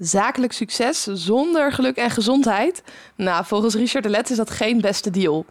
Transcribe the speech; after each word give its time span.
Zakelijk 0.00 0.52
succes 0.52 1.02
zonder 1.02 1.72
geluk 1.72 1.96
en 1.96 2.10
gezondheid? 2.10 2.82
Nou, 3.16 3.44
volgens 3.44 3.74
Richard 3.74 4.04
de 4.04 4.10
Let 4.10 4.30
is 4.30 4.36
dat 4.36 4.50
geen 4.50 4.80
beste 4.80 5.10
deal. 5.10 5.44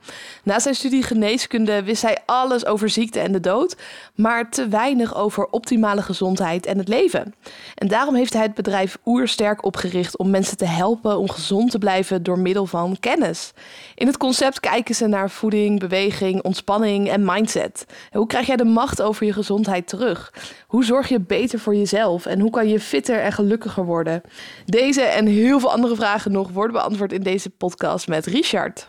Na 0.43 0.59
zijn 0.59 0.75
studie 0.75 1.03
geneeskunde 1.03 1.83
wist 1.83 2.01
hij 2.01 2.17
alles 2.25 2.65
over 2.65 2.89
ziekte 2.89 3.19
en 3.19 3.31
de 3.31 3.39
dood, 3.39 3.75
maar 4.15 4.49
te 4.49 4.67
weinig 4.67 5.15
over 5.15 5.45
optimale 5.45 6.01
gezondheid 6.01 6.65
en 6.65 6.77
het 6.77 6.87
leven. 6.87 7.35
En 7.75 7.87
daarom 7.87 8.15
heeft 8.15 8.33
hij 8.33 8.41
het 8.41 8.53
bedrijf 8.53 8.97
Oersterk 9.05 9.65
opgericht 9.65 10.17
om 10.17 10.29
mensen 10.29 10.57
te 10.57 10.65
helpen 10.65 11.17
om 11.17 11.29
gezond 11.29 11.71
te 11.71 11.77
blijven 11.77 12.23
door 12.23 12.39
middel 12.39 12.65
van 12.65 12.97
kennis. 12.99 13.51
In 13.95 14.07
het 14.07 14.17
concept 14.17 14.59
kijken 14.59 14.95
ze 14.95 15.07
naar 15.07 15.29
voeding, 15.29 15.79
beweging, 15.79 16.43
ontspanning 16.43 17.09
en 17.09 17.25
mindset. 17.25 17.85
Hoe 18.11 18.27
krijg 18.27 18.47
jij 18.47 18.55
de 18.55 18.65
macht 18.65 19.01
over 19.01 19.25
je 19.25 19.33
gezondheid 19.33 19.87
terug? 19.87 20.33
Hoe 20.67 20.85
zorg 20.85 21.09
je 21.09 21.19
beter 21.19 21.59
voor 21.59 21.75
jezelf 21.75 22.25
en 22.25 22.39
hoe 22.39 22.51
kan 22.51 22.67
je 22.67 22.79
fitter 22.79 23.19
en 23.19 23.31
gelukkiger 23.31 23.85
worden? 23.85 24.21
Deze 24.65 25.01
en 25.01 25.25
heel 25.25 25.59
veel 25.59 25.71
andere 25.71 25.95
vragen 25.95 26.31
nog 26.31 26.49
worden 26.49 26.73
beantwoord 26.73 27.13
in 27.13 27.23
deze 27.23 27.49
podcast 27.49 28.07
met 28.07 28.25
Richard. 28.25 28.87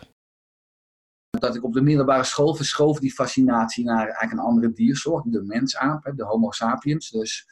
Dat 1.29 1.55
ik 1.55 1.63
op 1.63 1.73
de 1.73 1.81
middelbare 1.81 2.23
school 2.23 2.55
verschoof 2.55 2.99
die 2.99 3.13
fascinatie 3.13 3.83
naar 3.83 4.05
eigenlijk 4.05 4.31
een 4.31 4.39
andere 4.39 4.71
diersoort, 4.73 5.31
de 5.31 5.43
mensaap, 5.43 6.11
de 6.15 6.23
Homo 6.23 6.51
sapiens. 6.51 7.09
Dus 7.09 7.47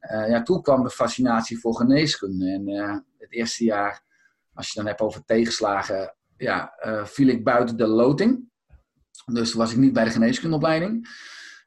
uh, 0.00 0.28
ja, 0.28 0.42
toen 0.42 0.62
kwam 0.62 0.82
de 0.82 0.90
fascinatie 0.90 1.58
voor 1.58 1.74
geneeskunde. 1.74 2.50
En 2.50 2.68
uh, 2.68 2.96
het 3.18 3.32
eerste 3.32 3.64
jaar, 3.64 4.02
als 4.54 4.68
je 4.68 4.74
dan 4.74 4.86
hebt 4.86 5.00
over 5.00 5.24
tegenslagen, 5.24 6.14
ja, 6.36 6.74
uh, 6.86 7.04
viel 7.04 7.28
ik 7.28 7.44
buiten 7.44 7.76
de 7.76 7.86
loting. 7.86 8.52
Dus 9.32 9.52
was 9.52 9.72
ik 9.72 9.76
niet 9.76 9.92
bij 9.92 10.04
de 10.04 10.10
geneeskundeopleiding. 10.10 11.08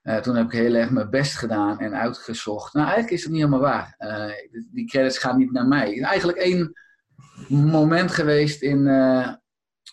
Uh, 0.07 0.17
toen 0.17 0.35
heb 0.35 0.45
ik 0.45 0.51
heel 0.51 0.73
erg 0.73 0.89
mijn 0.89 1.09
best 1.09 1.35
gedaan 1.35 1.79
en 1.79 1.95
uitgezocht. 1.95 2.73
Nou, 2.73 2.85
eigenlijk 2.85 3.15
is 3.15 3.23
het 3.23 3.31
niet 3.31 3.41
helemaal 3.41 3.59
waar. 3.59 3.95
Uh, 3.99 4.31
die 4.71 4.87
credits 4.87 5.17
gaan 5.17 5.37
niet 5.37 5.51
naar 5.51 5.67
mij. 5.67 6.01
eigenlijk 6.01 6.37
één 6.37 6.73
moment 7.47 8.11
geweest 8.11 8.61
in 8.61 8.79
uh, 8.85 9.33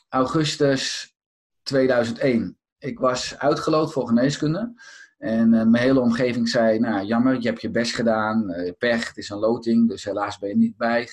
augustus 0.08 1.14
2001. 1.62 2.58
Ik 2.78 2.98
was 2.98 3.38
uitgeloot 3.38 3.92
voor 3.92 4.06
geneeskunde. 4.06 4.72
En 5.18 5.48
mijn 5.48 5.82
hele 5.82 6.00
omgeving 6.00 6.48
zei, 6.48 6.78
nou 6.78 7.04
jammer, 7.04 7.40
je 7.40 7.48
hebt 7.48 7.60
je 7.60 7.70
best 7.70 7.94
gedaan. 7.94 8.54
pech, 8.78 9.08
het 9.08 9.16
is 9.16 9.28
een 9.28 9.38
loting, 9.38 9.88
dus 9.88 10.04
helaas 10.04 10.38
ben 10.38 10.48
je 10.48 10.56
niet 10.56 10.76
bij. 10.76 11.08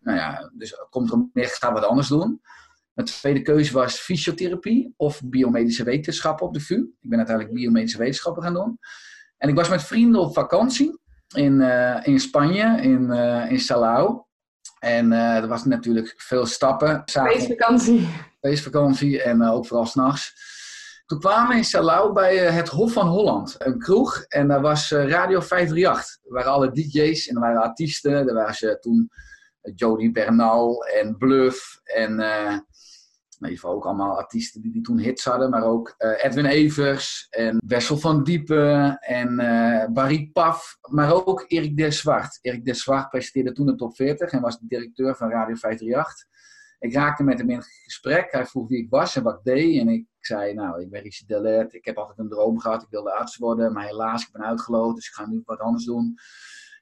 Nou 0.00 0.18
ja, 0.18 0.50
dus 0.52 0.74
komt 0.90 1.12
er 1.12 1.28
meer, 1.32 1.48
ga 1.48 1.72
wat 1.72 1.84
anders 1.84 2.08
doen. 2.08 2.40
Mijn 2.94 3.08
tweede 3.08 3.42
keuze 3.42 3.72
was 3.72 3.98
fysiotherapie 3.98 4.94
of 4.96 5.20
biomedische 5.24 5.84
wetenschappen 5.84 6.46
op 6.46 6.54
de 6.54 6.60
VU. 6.60 6.74
Ik 7.00 7.08
ben 7.08 7.18
uiteindelijk 7.18 7.56
biomedische 7.56 7.98
wetenschappen 7.98 8.42
gaan 8.42 8.54
doen. 8.54 8.78
En 9.36 9.48
ik 9.48 9.54
was 9.54 9.68
met 9.68 9.82
vrienden 9.82 10.20
op 10.20 10.34
vakantie 10.34 10.98
in, 11.34 11.60
uh, 11.60 12.06
in 12.06 12.20
Spanje, 12.20 12.80
in, 12.82 13.02
uh, 13.10 13.50
in 13.50 13.60
Salau. 13.60 14.22
En 14.78 15.12
uh, 15.12 15.36
er 15.36 15.48
was 15.48 15.64
natuurlijk 15.64 16.14
veel 16.16 16.46
stappen. 16.46 17.02
Feestvakantie. 17.04 18.08
Feestvakantie 18.40 19.22
en 19.22 19.42
ook 19.42 19.66
vooral 19.66 19.86
s'nachts. 19.86 20.52
Toen 21.06 21.18
kwamen 21.18 21.48
we 21.48 21.56
in 21.56 21.64
Salau 21.64 22.12
bij 22.12 22.36
het 22.36 22.68
Hof 22.68 22.92
van 22.92 23.06
Holland, 23.06 23.54
een 23.58 23.78
kroeg. 23.78 24.22
En 24.22 24.48
daar 24.48 24.60
was 24.60 24.90
Radio 24.90 25.40
538. 25.40 26.18
Er 26.24 26.32
waren 26.32 26.52
alle 26.52 26.70
DJ's 26.70 27.26
en 27.26 27.34
er 27.34 27.40
waren 27.40 27.62
artiesten. 27.62 28.28
Er 28.28 28.34
waren 28.34 28.80
toen 28.80 29.10
Jody 29.74 30.10
Bernal 30.10 30.84
en 30.84 31.16
Bluff 31.16 31.80
en 31.84 32.20
ieder 33.50 33.68
ook 33.68 33.84
allemaal 33.84 34.16
artiesten 34.16 34.60
die, 34.62 34.72
die 34.72 34.82
toen 34.82 34.98
hits 34.98 35.24
hadden, 35.24 35.50
maar 35.50 35.64
ook 35.64 35.94
uh, 35.98 36.24
Edwin 36.24 36.44
Evers 36.44 37.26
en 37.30 37.62
Wessel 37.66 37.96
van 37.96 38.22
Diepen 38.22 38.98
en 38.98 39.40
uh, 39.40 39.84
Barry 39.92 40.30
Paf, 40.32 40.78
maar 40.90 41.26
ook 41.26 41.44
Erik 41.48 41.92
Zwart. 41.92 42.38
Erik 42.40 42.74
Zwart 42.74 43.08
presenteerde 43.08 43.52
toen 43.52 43.66
de 43.66 43.74
top 43.74 43.96
40 43.96 44.30
en 44.30 44.40
was 44.40 44.58
de 44.58 44.66
directeur 44.66 45.16
van 45.16 45.30
Radio 45.30 45.54
538. 45.54 46.32
Ik 46.78 46.94
raakte 46.94 47.22
met 47.22 47.38
hem 47.38 47.50
in 47.50 47.62
gesprek. 47.62 48.32
Hij 48.32 48.46
vroeg 48.46 48.68
wie 48.68 48.78
ik 48.78 48.90
was 48.90 49.16
en 49.16 49.22
wat 49.22 49.34
ik 49.34 49.44
deed. 49.44 49.80
En 49.80 49.88
ik 49.88 50.06
zei, 50.20 50.54
nou, 50.54 50.80
ik 50.80 50.90
ben 50.90 51.02
Richard 51.02 51.28
Delert. 51.28 51.74
Ik 51.74 51.84
heb 51.84 51.96
altijd 51.96 52.18
een 52.18 52.28
droom 52.28 52.60
gehad. 52.60 52.82
Ik 52.82 52.88
wilde 52.90 53.12
arts 53.12 53.36
worden, 53.36 53.72
maar 53.72 53.86
helaas, 53.86 54.22
ik 54.22 54.32
ben 54.32 54.44
uitgeloot. 54.44 54.94
Dus 54.94 55.08
ik 55.08 55.14
ga 55.14 55.26
nu 55.26 55.42
wat 55.44 55.58
anders 55.58 55.84
doen. 55.84 56.14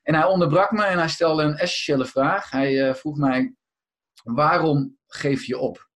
En 0.02 0.14
hij 0.14 0.24
onderbrak 0.24 0.70
me 0.70 0.84
en 0.84 0.98
hij 0.98 1.08
stelde 1.08 1.42
een 1.42 1.56
essentiële 1.56 2.06
vraag. 2.06 2.50
Hij 2.50 2.88
uh, 2.88 2.94
vroeg 2.94 3.16
mij, 3.16 3.54
waarom 4.22 4.98
geef 5.06 5.44
je 5.44 5.58
op? 5.58 5.90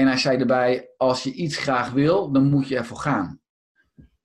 En 0.00 0.06
hij 0.06 0.16
zei 0.16 0.38
erbij, 0.38 0.90
als 0.96 1.22
je 1.22 1.32
iets 1.32 1.56
graag 1.56 1.90
wil, 1.90 2.32
dan 2.32 2.50
moet 2.50 2.68
je 2.68 2.76
ervoor 2.76 2.96
gaan. 2.96 3.40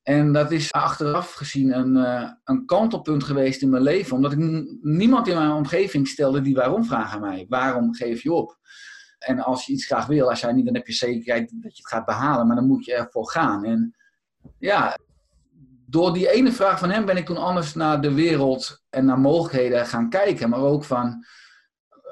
En 0.03 0.33
dat 0.33 0.51
is 0.51 0.71
achteraf 0.71 1.33
gezien 1.33 1.77
een, 1.77 1.95
uh, 1.95 2.31
een 2.43 2.65
kantelpunt 2.65 3.23
geweest 3.23 3.61
in 3.61 3.69
mijn 3.69 3.83
leven. 3.83 4.15
Omdat 4.15 4.31
ik 4.31 4.37
niemand 4.81 5.27
in 5.27 5.37
mijn 5.37 5.51
omgeving 5.51 6.07
stelde 6.07 6.41
die 6.41 6.55
waarom 6.55 6.85
vraag 6.85 7.13
aan 7.13 7.21
mij. 7.21 7.45
Waarom 7.49 7.93
geef 7.93 8.23
je 8.23 8.33
op? 8.33 8.57
En 9.19 9.39
als 9.39 9.65
je 9.65 9.73
iets 9.73 9.85
graag 9.85 10.05
wil, 10.05 10.27
hij 10.27 10.35
zei 10.35 10.53
niet, 10.53 10.65
dan 10.65 10.75
heb 10.75 10.87
je 10.87 10.93
zekerheid 10.93 11.49
dat 11.49 11.77
je 11.77 11.83
het 11.83 11.91
gaat 11.91 12.05
behalen. 12.05 12.47
Maar 12.47 12.55
dan 12.55 12.67
moet 12.67 12.85
je 12.85 12.93
ervoor 12.93 13.29
gaan. 13.29 13.63
En 13.63 13.95
ja, 14.59 14.97
door 15.85 16.13
die 16.13 16.31
ene 16.31 16.51
vraag 16.51 16.79
van 16.79 16.89
hem 16.89 17.05
ben 17.05 17.17
ik 17.17 17.25
toen 17.25 17.37
anders 17.37 17.73
naar 17.73 18.01
de 18.01 18.13
wereld 18.13 18.83
en 18.89 19.05
naar 19.05 19.19
mogelijkheden 19.19 19.85
gaan 19.85 20.09
kijken. 20.09 20.49
Maar 20.49 20.59
ook 20.59 20.83
van 20.83 21.25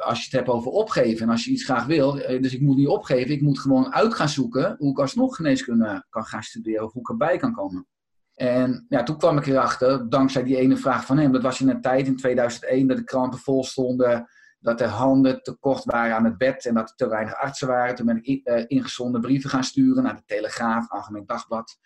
als 0.04 0.18
je 0.18 0.24
het 0.24 0.34
hebt 0.34 0.48
over 0.48 0.72
opgeven 0.72 1.26
en 1.26 1.30
als 1.32 1.46
je 1.46 1.52
iets 1.52 1.64
graag 1.64 1.86
wil, 1.86 2.20
eh, 2.20 2.42
dus 2.42 2.54
ik 2.54 2.62
moet 2.62 2.78
niet 2.78 2.88
opgeven, 2.88 3.34
ik 3.34 3.42
moet 3.42 3.60
gewoon 3.60 3.94
uit 3.94 4.14
gaan 4.14 4.30
zoeken 4.30 4.76
hoe 4.78 4.92
ik 4.92 5.00
alsnog 5.00 5.36
geneeskunde 5.36 6.06
kan 6.10 6.26
gaan 6.26 6.44
studeren 6.44 6.86
of 6.86 6.94
hoe 6.94 7.02
ik 7.02 7.10
erbij 7.10 7.38
kan 7.38 7.54
komen. 7.54 7.88
En 8.34 8.86
ja, 8.90 9.04
toen 9.04 9.18
kwam 9.18 9.38
ik 9.38 9.46
erachter, 9.46 10.10
dankzij 10.10 10.44
die 10.44 10.58
ene 10.58 10.78
vraag 10.78 11.06
van 11.06 11.18
hem, 11.18 11.32
dat 11.32 11.42
was 11.42 11.62
in 11.62 11.70
een 11.70 11.82
tijd 11.82 12.08
in 12.08 12.18
2001 12.18 12.88
dat 12.88 12.98
de 12.98 13.04
kranten 13.04 13.40
vol 13.40 13.64
stonden, 13.64 14.28
dat 14.60 14.82
er 14.82 14.88
handen 14.88 15.42
tekort 15.42 15.84
waren 15.84 16.16
aan 16.16 16.26
het 16.26 16.38
bed 16.38 16.66
en 16.66 16.74
dat 16.74 16.90
er 16.90 16.96
te 16.96 17.08
weinig 17.08 17.36
artsen 17.36 17.68
waren. 17.68 17.96
Toen 17.96 18.06
ben 18.06 18.24
ik 18.24 18.50
uh, 18.50 18.64
ingezonden 18.68 19.22
brieven 19.22 19.50
gaan 19.50 19.64
sturen 19.64 20.04
naar 20.04 20.16
de 20.16 20.24
Telegraaf, 20.26 20.90
Algemeen 20.90 21.26
Dagblad. 21.26 21.78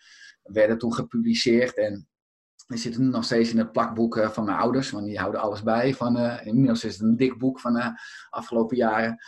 werden 0.42 0.78
toen 0.78 0.94
gepubliceerd 0.94 1.76
en 1.76 2.07
die 2.68 2.78
zitten 2.78 3.10
nog 3.10 3.24
steeds 3.24 3.50
in 3.50 3.58
het 3.58 3.72
plakboek 3.72 4.16
eh, 4.16 4.30
van 4.30 4.44
mijn 4.44 4.58
ouders, 4.58 4.90
want 4.90 5.06
die 5.06 5.18
houden 5.18 5.40
alles 5.40 5.62
bij. 5.62 5.94
Van, 5.94 6.16
uh, 6.16 6.46
inmiddels 6.46 6.84
is 6.84 6.92
het 6.92 7.02
een 7.02 7.16
dik 7.16 7.38
boek 7.38 7.60
van 7.60 7.72
de 7.72 7.78
uh, 7.78 7.88
afgelopen 8.30 8.76
jaren. 8.76 9.18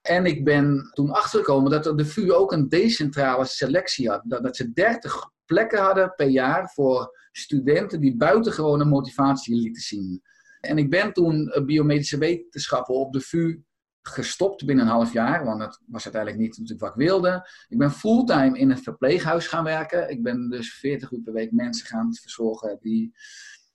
En 0.00 0.26
ik 0.26 0.44
ben 0.44 0.90
toen 0.92 1.10
achtergekomen 1.10 1.70
dat 1.70 1.98
de 1.98 2.04
VU 2.04 2.32
ook 2.32 2.52
een 2.52 2.68
decentrale 2.68 3.44
selectie 3.44 4.08
had. 4.08 4.22
Dat, 4.24 4.42
dat 4.42 4.56
ze 4.56 4.72
30 4.72 5.30
plekken 5.44 5.78
hadden 5.78 6.14
per 6.14 6.28
jaar 6.28 6.70
voor 6.74 7.18
studenten 7.32 8.00
die 8.00 8.16
buitengewone 8.16 8.84
motivatie 8.84 9.56
lieten 9.56 9.82
zien. 9.82 10.22
En 10.60 10.78
ik 10.78 10.90
ben 10.90 11.12
toen 11.12 11.48
eh, 11.48 11.64
biomedische 11.64 12.18
wetenschappen 12.18 12.94
op 12.94 13.12
de 13.12 13.20
VU 13.20 13.62
gestopt 14.08 14.64
binnen 14.64 14.84
een 14.84 14.90
half 14.90 15.12
jaar, 15.12 15.44
want 15.44 15.60
dat 15.60 15.80
was 15.86 16.04
uiteindelijk 16.04 16.42
niet 16.42 16.58
natuurlijk 16.58 16.80
wat 16.80 16.90
ik 16.90 17.08
wilde. 17.08 17.48
Ik 17.68 17.78
ben 17.78 17.90
fulltime 17.90 18.58
in 18.58 18.70
een 18.70 18.78
verpleeghuis 18.78 19.46
gaan 19.46 19.64
werken. 19.64 20.10
Ik 20.10 20.22
ben 20.22 20.50
dus 20.50 20.74
40 20.74 21.12
uur 21.12 21.20
per 21.20 21.32
week 21.32 21.52
mensen 21.52 21.86
gaan 21.86 22.14
verzorgen 22.14 22.78
die 22.80 23.14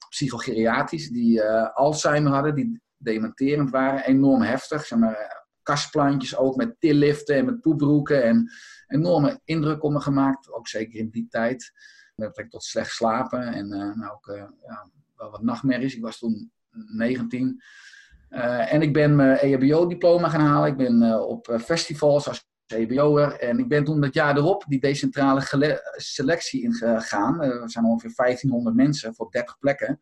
psychogeriatrisch, 0.09 1.09
die 1.09 1.39
uh, 1.39 1.73
Alzheimer 1.73 2.31
hadden, 2.31 2.55
die 2.55 2.81
dementerend 2.97 3.69
waren, 3.69 4.05
enorm 4.05 4.41
heftig. 4.41 4.85
Zeg 4.85 4.99
maar, 4.99 5.13
eh, 5.13 5.39
kastplantjes 5.63 6.37
ook 6.37 6.55
met 6.55 6.75
tilliften 6.79 7.35
en 7.35 7.45
met 7.45 7.61
poepbroeken 7.61 8.23
en 8.23 8.51
enorme 8.87 9.39
indruk 9.43 9.83
op 9.83 9.91
me 9.91 9.99
gemaakt, 9.99 10.51
ook 10.51 10.67
zeker 10.67 10.99
in 10.99 11.09
die 11.09 11.27
tijd. 11.29 11.71
Met 12.15 12.37
ik 12.37 12.49
tot 12.49 12.63
slecht 12.63 12.91
slapen 12.91 13.41
en 13.41 13.65
uh, 13.65 13.95
nou 13.95 14.11
ook 14.11 14.25
ja, 14.65 14.89
wel 15.15 15.31
wat 15.31 15.41
nachtmerries. 15.41 15.95
Ik 15.95 16.01
was 16.01 16.19
toen 16.19 16.51
19. 16.71 17.61
Uh, 18.31 18.73
en 18.73 18.81
ik 18.81 18.93
ben 18.93 19.15
mijn 19.15 19.37
EHBO-diploma 19.37 20.29
gaan 20.29 20.45
halen. 20.45 20.69
Ik 20.69 20.77
ben 20.77 21.01
uh, 21.01 21.27
op 21.27 21.47
eh, 21.47 21.59
festivals 21.59 22.27
als 22.27 22.45
EHBO'er. 22.65 23.39
En 23.39 23.59
ik 23.59 23.67
ben 23.67 23.83
toen 23.83 24.03
het 24.03 24.13
jaar 24.13 24.37
erop 24.37 24.63
die 24.67 24.79
decentrale 24.79 25.41
selectie 25.95 26.61
ingegaan. 26.61 27.41
er 27.41 27.69
zijn 27.69 27.85
ongeveer 27.85 28.11
1500 28.15 28.75
mensen 28.75 29.15
voor 29.15 29.31
30 29.31 29.57
plekken. 29.59 29.99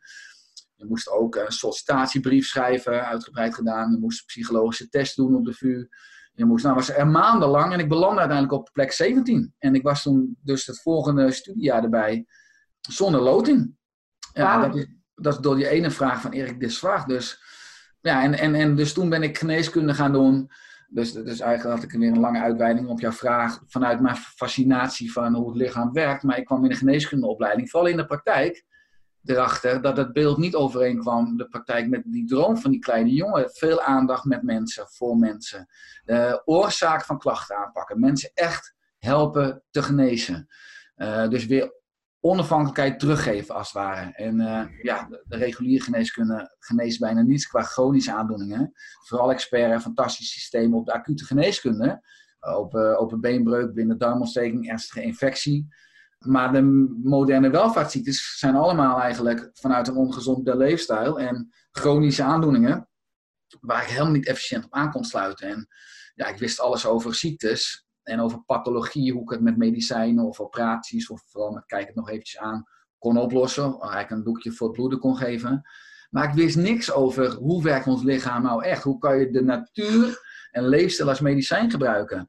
Je 0.76 0.86
moest 0.86 1.10
ook 1.10 1.36
een 1.36 1.52
sollicitatiebrief 1.52 2.46
schrijven, 2.46 3.06
uitgebreid 3.06 3.56
gedaan. 3.56 3.92
Je 3.92 3.98
moest 3.98 4.20
een 4.20 4.26
psychologische 4.26 4.90
test 4.90 5.16
doen 5.16 5.36
op 5.36 5.46
de 5.46 5.54
VU. 5.54 5.88
Je 6.34 6.46
moest, 6.46 6.64
nou 6.64 6.76
was 6.76 6.90
er 6.90 7.08
maandenlang 7.08 7.74
en 7.74 7.80
ik 7.80 7.90
belandde 7.90 8.20
uiteindelijk 8.20 8.60
op 8.60 8.70
plek 8.74 8.92
17. 8.92 9.54
En 9.58 9.76
ik 9.76 9.84
was 9.84 10.02
toen 10.02 10.38
dus 10.44 10.66
het 10.66 10.82
volgende 10.82 11.32
studiejaar 11.32 11.84
erbij 11.84 12.26
zonder 12.82 13.22
loting. 13.22 13.76
Ja, 14.34 14.68
dat, 14.68 14.76
is, 14.76 14.88
dat 15.16 15.34
is 15.34 15.40
door 15.40 15.56
die 15.56 15.68
ene 15.68 15.92
vraag 15.92 16.22
van 16.22 16.32
Erik 16.32 16.60
Desvaag. 16.60 17.06
Dus 17.06 17.42
ja, 18.02 18.24
en, 18.24 18.34
en, 18.34 18.56
en 18.56 18.76
dus 18.76 18.94
toen 18.94 19.10
ben 19.10 19.24
ik 19.24 19.38
geneeskunde 19.38 19.94
gaan 19.94 20.12
doen. 20.12 20.52
Dus, 20.88 21.14
dus 21.14 21.40
eigenlijk 21.40 21.76
had 21.76 21.92
ik 21.92 22.00
weer 22.00 22.12
een 22.12 22.20
lange 22.20 22.42
uitweiding 22.42 22.88
op 22.88 23.00
jouw 23.00 23.12
vraag. 23.12 23.60
Vanuit 23.68 24.02
mijn 24.02 24.16
fascinatie 24.16 25.12
van 25.12 25.36
hoe 25.36 25.48
het 25.48 25.58
lichaam 25.58 25.94
werkt. 25.94 26.24
Maar 26.24 26.38
ik 26.38 26.46
kwam 26.46 26.64
in 26.64 26.70
de 26.70 26.76
geneeskundeopleiding, 26.76 27.70
vooral 27.70 27.90
in 27.90 27.98
de 27.98 28.06
praktijk, 28.06 28.66
erachter 29.24 29.82
dat 29.82 29.98
het 29.98 30.14
beeld 30.14 30.38
niet 30.38 30.56
overeenkwam. 30.56 31.38
De 31.38 31.48
praktijk 31.48 31.90
met 31.90 32.04
die 32.06 32.28
droom 32.28 32.58
van 32.58 32.72
die 32.72 32.80
kleine 32.80 33.14
jongen. 33.14 33.50
Veel 33.52 33.82
aandacht 33.82 34.24
met 34.24 34.44
mensen, 34.44 34.88
voor 34.88 35.18
mensen. 35.18 35.68
De 36.04 36.42
oorzaak 36.46 37.06
van 37.06 37.20
klachten 37.20 37.58
aanpakken. 37.58 38.00
Mensen 38.00 38.32
echt 38.34 38.76
helpen 38.98 39.64
te 39.72 39.84
genezen. 39.84 40.48
Uh, 40.98 41.28
dus 41.28 41.46
weer 41.46 41.79
onafhankelijkheid 42.20 43.00
teruggeven, 43.00 43.56
als 43.56 43.68
het 43.68 43.76
ware. 43.76 44.12
En 44.12 44.40
uh, 44.40 44.66
ja, 44.82 45.08
de, 45.10 45.38
reguliere 45.38 45.84
geneeskunde 45.84 46.56
geneest 46.60 47.00
bijna 47.00 47.22
niets 47.22 47.48
qua 47.48 47.62
chronische 47.62 48.14
aandoeningen. 48.14 48.72
Vooral 49.08 49.32
expert 49.32 49.72
en 49.72 49.82
fantastisch 49.82 50.32
systeem 50.32 50.76
op 50.76 50.86
de 50.86 50.94
acute 50.94 51.26
geneeskunde. 51.26 52.02
Op, 52.58 52.74
uh, 52.74 53.00
op 53.00 53.12
een 53.12 53.22
beenbreuk, 53.22 53.74
binnendarmontsteking, 53.74 54.70
ernstige 54.70 55.02
infectie. 55.02 55.68
Maar 56.20 56.54
de 56.54 56.62
moderne 57.04 57.50
welvaartsziektes 57.50 58.38
zijn 58.38 58.56
allemaal 58.56 59.02
eigenlijk 59.02 59.50
vanuit 59.54 59.88
een 59.88 59.96
ongezonde 59.96 60.58
leefstijl 60.58 61.20
en 61.20 61.54
chronische 61.72 62.24
aandoeningen, 62.24 62.90
waar 63.62 63.82
ik 63.82 63.90
helemaal 63.90 64.12
niet 64.12 64.28
efficiënt 64.28 64.66
op 64.66 64.74
aan 64.74 64.92
kon 64.92 65.04
sluiten. 65.04 65.50
En 65.50 65.68
ja, 66.16 66.28
ik 66.28 66.38
wist 66.38 66.60
alles 66.60 66.86
over 66.86 67.16
ziektes 67.16 67.89
en 68.10 68.20
over 68.20 68.44
pathologie, 68.46 69.14
hoe 69.14 69.22
ik 69.22 69.30
het 69.30 69.42
met 69.42 69.58
medicijnen 69.58 70.26
of 70.26 70.40
operaties, 70.40 71.10
of 71.10 71.24
vooral 71.26 71.52
met 71.52 71.66
kijk 71.66 71.88
het 71.88 71.96
nog 71.96 72.10
eventjes 72.10 72.40
aan, 72.40 72.66
kon 72.98 73.18
oplossen. 73.18 73.64
Eigenlijk 73.64 74.10
een 74.10 74.24
doekje 74.24 74.52
voor 74.52 74.68
het 74.68 74.76
bloeden 74.76 75.00
kon 75.00 75.18
geven. 75.18 75.62
Maar 76.10 76.30
ik 76.30 76.34
wist 76.34 76.58
niks 76.58 76.92
over 76.92 77.34
hoe 77.34 77.64
werkt 77.64 77.88
ons 77.88 78.04
lichaam 78.04 78.44
nou 78.44 78.64
echt. 78.64 78.84
Hoe 78.84 78.98
kan 78.98 79.20
je 79.20 79.32
de 79.32 79.44
natuur 79.44 80.20
en 80.52 80.68
leefstijl 80.68 81.10
als 81.10 81.20
medicijn 81.20 81.72
gebruiken? 81.72 82.28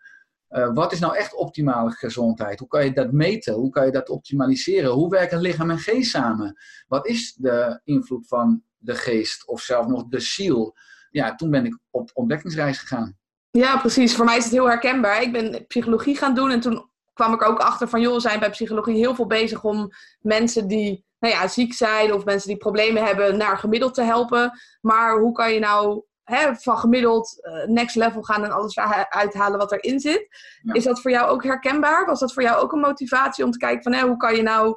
Uh, 0.51 0.75
wat 0.75 0.93
is 0.93 0.99
nou 0.99 1.17
echt 1.17 1.35
optimale 1.35 1.91
gezondheid? 1.91 2.59
Hoe 2.59 2.69
kan 2.69 2.85
je 2.85 2.93
dat 2.93 3.13
meten? 3.13 3.55
Hoe 3.55 3.71
kan 3.71 3.87
je 3.87 3.93
dat 3.93 4.09
optimaliseren? 4.09 4.91
Hoe 4.91 5.11
werken 5.11 5.41
lichaam 5.41 5.71
en 5.71 5.79
geest 5.79 6.11
samen? 6.11 6.57
Wat 6.89 7.07
is 7.07 7.35
de 7.35 7.81
invloed 7.85 8.29
van 8.29 8.63
de 8.77 8.95
geest 8.95 9.47
of 9.47 9.61
zelfs 9.61 9.89
nog 9.89 10.09
de 10.09 10.21
ziel? 10.21 10.77
Ja, 11.11 11.35
toen 11.35 11.51
ben 11.51 11.65
ik 11.65 11.79
op 11.91 12.11
ontdekkingsreis 12.15 12.79
gegaan. 12.79 13.19
Ja, 13.51 13.79
precies. 13.79 14.17
Voor 14.17 14.25
mij 14.25 14.37
is 14.37 14.45
het 14.45 14.53
heel 14.53 14.69
herkenbaar. 14.69 15.23
Ik 15.23 15.33
ben 15.33 15.67
psychologie 15.67 16.17
gaan 16.17 16.35
doen 16.35 16.51
en 16.51 16.61
toen 16.61 16.91
kwam 17.13 17.33
ik 17.33 17.43
ook 17.43 17.59
achter 17.59 17.89
van, 17.89 18.01
joh, 18.01 18.15
we 18.15 18.21
zijn 18.21 18.41
bij 18.41 18.51
psychologie 18.51 18.97
heel 18.97 19.15
veel 19.15 19.27
bezig 19.27 19.65
om 19.65 19.91
mensen 20.21 20.69
die 20.69 21.05
nou 21.19 21.35
ja, 21.35 21.49
ziek 21.49 21.75
zijn 21.75 22.13
of 22.13 22.25
mensen 22.25 22.49
die 22.49 22.57
problemen 22.57 23.05
hebben 23.05 23.37
naar 23.37 23.59
gemiddeld 23.59 23.95
te 23.95 24.03
helpen. 24.03 24.61
Maar 24.81 25.19
hoe 25.19 25.33
kan 25.33 25.53
je 25.53 25.59
nou 25.59 26.03
hè, 26.25 26.55
van 26.55 26.79
gemiddeld 26.79 27.39
uh, 27.41 27.67
next 27.67 27.97
level 27.97 28.23
gaan 28.23 28.45
en 28.45 28.51
alles 28.51 28.79
uithalen 29.09 29.59
wat 29.59 29.73
erin 29.73 30.01
zit? 30.01 30.29
Is 30.73 30.85
dat 30.85 31.01
voor 31.01 31.11
jou 31.11 31.29
ook 31.29 31.45
herkenbaar? 31.45 32.07
Was 32.07 32.21
dat 32.21 32.33
voor 32.33 32.43
jou 32.43 32.63
ook 32.63 32.73
een 32.73 32.81
motivatie 32.81 33.45
om 33.45 33.51
te 33.51 33.59
kijken 33.59 33.83
van, 33.83 33.93
hè, 33.93 34.07
hoe 34.07 34.17
kan 34.17 34.37
je 34.37 34.43
nou 34.43 34.77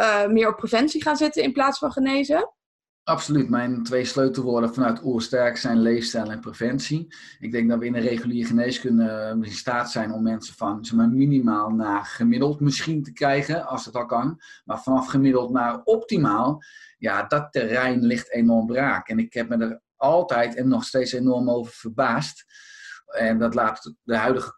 uh, 0.00 0.26
meer 0.26 0.48
op 0.48 0.56
preventie 0.56 1.02
gaan 1.02 1.16
zitten 1.16 1.42
in 1.42 1.52
plaats 1.52 1.78
van 1.78 1.92
genezen? 1.92 2.52
Absoluut. 3.04 3.48
Mijn 3.48 3.82
twee 3.82 4.04
sleutelwoorden 4.04 4.74
vanuit 4.74 5.04
Oersterk 5.04 5.56
zijn 5.56 5.78
leefstijl 5.78 6.30
en 6.30 6.40
preventie. 6.40 7.14
Ik 7.38 7.52
denk 7.52 7.68
dat 7.68 7.78
we 7.78 7.86
in 7.86 7.92
de 7.92 8.00
reguliere 8.00 8.48
geneeskunde 8.48 9.08
eh, 9.08 9.28
in 9.30 9.52
staat 9.52 9.90
zijn 9.90 10.12
om 10.12 10.22
mensen 10.22 10.54
van 10.54 10.84
zeg 10.84 10.96
maar, 10.96 11.08
minimaal 11.08 11.70
naar 11.70 12.04
gemiddeld 12.04 12.60
misschien 12.60 13.02
te 13.02 13.12
krijgen, 13.12 13.66
als 13.66 13.84
het 13.84 13.94
al 13.94 14.06
kan. 14.06 14.40
Maar 14.64 14.82
vanaf 14.82 15.06
gemiddeld 15.06 15.50
naar 15.50 15.82
optimaal, 15.82 16.62
ja, 16.98 17.22
dat 17.22 17.52
terrein 17.52 18.04
ligt 18.04 18.32
enorm 18.32 18.66
braak. 18.66 19.08
En 19.08 19.18
ik 19.18 19.32
heb 19.32 19.48
me 19.48 19.56
er 19.56 19.80
altijd 19.96 20.54
en 20.54 20.68
nog 20.68 20.84
steeds 20.84 21.12
enorm 21.12 21.50
over 21.50 21.72
verbaasd. 21.72 22.44
En 23.06 23.38
dat 23.38 23.54
laat 23.54 23.94
de 24.02 24.16
huidige 24.16 24.54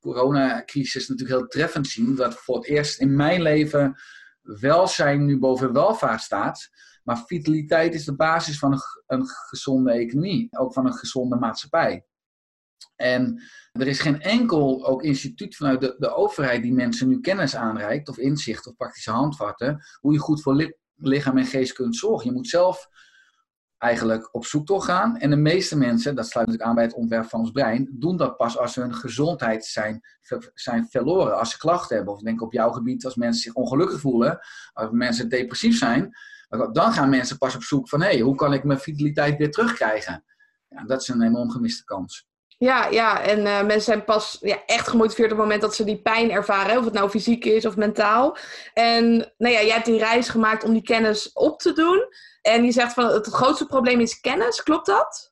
coronacrisis 0.00 1.08
natuurlijk 1.08 1.38
heel 1.38 1.48
treffend 1.48 1.86
zien. 1.86 2.14
Dat 2.14 2.34
voor 2.34 2.56
het 2.56 2.66
eerst 2.66 3.00
in 3.00 3.16
mijn 3.16 3.42
leven 3.42 4.00
welzijn 4.42 5.24
nu 5.24 5.38
boven 5.38 5.72
welvaart 5.72 6.20
staat. 6.20 6.68
Maar 7.02 7.24
vitaliteit 7.26 7.94
is 7.94 8.04
de 8.04 8.16
basis 8.16 8.58
van 8.58 8.72
een, 8.72 8.80
een 9.06 9.26
gezonde 9.26 9.92
economie, 9.92 10.48
ook 10.58 10.72
van 10.72 10.86
een 10.86 10.94
gezonde 10.94 11.36
maatschappij. 11.36 12.04
En 12.96 13.42
er 13.72 13.86
is 13.86 14.00
geen 14.00 14.20
enkel 14.20 14.86
ook 14.86 15.02
instituut 15.02 15.56
vanuit 15.56 15.80
de, 15.80 16.14
overheid 16.14 16.62
die 16.62 16.72
mensen 16.72 17.08
nu 17.08 17.20
kennis 17.20 17.56
aanreikt, 17.56 18.08
of 18.08 18.18
inzicht 18.18 18.66
of 18.66 18.76
praktische 18.76 19.10
handvatten, 19.10 19.84
hoe 20.00 20.12
je 20.12 20.18
goed 20.18 20.42
voor 20.42 20.74
lichaam 20.94 21.38
en 21.38 21.46
geest 21.46 21.72
kunt 21.72 21.96
zorgen. 21.96 22.26
Je 22.26 22.36
moet 22.36 22.48
zelf 22.48 22.88
eigenlijk 23.78 24.34
op 24.34 24.44
zoektocht 24.44 24.84
gaan. 24.84 25.16
En 25.16 25.30
de 25.30 25.36
meeste 25.36 25.76
mensen, 25.76 26.14
dat 26.14 26.28
sluit 26.28 26.46
natuurlijk 26.46 26.68
aan 26.68 26.76
bij 26.76 26.84
het 26.84 26.94
ontwerp 26.94 27.28
van 27.28 27.40
ons 27.40 27.50
brein, 27.50 27.88
doen 27.92 28.16
dat 28.16 28.36
pas 28.36 28.58
als 28.58 28.74
hun 28.74 28.94
gezondheid 28.94 29.64
zijn, 29.64 30.00
zijn 30.54 30.86
verloren. 30.90 31.38
Als 31.38 31.50
ze 31.50 31.58
klachten 31.58 31.96
hebben, 31.96 32.14
of 32.14 32.20
denk 32.20 32.42
op 32.42 32.52
jouw 32.52 32.70
gebied, 32.70 33.04
als 33.04 33.14
mensen 33.14 33.42
zich 33.42 33.54
ongelukkig 33.54 34.00
voelen, 34.00 34.38
als 34.72 34.90
mensen 34.90 35.28
depressief 35.28 35.78
zijn, 35.78 36.12
dan 36.72 36.92
gaan 36.92 37.08
mensen 37.08 37.38
pas 37.38 37.54
op 37.54 37.62
zoek 37.62 37.88
van, 37.88 38.00
hé, 38.00 38.08
hey, 38.08 38.20
hoe 38.20 38.34
kan 38.34 38.52
ik 38.52 38.64
mijn 38.64 38.80
vitaliteit 38.80 39.38
weer 39.38 39.50
terugkrijgen? 39.50 40.24
Ja, 40.68 40.84
dat 40.84 41.00
is 41.00 41.08
een 41.08 41.22
enorm 41.22 41.50
gemiste 41.50 41.84
kans. 41.84 42.28
Ja, 42.58 42.86
ja, 42.86 43.22
en 43.22 43.38
uh, 43.38 43.44
mensen 43.44 43.80
zijn 43.80 44.04
pas 44.04 44.38
ja, 44.40 44.64
echt 44.66 44.88
gemotiveerd 44.88 45.32
op 45.32 45.36
het 45.36 45.46
moment 45.46 45.62
dat 45.62 45.74
ze 45.74 45.84
die 45.84 46.02
pijn 46.02 46.30
ervaren, 46.30 46.78
of 46.78 46.84
het 46.84 46.94
nou 46.94 47.10
fysiek 47.10 47.44
is 47.44 47.66
of 47.66 47.76
mentaal. 47.76 48.36
En 48.74 49.32
nou 49.38 49.54
ja, 49.54 49.60
jij 49.60 49.74
hebt 49.74 49.84
die 49.86 49.98
reis 49.98 50.28
gemaakt 50.28 50.64
om 50.64 50.72
die 50.72 50.82
kennis 50.82 51.32
op 51.32 51.60
te 51.60 51.72
doen. 51.72 52.08
En 52.42 52.64
je 52.64 52.72
zegt 52.72 52.92
van 52.92 53.06
het 53.06 53.26
grootste 53.26 53.66
probleem 53.66 54.00
is 54.00 54.20
kennis, 54.20 54.62
klopt 54.62 54.86
dat? 54.86 55.29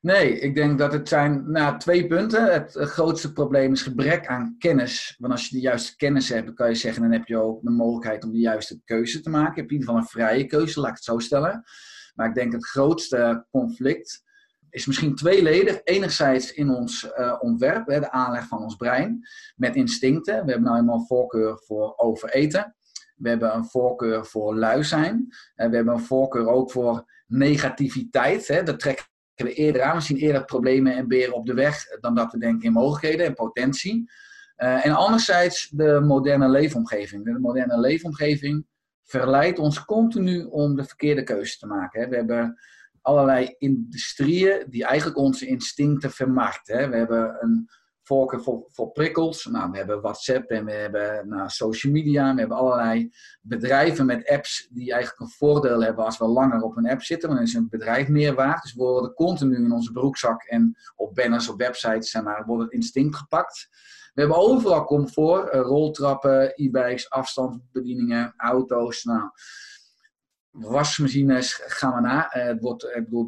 Nee, 0.00 0.38
ik 0.38 0.54
denk 0.54 0.78
dat 0.78 0.92
het 0.92 1.08
zijn 1.08 1.50
nou, 1.50 1.78
twee 1.78 2.06
punten. 2.06 2.52
Het, 2.52 2.76
grootste 2.78 3.32
probleem 3.32 3.72
is 3.72 3.82
gebrek 3.82 4.26
aan 4.26 4.54
kennis. 4.58 5.16
Want 5.18 5.32
als 5.32 5.48
je 5.48 5.54
de 5.54 5.60
juiste 5.62 5.96
kennis 5.96 6.28
hebt, 6.28 6.46
dan 6.46 6.54
kan 6.54 6.68
je 6.68 6.74
zeggen, 6.74 7.02
dan 7.02 7.12
heb 7.12 7.26
je 7.26 7.36
ook 7.36 7.62
de 7.62 7.70
mogelijkheid 7.70 8.24
om 8.24 8.32
de 8.32 8.38
juiste 8.38 8.80
keuze 8.84 9.20
te 9.20 9.30
maken. 9.30 9.54
Je 9.54 9.60
hebt 9.60 9.72
in 9.72 9.78
ieder 9.78 9.88
geval 9.88 10.02
een 10.02 10.08
vrije 10.08 10.46
keuze, 10.46 10.80
laat 10.80 10.90
ik 10.90 10.94
het 10.94 11.04
zo 11.04 11.18
stellen. 11.18 11.64
Maar 12.14 12.28
ik 12.28 12.34
denk 12.34 12.52
het 12.52 12.66
grootste 12.66 13.46
conflict 13.50 14.22
is 14.70 14.86
misschien 14.86 15.14
tweeledig. 15.14 15.80
Enerzijds 15.84 16.52
in 16.52 16.70
ons 16.70 17.10
uh, 17.18 17.36
ontwerp, 17.40 17.86
hè, 17.86 18.00
de 18.00 18.10
aanleg 18.10 18.46
van 18.46 18.62
ons 18.62 18.76
brein, 18.76 19.28
met 19.56 19.76
instincten. 19.76 20.44
We 20.44 20.50
hebben 20.50 20.62
nou 20.62 20.78
eenmaal 20.78 20.98
een 20.98 21.06
voorkeur 21.06 21.58
voor 21.58 21.96
overeten. 21.96 22.74
We 23.16 23.28
hebben 23.28 23.54
een 23.54 23.64
voorkeur 23.64 24.26
voor 24.26 24.56
lui 24.56 24.84
zijn. 24.84 25.28
En 25.54 25.70
we 25.70 25.76
hebben 25.76 25.94
een 25.94 26.00
voorkeur 26.00 26.48
ook 26.48 26.70
voor 26.70 27.04
negativiteit. 27.26 28.48
Hè. 28.48 28.62
Dat 28.62 28.80
trekken 28.80 29.04
we 29.44 29.52
eerder 29.52 29.82
aan. 29.82 29.96
We 29.96 30.02
zien 30.02 30.16
eerder 30.16 30.44
problemen 30.44 30.96
en 30.96 31.08
beren 31.08 31.34
op 31.34 31.46
de 31.46 31.54
weg 31.54 31.84
dan 32.00 32.14
dat 32.14 32.32
we 32.32 32.38
denken 32.38 32.66
in 32.66 32.72
mogelijkheden 32.72 33.26
en 33.26 33.34
potentie. 33.34 34.10
Uh, 34.56 34.86
en 34.86 34.92
anderzijds 34.92 35.68
de 35.68 36.00
moderne 36.00 36.48
leefomgeving. 36.48 37.24
De 37.24 37.38
moderne 37.38 37.80
leefomgeving 37.80 38.66
verleidt 39.04 39.58
ons 39.58 39.84
continu 39.84 40.44
om 40.44 40.76
de 40.76 40.84
verkeerde 40.84 41.22
keuze 41.22 41.58
te 41.58 41.66
maken. 41.66 42.00
Hè. 42.00 42.08
We 42.08 42.16
hebben 42.16 42.58
allerlei 43.00 43.54
industrieën 43.58 44.66
die 44.68 44.84
eigenlijk 44.84 45.18
onze 45.18 45.46
instincten 45.46 46.10
vermarkten. 46.10 46.78
Hè. 46.78 46.88
We 46.88 46.96
hebben 46.96 47.36
een 47.40 47.68
voor, 48.16 48.66
voor 48.70 48.90
prikkels. 48.90 49.44
Nou, 49.44 49.70
we 49.70 49.76
hebben 49.76 50.00
WhatsApp 50.00 50.50
en 50.50 50.64
we 50.64 50.72
hebben 50.72 51.28
nou, 51.28 51.48
social 51.48 51.92
media. 51.92 52.32
We 52.34 52.40
hebben 52.40 52.56
allerlei 52.56 53.12
bedrijven 53.40 54.06
met 54.06 54.28
apps 54.28 54.68
die 54.70 54.92
eigenlijk 54.92 55.22
een 55.22 55.36
voordeel 55.36 55.82
hebben 55.82 56.04
als 56.04 56.18
we 56.18 56.26
langer 56.26 56.62
op 56.62 56.76
een 56.76 56.88
app 56.88 57.02
zitten. 57.02 57.28
Want 57.28 57.40
dan 57.40 57.48
is 57.48 57.54
een 57.54 57.68
bedrijf 57.68 58.08
meer 58.08 58.34
waard. 58.34 58.62
Dus 58.62 58.74
we 58.74 58.82
worden 58.82 59.14
continu 59.14 59.56
in 59.56 59.72
onze 59.72 59.92
broekzak 59.92 60.42
en 60.42 60.76
op 60.96 61.14
banners, 61.14 61.48
op 61.48 61.58
websites, 61.58 62.10
zeg 62.10 62.22
maar, 62.22 62.44
wordt 62.46 62.62
het 62.62 62.72
instinct 62.72 63.16
gepakt. 63.16 63.68
We 64.14 64.20
hebben 64.20 64.38
overal 64.38 64.84
comfort, 64.84 65.50
eh, 65.50 65.60
roltrappen, 65.60 66.52
e-bikes, 66.54 67.10
afstandsbedieningen, 67.10 68.34
auto's. 68.36 69.04
Nou, 69.04 69.30
wasmachines 70.50 71.60
gaan 71.66 71.94
we 71.94 72.00
na. 72.00 72.30
Eh, 72.30 72.44
het, 72.44 72.60
wordt, 72.60 72.84
ik 72.84 73.04
bedoel, 73.04 73.26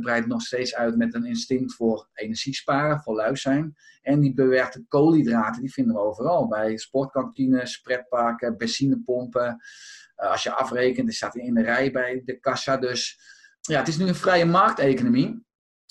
breidt 0.00 0.26
nog, 0.26 0.42
steeds 0.42 0.74
uit 0.74 0.96
met 0.96 1.14
een 1.14 1.24
instinct 1.24 1.74
voor 1.74 2.08
energiesparen, 2.12 3.00
voor 3.00 3.14
lui 3.14 3.36
zijn. 3.36 3.76
En 4.02 4.20
die 4.20 4.34
bewerkte 4.34 4.84
koolhydraten, 4.88 5.62
die 5.62 5.72
vinden 5.72 5.94
we 5.94 6.00
overal. 6.00 6.48
Bij 6.48 6.76
sportkantines, 6.76 7.80
pretparken, 7.80 8.56
benzinepompen. 8.56 9.62
Uh, 10.16 10.30
als 10.30 10.42
je 10.42 10.50
afrekent, 10.50 11.06
dan 11.06 11.14
staat 11.14 11.36
in 11.36 11.54
de 11.54 11.62
rij 11.62 11.90
bij 11.90 12.22
de 12.24 12.38
kassa. 12.38 12.76
Dus 12.76 13.20
ja, 13.60 13.78
het 13.78 13.88
is 13.88 13.96
nu 13.96 14.06
een 14.06 14.14
vrije 14.14 14.44
markteconomie. 14.44 15.44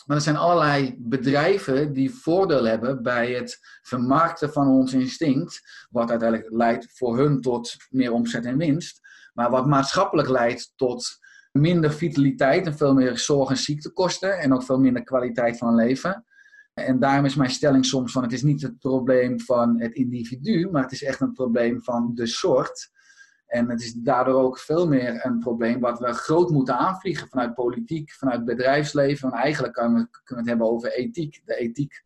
Maar 0.05 0.17
er 0.17 0.23
zijn 0.23 0.37
allerlei 0.37 0.95
bedrijven 0.99 1.93
die 1.93 2.13
voordeel 2.13 2.63
hebben 2.63 3.03
bij 3.03 3.31
het 3.31 3.59
vermarkten 3.81 4.51
van 4.51 4.67
ons 4.67 4.93
instinct. 4.93 5.61
Wat 5.89 6.09
uiteindelijk 6.09 6.49
leidt 6.51 6.87
voor 6.93 7.17
hun 7.17 7.41
tot 7.41 7.75
meer 7.89 8.11
omzet 8.11 8.45
en 8.45 8.57
winst. 8.57 9.04
Maar 9.35 9.49
wat 9.49 9.65
maatschappelijk 9.65 10.29
leidt 10.29 10.73
tot 10.75 11.17
minder 11.51 11.93
vitaliteit 11.93 12.65
en 12.65 12.77
veel 12.77 12.93
meer 12.93 13.17
zorg- 13.17 13.49
en 13.49 13.57
ziektekosten. 13.57 14.39
En 14.39 14.53
ook 14.53 14.63
veel 14.63 14.79
minder 14.79 15.03
kwaliteit 15.03 15.57
van 15.57 15.75
leven. 15.75 16.25
En 16.73 16.99
daarom 16.99 17.25
is 17.25 17.35
mijn 17.35 17.49
stelling 17.49 17.85
soms 17.85 18.11
van 18.11 18.23
het 18.23 18.33
is 18.33 18.43
niet 18.43 18.61
het 18.61 18.79
probleem 18.79 19.39
van 19.39 19.81
het 19.81 19.93
individu, 19.93 20.69
maar 20.71 20.83
het 20.83 20.91
is 20.91 21.03
echt 21.03 21.21
een 21.21 21.33
probleem 21.33 21.83
van 21.83 22.11
de 22.13 22.25
soort. 22.25 22.91
En 23.45 23.69
het 23.69 23.81
is 23.81 23.93
daardoor 23.93 24.41
ook 24.41 24.59
veel 24.59 24.87
meer 24.87 25.25
een 25.25 25.39
probleem 25.39 25.79
wat 25.79 25.99
we 25.99 26.13
groot 26.13 26.49
moeten 26.49 26.77
aanvliegen 26.77 27.27
vanuit 27.27 27.53
politiek, 27.53 28.11
vanuit 28.11 28.45
bedrijfsleven. 28.45 29.31
En 29.31 29.37
eigenlijk 29.37 29.73
kunnen 29.73 30.09
we, 30.23 30.35
het 30.35 30.47
hebben 30.47 30.67
over 30.71 30.91
ethiek. 30.91 31.41
De 31.45 31.55
ethiek 31.55 32.03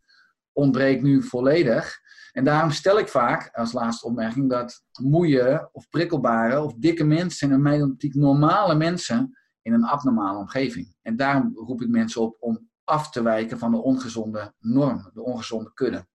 ontbreekt 0.53 1.01
nu 1.01 1.23
volledig. 1.23 1.99
En 2.39 2.45
daarom 2.45 2.71
stel 2.71 2.99
ik 2.99 3.07
vaak 3.07 3.49
als 3.53 3.71
laatste 3.71 4.05
opmerking 4.07 4.49
dat 4.49 4.83
moeie 5.01 5.69
of 5.71 5.89
prikkelbare 5.89 6.61
of 6.61 6.73
dikke 6.73 7.03
mensen 7.03 7.51
in 7.51 7.61
mijn 7.61 7.83
optiek 7.83 8.13
normale 8.13 8.75
mensen 8.75 9.37
in 9.61 9.73
een 9.73 9.83
abnormale 9.83 10.37
omgeving. 10.37 10.95
En 11.01 11.15
daarom 11.15 11.51
roep 11.55 11.81
ik 11.81 11.89
mensen 11.89 12.21
op 12.21 12.37
om 12.39 12.69
af 12.83 13.09
te 13.09 13.21
wijken 13.23 13.59
van 13.59 13.71
de 13.71 13.77
ongezonde 13.77 14.53
norm, 14.59 15.09
de 15.13 15.23
ongezonde 15.23 15.71
kudde. 15.73 16.07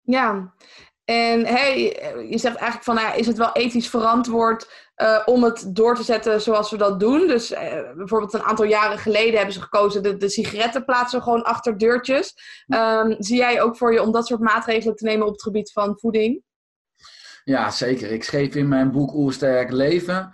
Ja, 0.00 0.54
En 1.04 1.46
hey, 1.46 1.78
je 2.28 2.38
zegt 2.38 2.56
eigenlijk 2.56 2.82
van, 2.82 2.94
nou, 2.94 3.18
is 3.18 3.26
het 3.26 3.36
wel 3.36 3.52
ethisch 3.52 3.88
verantwoord 3.88 4.90
uh, 4.96 5.22
om 5.24 5.44
het 5.44 5.66
door 5.68 5.96
te 5.96 6.02
zetten 6.02 6.40
zoals 6.40 6.70
we 6.70 6.76
dat 6.76 7.00
doen? 7.00 7.26
Dus 7.26 7.52
uh, 7.52 7.58
bijvoorbeeld 7.96 8.34
een 8.34 8.42
aantal 8.42 8.64
jaren 8.64 8.98
geleden 8.98 9.36
hebben 9.36 9.54
ze 9.54 9.60
gekozen 9.60 10.02
de, 10.02 10.16
de 10.16 10.28
sigaretten 10.28 10.84
plaatsen 10.84 11.22
gewoon 11.22 11.42
achter 11.42 11.78
deurtjes. 11.78 12.34
Um, 12.66 13.14
zie 13.18 13.36
jij 13.36 13.62
ook 13.62 13.76
voor 13.76 13.92
je 13.92 14.02
om 14.02 14.12
dat 14.12 14.26
soort 14.26 14.40
maatregelen 14.40 14.96
te 14.96 15.04
nemen 15.04 15.26
op 15.26 15.32
het 15.32 15.42
gebied 15.42 15.72
van 15.72 15.98
voeding? 15.98 16.42
Ja, 17.44 17.70
zeker. 17.70 18.10
Ik 18.10 18.24
schreef 18.24 18.54
in 18.54 18.68
mijn 18.68 18.90
boek 18.90 19.14
Oersterk 19.14 19.70
Leven. 19.70 20.30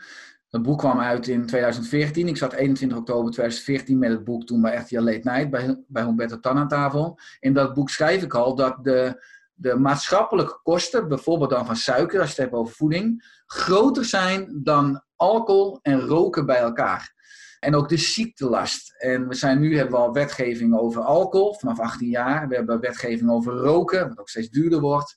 Het 0.51 0.63
boek 0.63 0.79
kwam 0.79 1.01
uit 1.01 1.29
in 1.29 1.47
2014. 1.47 2.29
Ik 2.29 2.37
zat 2.37 2.53
21 2.53 2.99
oktober 2.99 3.33
2014 3.33 3.99
met 3.99 4.11
het 4.11 4.25
boek 4.25 4.47
toen 4.47 4.61
bij 4.61 4.77
RTL 4.77 5.01
Late 5.01 5.21
Night 5.23 5.51
bij, 5.51 5.83
bij 5.87 6.03
Humberto 6.03 6.41
Tan 6.41 6.59
aan 6.59 6.69
tafel. 6.69 7.19
In 7.41 7.53
dat 7.53 7.75
boek 7.75 7.91
schrijf 7.91 8.23
ik 8.23 8.35
al 8.35 8.55
dat 8.55 8.85
de, 8.85 9.25
de 9.61 9.77
maatschappelijke 9.77 10.61
kosten, 10.63 11.09
bijvoorbeeld 11.09 11.51
dan 11.51 11.67
van 11.67 11.77
suiker, 11.77 12.21
als 12.21 12.29
je 12.29 12.35
het 12.35 12.51
hebt 12.51 12.61
over 12.61 12.75
voeding, 12.75 13.25
groter 13.47 14.05
zijn 14.05 14.61
dan 14.63 15.05
alcohol 15.17 15.79
en 15.83 16.01
roken 16.01 16.47
bij 16.47 16.59
elkaar. 16.59 17.15
En 17.59 17.75
ook 17.75 17.89
de 17.89 17.97
ziektelast. 17.97 18.95
En 18.99 19.29
we 19.29 19.35
zijn 19.35 19.61
nu 19.61 19.77
hebben 19.77 19.95
we 19.95 20.01
al 20.01 20.13
wetgeving 20.13 20.79
over 20.79 21.03
alcohol 21.03 21.55
vanaf 21.55 21.81
18 21.81 22.09
jaar. 22.09 22.49
We 22.49 22.55
hebben 22.55 22.81
wetgeving 22.81 23.31
over 23.31 23.53
roken, 23.53 24.09
wat 24.09 24.19
ook 24.19 24.29
steeds 24.29 24.51
duurder 24.51 24.81
wordt. 24.81 25.17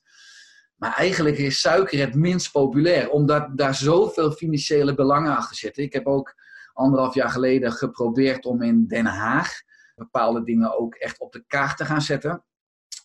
Maar 0.76 0.94
eigenlijk 0.94 1.38
is 1.38 1.60
suiker 1.60 1.98
het 1.98 2.14
minst 2.14 2.52
populair, 2.52 3.10
omdat 3.10 3.48
daar 3.58 3.74
zoveel 3.74 4.32
financiële 4.32 4.94
belangen 4.94 5.36
achter 5.36 5.56
zitten. 5.56 5.82
Ik 5.82 5.92
heb 5.92 6.06
ook 6.06 6.34
anderhalf 6.72 7.14
jaar 7.14 7.30
geleden 7.30 7.72
geprobeerd 7.72 8.44
om 8.44 8.62
in 8.62 8.86
Den 8.86 9.06
Haag 9.06 9.62
bepaalde 9.94 10.42
dingen 10.44 10.78
ook 10.78 10.94
echt 10.94 11.18
op 11.18 11.32
de 11.32 11.44
kaart 11.46 11.76
te 11.76 11.84
gaan 11.84 12.02
zetten. 12.02 12.44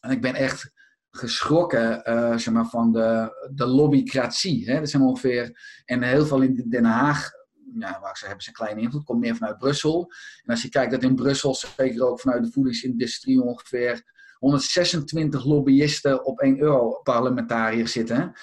En 0.01 0.11
ik 0.11 0.21
ben 0.21 0.35
echt 0.35 0.71
geschrokken 1.11 2.01
uh, 2.09 2.37
zeg 2.37 2.53
maar, 2.53 2.65
van 2.65 2.91
de, 2.91 3.31
de 3.53 3.65
lobbycratie. 3.65 4.71
Hè? 4.71 4.79
Dat 4.79 4.89
zijn 4.89 5.03
ongeveer, 5.03 5.59
en 5.85 6.03
heel 6.03 6.25
veel 6.25 6.41
in 6.41 6.65
Den 6.69 6.85
Haag, 6.85 7.29
waar 7.73 8.17
ze 8.17 8.25
hebben 8.25 8.43
ze 8.43 8.49
een 8.49 8.55
kleine 8.55 8.81
invloed, 8.81 9.03
komt 9.03 9.19
meer 9.19 9.35
vanuit 9.35 9.57
Brussel. 9.57 10.11
En 10.43 10.51
als 10.51 10.61
je 10.61 10.69
kijkt 10.69 10.91
dat 10.91 11.03
in 11.03 11.15
Brussel, 11.15 11.55
zeker 11.55 12.07
ook 12.07 12.19
vanuit 12.19 12.43
de 12.43 12.51
voedingsindustrie, 12.51 13.41
ongeveer 13.41 14.03
126 14.37 15.45
lobbyisten 15.45 16.25
op 16.25 16.39
1 16.39 16.59
euro 16.59 17.01
parlementariër 17.03 17.87
zitten, 17.87 18.33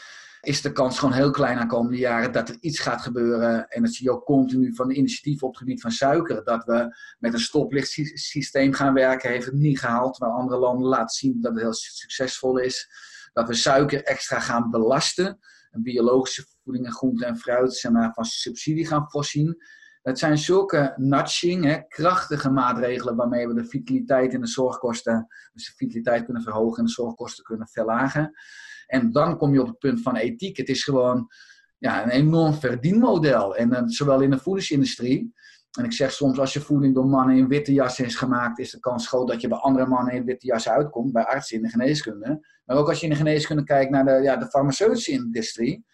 is 0.46 0.62
de 0.62 0.72
kans 0.72 0.98
gewoon 0.98 1.14
heel 1.14 1.30
klein 1.30 1.58
aan 1.58 1.68
komende 1.68 1.98
jaren 1.98 2.32
dat 2.32 2.48
er 2.48 2.56
iets 2.60 2.78
gaat 2.78 3.00
gebeuren. 3.00 3.68
En 3.68 3.82
dat 3.82 3.92
zie 3.92 4.04
je 4.04 4.12
ook 4.12 4.24
continu 4.24 4.74
van 4.74 4.88
de 4.88 4.94
initiatieven 4.94 5.46
op 5.46 5.52
het 5.52 5.62
gebied 5.62 5.80
van 5.80 5.90
suiker. 5.90 6.44
Dat 6.44 6.64
we 6.64 6.96
met 7.18 7.32
een 7.32 7.40
stoplichtsysteem 7.40 8.72
gaan 8.72 8.94
werken, 8.94 9.30
heeft 9.30 9.46
het 9.46 9.54
niet 9.54 9.80
gehaald. 9.80 10.14
Terwijl 10.14 10.36
andere 10.36 10.58
landen 10.58 10.88
laten 10.88 11.16
zien 11.16 11.40
dat 11.40 11.52
het 11.52 11.60
heel 11.60 11.72
succesvol 11.72 12.58
is. 12.58 12.88
Dat 13.32 13.48
we 13.48 13.54
suiker 13.54 14.02
extra 14.02 14.40
gaan 14.40 14.70
belasten. 14.70 15.38
En 15.70 15.82
biologische 15.82 16.46
voeding 16.64 16.86
en 16.86 16.92
groente 16.92 17.24
en 17.24 17.36
fruit 17.36 17.74
zeg 17.74 17.92
maar, 17.92 18.12
van 18.12 18.24
subsidie 18.24 18.86
gaan 18.86 19.10
voorzien. 19.10 19.56
Het 20.02 20.18
zijn 20.18 20.38
zulke 20.38 20.92
nudging, 20.96 21.64
hè, 21.64 21.80
krachtige 21.88 22.50
maatregelen 22.50 23.16
waarmee 23.16 23.48
we 23.48 23.54
de 23.54 23.64
vitaliteit 23.64 24.32
in 24.32 24.40
de 24.40 24.46
zorgkosten, 24.46 25.26
dus 25.52 25.66
de 25.66 25.72
vitaliteit 25.76 26.24
kunnen 26.24 26.42
verhogen 26.42 26.78
en 26.78 26.84
de 26.84 26.90
zorgkosten 26.90 27.44
kunnen 27.44 27.68
verlagen. 27.68 28.32
En 28.86 29.12
dan 29.12 29.36
kom 29.36 29.52
je 29.52 29.60
op 29.60 29.66
het 29.66 29.78
punt 29.78 30.02
van 30.02 30.16
ethiek. 30.16 30.56
Het 30.56 30.68
is 30.68 30.84
gewoon 30.84 31.28
ja, 31.78 32.02
een 32.02 32.10
enorm 32.10 32.54
verdienmodel. 32.54 33.56
En 33.56 33.72
uh, 33.72 33.82
zowel 33.86 34.20
in 34.20 34.30
de 34.30 34.38
voedingsindustrie. 34.38 35.34
En 35.78 35.84
ik 35.84 35.92
zeg 35.92 36.12
soms, 36.12 36.38
als 36.38 36.52
je 36.52 36.60
voeding 36.60 36.94
door 36.94 37.06
mannen 37.06 37.36
in 37.36 37.48
witte 37.48 37.72
jassen 37.72 38.04
is 38.04 38.16
gemaakt, 38.16 38.58
is 38.58 38.70
de 38.70 38.80
kans 38.80 39.08
groot 39.08 39.28
dat 39.28 39.40
je 39.40 39.48
bij 39.48 39.58
andere 39.58 39.86
mannen 39.86 40.14
in 40.14 40.24
witte 40.24 40.46
jassen 40.46 40.72
uitkomt, 40.72 41.12
bij 41.12 41.24
artsen 41.24 41.56
in 41.56 41.62
de 41.62 41.68
geneeskunde. 41.68 42.46
Maar 42.64 42.76
ook 42.76 42.88
als 42.88 42.98
je 42.98 43.06
in 43.06 43.12
de 43.12 43.18
geneeskunde 43.18 43.64
kijkt 43.64 43.90
naar 43.90 44.04
de, 44.04 44.22
ja, 44.22 44.36
de 44.36 44.46
farmaceutische 44.46 45.10
industrie. 45.10 45.84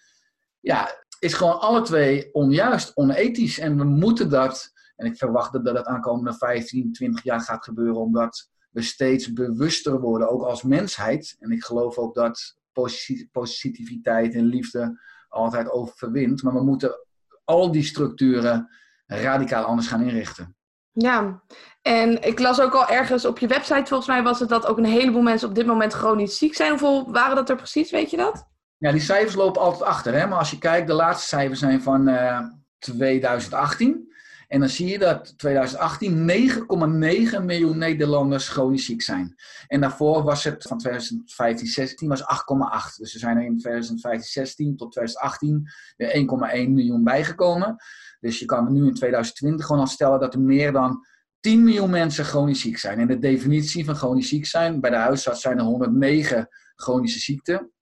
Ja, 0.60 1.04
is 1.18 1.34
gewoon 1.34 1.60
alle 1.60 1.82
twee 1.82 2.32
onjuist, 2.32 2.96
onethisch. 2.96 3.58
En 3.58 3.76
we 3.76 3.84
moeten 3.84 4.30
dat, 4.30 4.72
en 4.96 5.06
ik 5.06 5.16
verwacht 5.16 5.52
dat 5.52 5.64
dat 5.64 5.86
aankomende 5.86 6.34
15, 6.34 6.92
20 6.92 7.24
jaar 7.24 7.40
gaat 7.40 7.64
gebeuren, 7.64 8.00
omdat 8.00 8.48
we 8.70 8.82
steeds 8.82 9.32
bewuster 9.32 10.00
worden, 10.00 10.30
ook 10.30 10.42
als 10.42 10.62
mensheid. 10.62 11.36
En 11.38 11.50
ik 11.50 11.64
geloof 11.64 11.96
ook 11.96 12.14
dat 12.14 12.56
positiviteit 13.32 14.34
en 14.34 14.44
liefde 14.44 15.00
altijd 15.28 15.70
overwint. 15.70 16.42
Maar 16.42 16.54
we 16.54 16.62
moeten 16.62 16.94
al 17.44 17.72
die 17.72 17.82
structuren 17.82 18.68
radicaal 19.06 19.64
anders 19.64 19.88
gaan 19.88 20.02
inrichten. 20.02 20.56
Ja, 20.94 21.42
en 21.82 22.22
ik 22.22 22.38
las 22.38 22.60
ook 22.60 22.74
al 22.74 22.88
ergens 22.88 23.24
op 23.24 23.38
je 23.38 23.46
website, 23.46 23.86
volgens 23.86 24.08
mij 24.08 24.22
was 24.22 24.40
het 24.40 24.48
dat 24.48 24.66
ook 24.66 24.78
een 24.78 24.84
heleboel 24.84 25.22
mensen 25.22 25.48
op 25.48 25.54
dit 25.54 25.66
moment 25.66 25.92
chronisch 25.92 26.38
ziek 26.38 26.54
zijn. 26.54 26.70
Hoeveel 26.70 27.12
waren 27.12 27.36
dat 27.36 27.50
er 27.50 27.56
precies, 27.56 27.90
weet 27.90 28.10
je 28.10 28.16
dat? 28.16 28.50
Ja, 28.76 28.92
die 28.92 29.00
cijfers 29.00 29.34
lopen 29.34 29.60
altijd 29.60 29.82
achter. 29.82 30.14
Hè? 30.14 30.26
Maar 30.26 30.38
als 30.38 30.50
je 30.50 30.58
kijkt, 30.58 30.86
de 30.86 30.92
laatste 30.92 31.26
cijfers 31.26 31.60
zijn 31.60 31.82
van 31.82 32.08
uh, 32.08 32.28
eh, 32.28 32.44
2018. 32.78 34.11
En 34.52 34.60
dan 34.60 34.68
zie 34.68 34.88
je 34.88 34.98
dat 34.98 35.38
2018 35.38 36.30
9,9 36.30 37.44
miljoen 37.44 37.78
Nederlanders 37.78 38.48
chronisch 38.48 38.84
ziek 38.84 39.02
zijn. 39.02 39.34
En 39.66 39.80
daarvoor 39.80 40.22
was 40.22 40.44
het 40.44 40.62
van 40.62 40.78
2015, 40.78 41.66
16 41.66 42.08
was 42.08 42.20
8,8. 42.20 42.26
Dus 42.96 43.14
er 43.14 43.20
zijn 43.20 43.36
er 43.36 43.44
in 43.44 43.58
2015, 43.58 44.30
16 44.30 44.76
tot 44.76 44.92
2018 44.92 45.68
weer 45.96 46.66
1,1 46.66 46.70
miljoen 46.70 47.04
bijgekomen. 47.04 47.76
Dus 48.20 48.38
je 48.38 48.44
kan 48.44 48.72
nu 48.72 48.86
in 48.86 48.94
2020 48.94 49.66
gewoon 49.66 49.80
al 49.80 49.86
stellen 49.86 50.20
dat 50.20 50.34
er 50.34 50.40
meer 50.40 50.72
dan 50.72 51.06
10 51.40 51.64
miljoen 51.64 51.90
mensen 51.90 52.24
chronisch 52.24 52.60
ziek 52.60 52.78
zijn. 52.78 52.98
En 52.98 53.06
de 53.06 53.18
definitie 53.18 53.84
van 53.84 53.96
chronisch 53.96 54.28
ziek 54.28 54.46
zijn, 54.46 54.80
bij 54.80 54.90
de 54.90 54.96
huisarts 54.96 55.40
zijn 55.40 55.58
er 55.58 55.64
109 55.64 56.48
chronische 56.74 57.20
ziekten. 57.20 57.72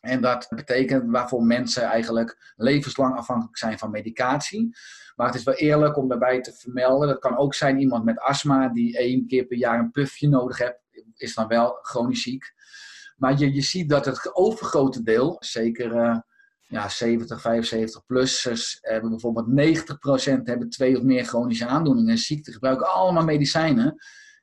En 0.00 0.20
dat 0.20 0.46
betekent 0.48 1.10
waarvoor 1.10 1.42
mensen 1.42 1.82
eigenlijk 1.82 2.52
levenslang 2.56 3.16
afhankelijk 3.16 3.58
zijn 3.58 3.78
van 3.78 3.90
medicatie. 3.90 4.76
Maar 5.20 5.28
het 5.28 5.38
is 5.38 5.44
wel 5.44 5.54
eerlijk 5.54 5.96
om 5.96 6.08
daarbij 6.08 6.40
te 6.40 6.52
vermelden. 6.52 7.08
Dat 7.08 7.18
kan 7.18 7.36
ook 7.36 7.54
zijn 7.54 7.78
iemand 7.78 8.04
met 8.04 8.18
astma 8.18 8.68
die 8.68 8.98
één 8.98 9.26
keer 9.26 9.44
per 9.44 9.56
jaar 9.56 9.78
een 9.78 9.90
puffje 9.90 10.28
nodig 10.28 10.58
heeft. 10.58 10.78
Is 11.16 11.34
dan 11.34 11.46
wel 11.46 11.78
chronisch 11.82 12.22
ziek. 12.22 12.54
Maar 13.16 13.38
je, 13.38 13.54
je 13.54 13.60
ziet 13.60 13.88
dat 13.88 14.04
het 14.04 14.34
overgrote 14.34 15.02
deel, 15.02 15.36
zeker 15.38 15.94
uh, 15.94 16.18
ja, 16.66 16.88
70, 16.88 17.40
75 17.40 18.06
plus, 18.06 18.78
hebben 18.80 19.10
bijvoorbeeld 19.10 19.78
90% 20.38 20.42
hebben 20.44 20.68
twee 20.68 20.96
of 20.96 21.02
meer 21.02 21.24
chronische 21.24 21.66
aandoeningen. 21.66 22.18
Ziekten 22.18 22.52
gebruiken 22.52 22.92
allemaal 22.92 23.24
medicijnen. 23.24 23.86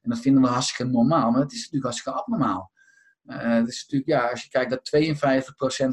En 0.02 0.10
dat 0.10 0.20
vinden 0.20 0.42
we 0.42 0.48
hartstikke 0.48 0.92
normaal. 0.92 1.32
Maar 1.32 1.42
het 1.42 1.52
is 1.52 1.58
natuurlijk 1.58 1.84
hartstikke 1.84 2.20
abnormaal. 2.20 2.72
Uh, 3.26 3.68
is 3.68 3.82
natuurlijk, 3.88 4.10
ja, 4.10 4.30
als 4.30 4.44
je 4.44 4.50
kijkt 4.50 4.70
dat 4.70 4.90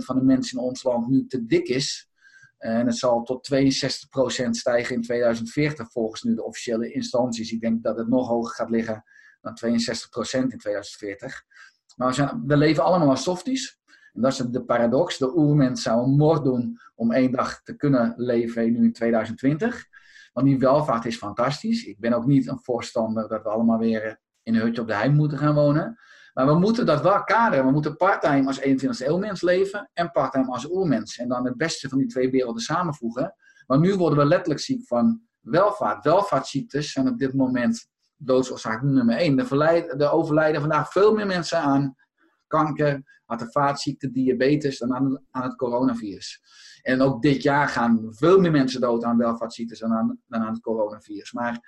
52% 0.01 0.05
van 0.05 0.19
de 0.19 0.25
mensen 0.25 0.59
in 0.59 0.65
ons 0.65 0.83
land 0.83 1.09
nu 1.09 1.27
te 1.27 1.47
dik 1.47 1.69
is. 1.69 2.09
En 2.65 2.87
het 2.87 2.97
zal 2.97 3.23
tot 3.23 3.55
62% 3.55 4.51
stijgen 4.51 4.95
in 4.95 5.03
2040 5.03 5.93
volgens 5.93 6.23
nu 6.23 6.35
de 6.35 6.45
officiële 6.45 6.93
instanties. 6.93 7.53
Ik 7.53 7.61
denk 7.61 7.83
dat 7.83 7.97
het 7.97 8.09
nog 8.09 8.29
hoger 8.29 8.55
gaat 8.55 8.71
liggen 8.71 9.05
dan 9.41 9.59
62% 9.65 9.69
in 10.31 10.59
2040. 10.59 11.43
Maar 11.97 12.09
we, 12.09 12.15
zijn, 12.15 12.43
we 12.47 12.57
leven 12.57 12.85
allemaal 12.85 13.09
als 13.09 13.23
softies. 13.23 13.79
En 14.13 14.23
dat 14.23 14.33
is 14.33 14.39
de 14.39 14.65
paradox. 14.65 15.19
De 15.19 15.37
oermens 15.37 15.83
zou 15.83 16.05
een 16.05 16.17
moord 16.17 16.45
doen 16.45 16.79
om 16.95 17.13
één 17.13 17.33
dag 17.33 17.63
te 17.63 17.77
kunnen 17.77 18.15
leven 18.17 18.73
nu 18.73 18.85
in 18.85 18.93
2020. 18.93 19.85
Want 20.33 20.47
die 20.47 20.59
welvaart 20.59 21.05
is 21.05 21.17
fantastisch. 21.17 21.85
Ik 21.85 22.01
ben 22.01 22.13
ook 22.13 22.27
niet 22.27 22.49
een 22.49 22.61
voorstander 22.63 23.29
dat 23.29 23.43
we 23.43 23.49
allemaal 23.49 23.79
weer 23.79 24.21
in 24.43 24.55
een 24.55 24.61
hutje 24.61 24.81
op 24.81 24.89
de 24.89 24.95
heim 24.95 25.15
moeten 25.15 25.39
gaan 25.39 25.55
wonen. 25.55 25.99
Maar 26.35 26.47
we 26.47 26.59
moeten 26.59 26.87
dat 26.87 27.03
wel 27.03 27.25
kaderen. 27.25 27.65
We 27.65 27.71
moeten 27.71 27.97
parttime 27.97 28.47
als 28.47 28.61
21e 28.61 29.07
eeuwmens 29.07 29.43
leven 29.43 29.91
en 29.93 30.11
parttime 30.11 30.53
als 30.53 30.71
oermens. 30.71 31.19
En 31.19 31.29
dan 31.29 31.45
het 31.45 31.57
beste 31.57 31.89
van 31.89 31.99
die 31.99 32.07
twee 32.07 32.31
werelden 32.31 32.63
samenvoegen. 32.63 33.35
Maar 33.67 33.79
nu 33.79 33.95
worden 33.97 34.19
we 34.19 34.25
letterlijk 34.25 34.61
ziek 34.61 34.87
van 34.87 35.21
welvaart. 35.41 36.05
Welvaartsziektes 36.05 36.93
zijn 36.93 37.09
op 37.09 37.19
dit 37.19 37.35
moment 37.35 37.89
doodsoorzaak 38.17 38.83
nummer 38.83 39.17
1. 39.17 39.39
Er 39.99 40.11
overlijden 40.11 40.61
vandaag 40.61 40.93
veel 40.93 41.15
meer 41.15 41.27
mensen 41.27 41.59
aan 41.59 41.95
kanker, 42.47 43.21
hart- 43.25 44.13
diabetes 44.13 44.79
dan 44.79 44.95
aan, 44.95 45.21
aan, 45.31 45.43
het 45.43 45.57
coronavirus. 45.57 46.43
En 46.83 47.01
ook 47.01 47.23
dit 47.23 47.43
jaar 47.43 47.69
gaan 47.69 48.07
veel 48.11 48.41
meer 48.41 48.51
mensen 48.51 48.81
dood 48.81 49.05
aan 49.05 49.19
welvaartsziektes 49.19 49.79
dan 49.79 49.93
aan, 49.93 50.19
dan 50.27 50.43
aan 50.43 50.53
het 50.53 50.63
coronavirus. 50.63 51.33
Maar 51.33 51.59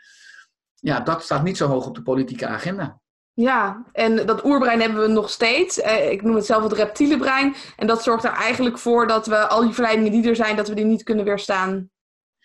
ja, 0.75 1.01
dat 1.01 1.23
staat 1.23 1.43
niet 1.43 1.57
zo 1.57 1.69
hoog 1.69 1.87
op 1.87 1.95
de 1.95 2.03
politieke 2.03 2.47
agenda. 2.47 3.01
Ja, 3.37 3.85
en 3.93 4.27
dat 4.27 4.45
oerbrein 4.45 4.81
hebben 4.81 5.01
we 5.01 5.09
nog 5.09 5.31
steeds. 5.31 5.81
Eh, 5.81 6.11
ik 6.11 6.23
noem 6.23 6.35
het 6.35 6.47
zelf 6.47 6.63
het 6.63 6.73
reptiele 6.73 7.19
brein. 7.19 7.55
En 7.77 7.87
dat 7.87 8.03
zorgt 8.03 8.25
er 8.25 8.31
eigenlijk 8.31 8.79
voor 8.79 9.07
dat 9.07 9.27
we 9.27 9.37
al 9.37 9.61
die 9.61 9.73
verleidingen 9.73 10.13
die 10.13 10.29
er 10.29 10.37
zijn, 10.37 10.57
dat 10.57 10.69
we 10.69 10.75
die 10.75 10.85
niet 10.85 11.03
kunnen 11.03 11.25
weerstaan. 11.25 11.91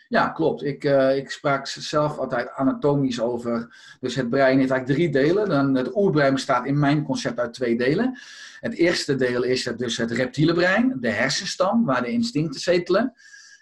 Ja, 0.07 0.29
klopt. 0.29 0.63
Ik, 0.63 0.83
uh, 0.83 1.15
ik 1.15 1.31
sprak 1.31 1.67
zelf 1.67 2.17
altijd 2.17 2.49
anatomisch 2.49 3.21
over. 3.21 3.75
Dus 3.99 4.15
het 4.15 4.29
brein 4.29 4.59
heeft 4.59 4.71
eigenlijk 4.71 4.99
drie 4.99 5.23
delen. 5.23 5.49
Dan 5.49 5.75
het 5.75 5.95
oerbrein 5.95 6.33
bestaat 6.33 6.65
in 6.65 6.79
mijn 6.79 7.03
concept 7.03 7.39
uit 7.39 7.53
twee 7.53 7.77
delen. 7.77 8.19
Het 8.59 8.73
eerste 8.73 9.15
deel 9.15 9.43
is 9.43 9.63
dus 9.77 9.97
het 9.97 10.11
reptiele 10.11 10.53
brein, 10.53 10.97
de 10.99 11.09
hersenstam, 11.09 11.85
waar 11.85 12.01
de 12.01 12.11
instincten 12.11 12.61
zetelen. 12.61 13.13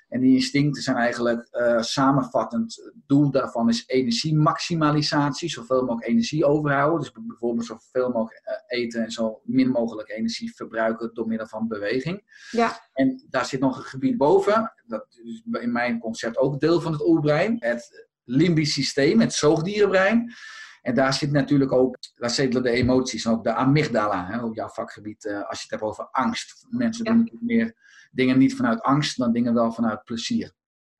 En 0.09 0.19
die 0.19 0.35
instincten 0.35 0.83
zijn 0.83 0.97
eigenlijk 0.97 1.47
uh, 1.51 1.81
samenvattend. 1.81 2.75
Het 2.75 2.93
doel 3.05 3.31
daarvan 3.31 3.69
is 3.69 3.83
energiemaximalisatie, 3.87 5.49
zoveel 5.49 5.81
mogelijk 5.81 6.07
energie 6.07 6.45
overhouden. 6.45 6.99
Dus 6.99 7.11
bijvoorbeeld 7.27 7.65
zoveel 7.65 8.09
mogelijk 8.09 8.41
eh, 8.43 8.79
eten 8.79 9.03
en 9.03 9.11
zo 9.11 9.41
min 9.43 9.69
mogelijk 9.69 10.09
energie 10.09 10.55
verbruiken 10.55 11.13
door 11.13 11.27
middel 11.27 11.47
van 11.47 11.67
beweging. 11.67 12.47
Ja. 12.51 12.89
En 12.93 13.25
daar 13.29 13.45
zit 13.45 13.59
nog 13.59 13.77
een 13.77 13.83
gebied 13.83 14.17
boven, 14.17 14.73
dat 14.87 15.05
is 15.23 15.43
in 15.61 15.71
mijn 15.71 15.99
concept 15.99 16.37
ook 16.37 16.59
deel 16.59 16.81
van 16.81 16.91
het 16.91 17.07
oerbrein. 17.07 17.55
Het 17.59 18.07
limbisch 18.23 18.73
systeem, 18.73 19.19
het 19.19 19.33
zoogdierenbrein. 19.33 20.33
En 20.81 20.95
daar 20.95 21.13
zit 21.13 21.31
natuurlijk 21.31 21.71
ook, 21.71 21.97
daar 22.15 22.49
de 22.49 22.69
emoties 22.69 23.27
ook 23.27 23.43
de 23.43 23.53
amygdala 23.53 24.25
hè, 24.25 24.43
op 24.43 24.55
jouw 24.55 24.69
vakgebied. 24.69 25.25
Uh, 25.25 25.33
als 25.33 25.57
je 25.57 25.61
het 25.61 25.69
hebt 25.69 25.81
over 25.81 26.07
angst. 26.11 26.65
Mensen 26.69 27.05
doen 27.05 27.17
natuurlijk 27.17 27.45
meer 27.45 27.75
dingen 28.09 28.37
niet 28.37 28.55
vanuit 28.55 28.81
angst, 28.81 29.17
dan 29.17 29.31
dingen 29.31 29.53
wel 29.53 29.71
vanuit 29.71 30.03
plezier. 30.03 30.51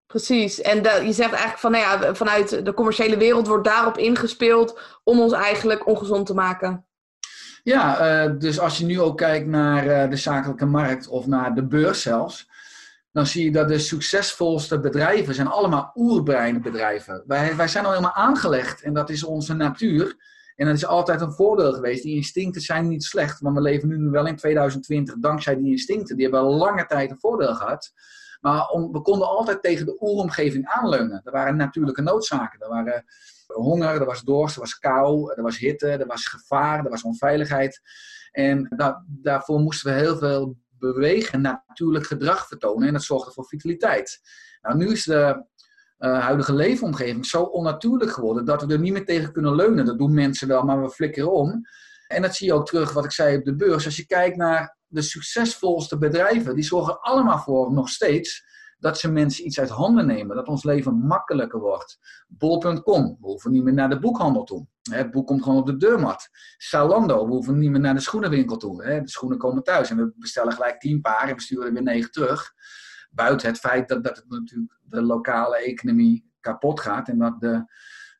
Precies. 0.06 0.62
En 0.62 0.75
je 1.06 1.13
zegt 1.13 1.32
eigenlijk 1.32 1.58
van, 1.58 1.72
nou 1.72 1.84
ja, 1.84 2.16
vanuit 2.16 2.66
de 2.66 2.74
commerciële 2.74 3.18
wereld 3.18 3.48
wordt 3.48 3.66
daarop 3.66 3.98
ingespeeld 3.98 4.80
om 5.04 5.20
ons 5.20 5.34
eigenlijk 5.34 5.88
ongezond 5.88 6.25
te 6.25 6.34
maken. 6.34 6.86
Ja, 7.63 8.25
uh, 8.25 8.39
dus 8.39 8.60
als 8.60 8.78
je 8.78 8.86
nu 8.86 9.01
ook 9.01 9.18
kijkt 9.18 9.48
naar 9.48 9.86
uh, 9.86 10.10
de 10.10 10.16
zakelijke 10.16 10.66
markt 10.66 11.08
of 11.08 11.28
naar 11.28 11.56
de 11.56 11.66
beurs 11.68 12.01
zelfs, 12.01 12.50
dan 13.12 13.28
zie 13.28 13.44
je 13.44 13.51
dat 13.51 13.68
de 13.68 13.80
succesvolste 13.80 14.80
bedrijven 14.80 15.36
zijn 15.36 15.48
allemaal 15.48 15.92
oerbreinbedrijven. 15.96 17.24
Wij, 17.28 17.56
wij 17.56 17.68
zijn 17.68 17.86
al 17.86 17.92
helemaal 17.92 18.16
aangelegd 18.16 18.82
en 18.82 18.94
dat 18.94 19.10
is 19.10 19.24
onze 19.24 19.54
natuur. 19.54 20.16
En 20.60 20.66
dat 20.66 20.75
is 20.75 20.86
altijd 20.86 21.22
een 21.22 21.32
voordeel 21.32 21.74
geweest. 21.74 22.04
Die 22.04 22.16
instincten 22.16 22.62
zijn 22.62 22.88
niet 22.88 23.04
slecht, 23.04 23.39
want 23.39 23.56
we 23.56 23.62
leven 23.62 23.88
nu 23.88 24.10
wel 24.10 24.28
in 24.28 24.36
2020 24.36 25.16
dankzij 25.20 25.56
die 25.56 25.72
instincten. 25.72 26.16
Die 26.16 26.25
hebben 26.25 26.44
al 26.44 26.56
lange 26.56 26.86
tijd 26.86 27.12
een 27.12 27.20
voordeel 27.20 27.56
gehad. 27.56 27.94
Maar 28.42 28.68
we 28.92 29.01
konden 29.01 29.28
altijd 29.28 29.62
tegen 29.62 29.86
de 29.86 29.98
oeromgeving 30.00 30.68
aanleunen. 30.68 31.22
Er 31.24 31.32
waren 31.32 31.56
natuurlijke 31.56 32.01
noodzaken. 32.01 32.60
Er 32.60 32.70
waren 32.70 33.06
honger, 33.48 34.01
er 34.01 34.06
was 34.06 34.22
dorst, 34.22 34.56
er 34.56 34.62
was 34.62 34.80
kou, 34.80 35.34
er 35.34 35.44
was 35.44 35.58
hitte, 35.58 35.88
er 35.88 36.08
was 36.08 36.28
gevaar, 36.28 36.84
er 36.84 36.89
was 36.89 37.04
onveiligheid. 37.04 37.82
En 38.32 38.75
daarvoor 39.08 39.60
moesten 39.60 39.94
we 39.94 40.00
heel 40.00 40.18
veel 40.18 40.58
bewegen, 40.70 41.42
natuurlijk 41.42 42.06
gedrag 42.06 42.48
vertonen. 42.48 42.88
En 42.88 42.94
dat 42.94 43.04
zorgde 43.04 43.32
voor 43.32 43.46
vitaliteit. 43.46 44.20
Nou, 44.62 44.78
nu 44.78 44.92
is 44.92 45.04
de 45.04 45.46
uh, 46.00 46.20
huidige 46.20 46.53
leefomgeving 46.53 47.25
zo 47.25 47.41
onnatuurlijk 47.41 48.12
geworden 48.12 48.46
dat 48.46 48.62
we 48.62 48.74
er 48.74 48.79
niet 48.79 48.94
meer 48.94 49.06
tegen 49.06 49.32
kunnen 49.32 49.56
leunen. 49.56 49.86
Dat 49.86 49.98
doen 49.98 50.13
mensen 50.13 50.48
wel, 50.48 50.63
maar 50.63 50.82
we 50.82 50.89
flikkeren 50.89 51.32
om. 51.32 51.62
En 52.08 52.22
dat 52.22 52.36
zie 52.36 52.48
je 52.48 52.53
ook 52.53 52.65
terug, 52.65 52.94
wat 52.94 53.06
ik 53.06 53.12
zei 53.12 53.38
op 53.38 53.44
de 53.44 53.56
beurs. 53.56 53.86
Als 53.86 53.96
je 53.96 54.06
kijkt 54.06 54.38
naar 54.38 54.77
de 54.88 55.01
succesvolste 55.01 55.98
bedrijven, 55.98 56.56
die 56.56 56.63
zorgen 56.63 57.01
allemaal 57.01 57.39
voor 57.39 57.74
nog 57.74 57.89
steeds 57.89 58.48
dat 58.79 58.98
ze 58.98 59.12
mensen 59.12 59.46
iets 59.46 59.60
uit 59.60 59.70
handen 59.70 60.06
nemen. 60.06 60.36
Dat 60.36 60.48
ons 60.48 60.63
leven 60.63 60.96
makkelijker 60.96 61.60
wordt. 61.60 62.00
Bol.com, 62.27 63.18
we 63.20 63.27
hoeven 63.27 63.51
niet 63.51 63.63
meer 63.63 63.74
naar 63.74 63.89
de 63.89 64.00
boekhandel 64.00 64.44
toe. 64.44 64.68
Het 64.91 65.12
boek 65.12 65.27
komt 65.27 65.44
gewoon 65.44 65.60
op 65.60 65.65
de 65.65 65.77
deurmat. 65.77 66.29
Salando, 66.58 67.25
we 67.25 67.32
hoeven 67.32 67.58
niet 67.58 67.72
meer 67.72 67.79
naar 67.79 67.94
de 67.94 68.00
schoenenwinkel 68.00 68.58
toe. 68.58 68.84
De 68.84 69.10
schoenen 69.10 69.38
komen 69.38 69.63
thuis 69.63 69.89
en 69.89 69.98
we 69.98 70.13
bestellen 70.15 70.53
gelijk 70.53 70.79
tien 70.79 71.01
paar 71.01 71.29
en 71.29 71.36
we 71.36 71.41
sturen 71.41 71.68
er 71.68 71.74
weer 71.74 71.84
negen 71.84 72.12
terug. 72.12 72.53
Buiten 73.10 73.48
het 73.48 73.60
feit 73.60 73.88
dat, 73.88 74.04
dat 74.04 74.16
het 74.16 74.30
natuurlijk 74.30 74.80
de 74.84 75.01
lokale 75.01 75.58
economie 75.58 76.32
kapot 76.39 76.80
gaat 76.80 77.08
en 77.08 77.18
dat 77.18 77.39
de, 77.39 77.63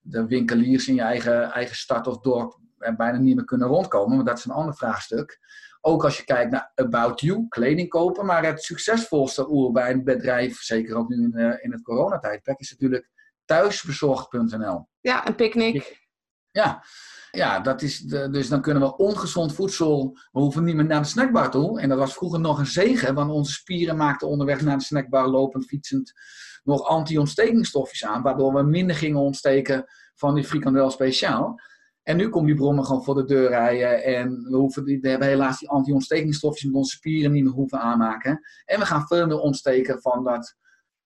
de 0.02 0.26
winkeliers 0.26 0.88
in 0.88 0.96
je 0.96 1.02
eigen, 1.02 1.52
eigen 1.52 1.76
stad 1.76 2.08
of 2.08 2.20
dorp 2.20 2.60
er 2.78 2.96
bijna 2.96 3.18
niet 3.18 3.36
meer 3.36 3.46
kunnen 3.46 3.68
rondkomen. 3.68 4.16
Maar 4.16 4.26
dat 4.26 4.38
is 4.38 4.46
een 4.46 4.52
ander 4.52 4.76
vraagstuk. 4.76 5.40
Ook 5.82 6.04
als 6.04 6.18
je 6.18 6.24
kijkt 6.24 6.52
naar 6.52 6.72
About 6.76 7.22
You, 7.22 7.48
kleding 7.48 7.90
kopen. 7.90 8.26
Maar 8.26 8.46
het 8.46 8.64
succesvolste 8.64 10.02
bedrijf, 10.04 10.62
zeker 10.62 10.96
ook 10.96 11.10
nu 11.10 11.24
in, 11.24 11.32
uh, 11.36 11.64
in 11.64 11.72
het 11.72 11.82
coronatijdperk, 11.82 12.60
is 12.60 12.72
natuurlijk 12.72 13.10
thuisbezorgd.nl. 13.46 14.88
Ja, 15.00 15.28
een 15.28 15.36
picknick. 15.36 16.08
Ja, 16.52 16.84
ja, 17.32 17.60
dat 17.60 17.82
is 17.82 18.00
de, 18.00 18.30
dus 18.30 18.50
dan 18.50 18.62
kunnen 18.62 18.84
we 18.84 18.98
ongezond 18.98 19.54
voedsel, 19.54 20.18
we 20.32 20.40
hoeven 20.40 20.64
niet 20.64 20.76
meer 20.76 20.86
naar 20.86 21.02
de 21.02 21.08
snackbar 21.08 21.52
toe. 21.52 21.80
En 21.80 21.90
dat 21.90 21.98
was 21.98 22.14
vroeger 22.14 22.40
nog 22.40 22.60
een 22.60 22.66
zegen, 22.66 23.14
want 23.14 23.32
onze 23.32 23.52
spieren 23.52 23.98
maakten 23.98 24.28
onderweg 24.28 24.62
naar 24.62 24.78
de 24.78 24.84
snackbar, 24.84 25.28
lopend, 25.28 25.66
fietsend, 25.66 26.14
nog 26.64 26.84
anti-ontstekingsstofjes 26.84 28.06
aan, 28.06 28.22
waardoor 28.22 28.54
we 28.54 28.64
minder 28.64 28.96
gingen 28.96 29.20
ontsteken 29.20 29.86
van 30.16 30.36
die 30.36 30.44
frikandel 30.44 30.90
speciaal. 30.90 31.60
En 32.04 32.18
nu 32.18 32.30
komt 32.30 32.46
die 32.46 32.56
brommen 32.56 32.86
gewoon 32.86 33.04
voor 33.04 33.16
de 33.16 33.26
deur 33.26 33.50
rijden 33.50 34.04
en 34.04 34.44
we, 34.50 34.58
hoeven 34.58 34.86
die, 34.86 35.00
we 35.00 35.10
hebben 35.10 35.28
helaas 35.28 35.60
die 35.60 35.70
anti-ontstekingsstofjes 35.70 36.64
met 36.64 36.76
onze 36.76 36.96
spieren 36.96 37.32
niet 37.32 37.44
meer 37.44 37.54
hoeven 37.54 37.80
aanmaken. 37.80 38.40
En 38.66 38.80
we 38.80 38.86
gaan 38.86 39.08
veel 39.08 39.28
meer 39.28 39.40
ontsteken 39.40 40.02
van 40.02 40.24
dat 40.24 40.56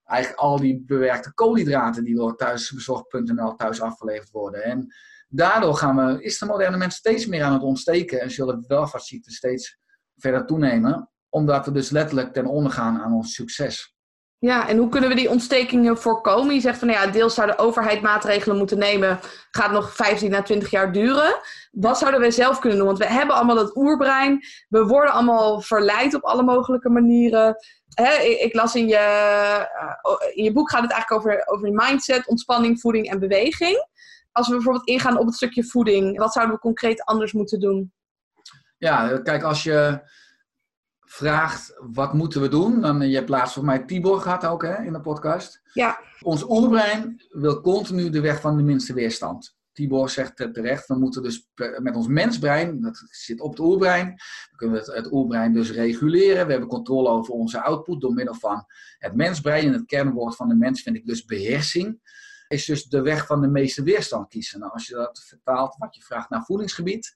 eigenlijk 0.04 0.40
al 0.40 0.56
die 0.60 0.82
bewerkte 0.86 1.34
koolhydraten 1.34 2.04
die 2.04 2.14
door 2.14 2.36
thuisbezorgd.nl 2.36 3.54
thuis 3.54 3.80
afgeleverd 3.80 4.30
worden. 4.30 4.64
En 4.64 4.94
daardoor 5.34 5.74
gaan 5.74 5.96
we, 5.96 6.22
is 6.22 6.38
de 6.38 6.46
moderne 6.46 6.76
mens 6.76 6.94
steeds 6.94 7.26
meer 7.26 7.42
aan 7.42 7.52
het 7.52 7.62
ontsteken 7.62 8.20
en 8.20 8.30
zullen 8.30 8.64
welvaartsziekten 8.66 9.32
steeds 9.32 9.78
verder 10.16 10.46
toenemen, 10.46 11.10
omdat 11.28 11.64
we 11.64 11.72
dus 11.72 11.90
letterlijk 11.90 12.32
ten 12.32 12.46
onder 12.46 12.72
gaan 12.72 13.00
aan 13.00 13.12
ons 13.12 13.34
succes. 13.34 13.92
Ja, 14.38 14.68
en 14.68 14.76
hoe 14.76 14.88
kunnen 14.88 15.08
we 15.08 15.14
die 15.14 15.30
ontstekingen 15.30 15.98
voorkomen? 15.98 16.54
Je 16.54 16.60
zegt 16.60 16.78
van 16.78 16.88
nou 16.88 17.00
ja, 17.00 17.12
deels 17.12 17.34
zou 17.34 17.46
de 17.46 17.58
overheid 17.58 18.02
maatregelen 18.02 18.56
moeten 18.56 18.78
nemen. 18.78 19.18
Gaat 19.50 19.70
nog 19.70 19.94
15 19.94 20.34
à 20.34 20.42
20 20.42 20.70
jaar 20.70 20.92
duren. 20.92 21.40
Wat 21.70 21.98
zouden 21.98 22.20
wij 22.20 22.30
zelf 22.30 22.58
kunnen 22.58 22.78
doen? 22.78 22.86
Want 22.86 22.98
we 22.98 23.06
hebben 23.06 23.34
allemaal 23.36 23.56
dat 23.56 23.76
oerbrein. 23.76 24.44
We 24.68 24.86
worden 24.86 25.12
allemaal 25.12 25.60
verleid 25.60 26.14
op 26.14 26.22
alle 26.22 26.42
mogelijke 26.42 26.90
manieren. 26.90 27.56
ik, 28.40 28.54
las 28.54 28.74
in 28.74 28.88
je, 28.88 29.68
in 30.34 30.44
je 30.44 30.52
boek 30.52 30.70
gaat 30.70 30.82
het 30.82 30.92
eigenlijk 30.92 31.26
over, 31.26 31.46
over 31.46 31.72
mindset, 31.72 32.26
ontspanning, 32.26 32.80
voeding 32.80 33.10
en 33.10 33.18
beweging 33.18 33.92
als 34.34 34.48
we 34.48 34.54
bijvoorbeeld 34.54 34.86
ingaan 34.86 35.18
op 35.18 35.26
het 35.26 35.34
stukje 35.34 35.64
voeding, 35.64 36.18
wat 36.18 36.32
zouden 36.32 36.54
we 36.54 36.60
concreet 36.60 37.04
anders 37.04 37.32
moeten 37.32 37.60
doen? 37.60 37.92
Ja, 38.78 39.18
kijk, 39.18 39.42
als 39.42 39.62
je 39.62 40.00
vraagt 41.00 41.74
wat 41.92 42.12
moeten 42.12 42.40
we 42.40 42.48
doen, 42.48 42.80
dan 42.80 43.08
je 43.08 43.16
hebt 43.16 43.28
laatst 43.28 43.54
voor 43.54 43.64
mij 43.64 43.84
Tibor 43.84 44.20
gehad 44.20 44.46
ook 44.46 44.62
hè, 44.62 44.82
in 44.82 44.92
de 44.92 45.00
podcast. 45.00 45.60
Ja. 45.72 46.00
Ons 46.20 46.44
oerbrein 46.48 47.22
wil 47.28 47.60
continu 47.60 48.10
de 48.10 48.20
weg 48.20 48.40
van 48.40 48.56
de 48.56 48.62
minste 48.62 48.94
weerstand. 48.94 49.56
Tibor 49.72 50.10
zegt 50.10 50.36
terecht, 50.36 50.86
we 50.86 50.98
moeten 50.98 51.22
dus 51.22 51.48
met 51.78 51.96
ons 51.96 52.06
mensbrein, 52.06 52.80
dat 52.80 53.02
zit 53.10 53.40
op 53.40 53.50
het 53.50 53.60
oerbrein, 53.60 54.06
dan 54.06 54.56
kunnen 54.56 54.76
we 54.76 54.84
het, 54.84 54.94
het 54.94 55.12
oerbrein 55.12 55.52
dus 55.52 55.70
reguleren. 55.70 56.44
We 56.46 56.50
hebben 56.50 56.68
controle 56.68 57.08
over 57.08 57.34
onze 57.34 57.62
output 57.62 58.00
door 58.00 58.12
middel 58.12 58.34
van 58.34 58.64
het 58.98 59.14
mensbrein. 59.14 59.66
En 59.66 59.72
het 59.72 59.86
kernwoord 59.86 60.36
van 60.36 60.48
de 60.48 60.54
mens 60.54 60.82
vind 60.82 60.96
ik 60.96 61.06
dus 61.06 61.24
beheersing 61.24 62.00
is 62.48 62.64
dus 62.64 62.84
de 62.84 63.02
weg 63.02 63.26
van 63.26 63.40
de 63.40 63.48
meeste 63.48 63.82
weerstand 63.82 64.28
kiezen. 64.28 64.60
Nou, 64.60 64.72
als 64.72 64.86
je 64.86 64.94
dat 64.94 65.24
vertaalt, 65.26 65.76
wat 65.78 65.94
je 65.94 66.02
vraagt 66.02 66.30
naar 66.30 66.44
voedingsgebied, 66.44 67.14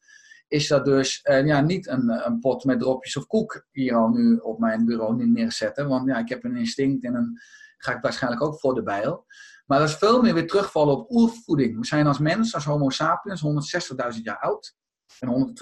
is 0.49 0.69
dat 0.69 0.85
dus 0.85 1.21
uh, 1.25 1.47
ja, 1.47 1.61
niet 1.61 1.89
een, 1.89 2.27
een, 2.27 2.39
pot 2.39 2.65
met 2.65 2.81
dropjes 2.81 3.17
of 3.17 3.27
koek 3.27 3.67
hier 3.71 3.95
al 3.95 4.09
nu 4.09 4.37
op 4.37 4.59
mijn 4.59 4.85
bureau 4.85 5.27
neerzetten. 5.27 5.89
Want 5.89 6.09
ja, 6.09 6.19
ik 6.19 6.29
heb 6.29 6.45
een 6.45 6.57
instinct 6.57 7.05
en 7.05 7.13
dan 7.13 7.41
ga 7.77 7.95
ik 7.95 8.03
waarschijnlijk 8.03 8.43
ook 8.43 8.61
voor 8.61 8.75
de 8.75 8.83
bijl. 8.83 9.27
Maar 9.67 9.79
dat 9.79 9.89
is 9.89 9.95
veel 9.95 10.23
meer 10.23 10.35
weer 10.35 10.47
terugvallen 10.47 10.97
op 10.97 11.11
oervoeding. 11.11 11.79
We 11.79 11.87
zijn 11.87 12.07
als 12.07 12.19
mens, 12.19 12.55
als 12.55 12.65
homo 12.65 12.91
sapiens, 12.91 13.45
160.000 14.17 14.23
jaar 14.23 14.39
oud. 14.39 14.77
En 15.19 15.55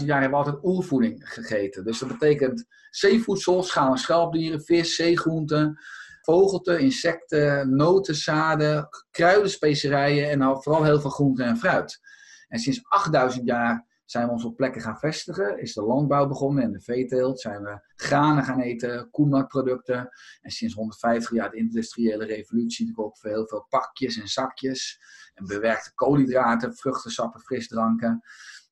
152.000 0.00 0.04
jaar 0.04 0.20
hebben 0.20 0.38
we 0.38 0.44
altijd 0.44 0.64
oervoeding 0.64 1.28
gegeten. 1.28 1.84
Dus 1.84 1.98
dat 1.98 2.08
betekent 2.08 2.66
zeevoedsel, 2.90 3.62
schaal- 3.62 3.90
en 3.90 3.98
schelpdieren, 3.98 4.64
vis, 4.64 4.94
zeegroenten, 4.94 5.78
vogelte, 6.24 6.78
insecten, 6.78 7.76
noten, 7.76 8.14
zaden, 8.14 8.88
kruiden, 9.10 9.50
specerijen 9.50 10.30
en 10.30 10.62
vooral 10.62 10.84
heel 10.84 11.00
veel 11.00 11.10
groente 11.10 11.42
en 11.42 11.56
fruit. 11.56 12.00
En 12.48 12.58
sinds 12.58 12.84
8000 12.88 13.46
jaar 13.46 13.86
zijn 14.04 14.26
we 14.26 14.32
ons 14.32 14.44
op 14.44 14.56
plekken 14.56 14.82
gaan 14.82 14.98
vestigen, 14.98 15.58
is 15.58 15.74
de 15.74 15.82
landbouw 15.82 16.26
begonnen 16.26 16.64
en 16.64 16.72
de 16.72 16.80
veeteelt, 16.80 17.40
zijn 17.40 17.62
we 17.62 17.80
granen 17.94 18.44
gaan 18.44 18.60
eten, 18.60 19.10
koemelkproducten. 19.10 20.08
En 20.40 20.50
sinds 20.50 20.74
150 20.74 21.30
jaar 21.30 21.50
de 21.50 21.56
industriële 21.56 22.24
revolutie, 22.24 22.92
ook 22.96 23.18
voor 23.18 23.30
heel 23.30 23.46
veel 23.46 23.66
pakjes 23.68 24.20
en 24.20 24.28
zakjes. 24.28 25.00
En 25.34 25.46
bewerkte 25.46 25.94
koolhydraten, 25.94 26.76
vruchtensappen, 26.76 27.40
frisdranken, 27.40 28.22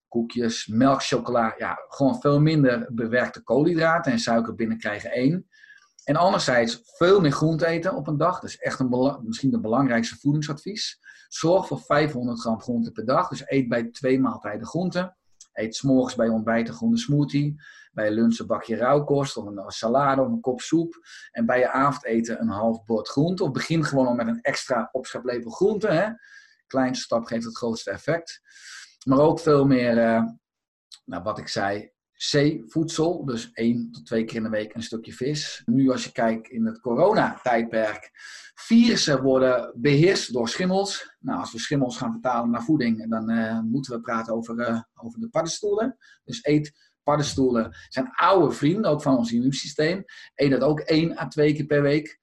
koekjes, 0.08 0.66
melk, 0.66 1.02
chocola. 1.02 1.54
Ja, 1.58 1.78
gewoon 1.88 2.20
veel 2.20 2.40
minder 2.40 2.88
bewerkte 2.94 3.42
koolhydraten 3.42 4.12
en 4.12 4.18
suiker 4.18 4.54
binnenkrijgen 4.54 5.10
één. 5.10 5.48
En 6.04 6.16
anderzijds 6.16 6.80
veel 6.84 7.20
meer 7.20 7.32
groente 7.32 7.66
eten 7.66 7.94
op 7.94 8.06
een 8.06 8.16
dag. 8.16 8.40
Dat 8.40 8.50
is 8.50 8.58
echt 8.58 8.80
een 8.80 9.18
misschien 9.22 9.50
de 9.50 9.60
belangrijkste 9.60 10.16
voedingsadvies. 10.18 11.00
Zorg 11.28 11.66
voor 11.66 11.80
500 11.80 12.40
gram 12.40 12.60
groente 12.60 12.92
per 12.92 13.04
dag. 13.04 13.28
Dus 13.28 13.42
eet 13.46 13.68
bij 13.68 13.84
twee 13.84 14.20
maaltijden 14.20 14.66
groente. 14.66 15.16
Eet 15.52 15.76
s'morgens 15.76 16.14
bij 16.14 16.28
ontbijt 16.28 16.68
een 16.68 16.74
groene 16.74 16.98
smoothie. 16.98 17.62
Bij 17.92 18.10
lunch 18.10 18.38
een 18.38 18.46
bakje 18.46 18.76
rauwkost 18.76 19.36
of 19.36 19.46
een 19.46 19.62
salade 19.66 20.22
of 20.22 20.28
een 20.28 20.40
kop 20.40 20.60
soep. 20.60 20.94
En 21.30 21.46
bij 21.46 21.58
je 21.58 21.70
avondeten 21.70 22.40
een 22.40 22.48
half 22.48 22.84
bord 22.84 23.08
groente. 23.08 23.42
Of 23.42 23.50
begin 23.50 23.84
gewoon 23.84 24.06
al 24.06 24.14
met 24.14 24.26
een 24.26 24.40
extra 24.40 24.88
opscheplepel 24.92 25.50
groente. 25.50 25.88
Hè? 25.88 26.08
Kleinste 26.66 27.04
stap 27.04 27.24
geeft 27.24 27.44
het 27.44 27.56
grootste 27.56 27.90
effect. 27.90 28.40
Maar 29.04 29.18
ook 29.18 29.40
veel 29.40 29.66
meer, 29.66 29.96
uh, 29.96 30.22
nou, 31.04 31.22
wat 31.22 31.38
ik 31.38 31.48
zei, 31.48 31.91
zeevoedsel, 32.22 33.24
dus 33.24 33.52
één 33.52 33.90
tot 33.92 34.06
twee 34.06 34.24
keer 34.24 34.36
in 34.36 34.42
de 34.42 34.48
week 34.48 34.74
een 34.74 34.82
stukje 34.82 35.12
vis. 35.12 35.62
Nu 35.64 35.90
als 35.90 36.04
je 36.04 36.12
kijkt 36.12 36.48
in 36.48 36.66
het 36.66 36.80
coronatijdperk, 36.80 38.10
virussen 38.54 39.22
worden 39.22 39.72
beheerst 39.76 40.32
door 40.32 40.48
schimmels. 40.48 41.16
Nou, 41.20 41.40
als 41.40 41.52
we 41.52 41.58
schimmels 41.58 41.96
gaan 41.96 42.12
vertalen 42.12 42.50
naar 42.50 42.62
voeding, 42.62 43.10
dan 43.10 43.30
uh, 43.30 43.60
moeten 43.60 43.92
we 43.92 44.00
praten 44.00 44.34
over, 44.34 44.58
uh, 44.58 44.80
over 44.94 45.20
de 45.20 45.28
paddenstoelen. 45.28 45.96
Dus 46.24 46.44
eet 46.44 46.92
paddenstoelen 47.02 47.76
zijn 47.88 48.10
oude 48.14 48.54
vrienden, 48.54 48.90
ook 48.90 49.02
van 49.02 49.16
ons 49.16 49.32
immuunsysteem. 49.32 50.04
Eet 50.34 50.50
dat 50.50 50.62
ook 50.62 50.80
één 50.80 51.18
à 51.18 51.28
twee 51.28 51.54
keer 51.54 51.66
per 51.66 51.82
week. 51.82 52.20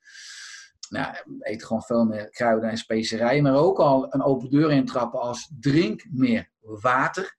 Nou, 0.89 1.15
eet 1.39 1.65
gewoon 1.65 1.83
veel 1.83 2.05
meer 2.05 2.29
kruiden 2.29 2.69
en 2.69 2.77
specerijen, 2.77 3.43
maar 3.43 3.55
ook 3.55 3.79
al 3.79 4.13
een 4.13 4.23
open 4.23 4.49
deur 4.49 4.71
intrappen 4.71 5.19
als 5.19 5.51
drink 5.59 6.05
meer 6.11 6.51
water. 6.59 7.37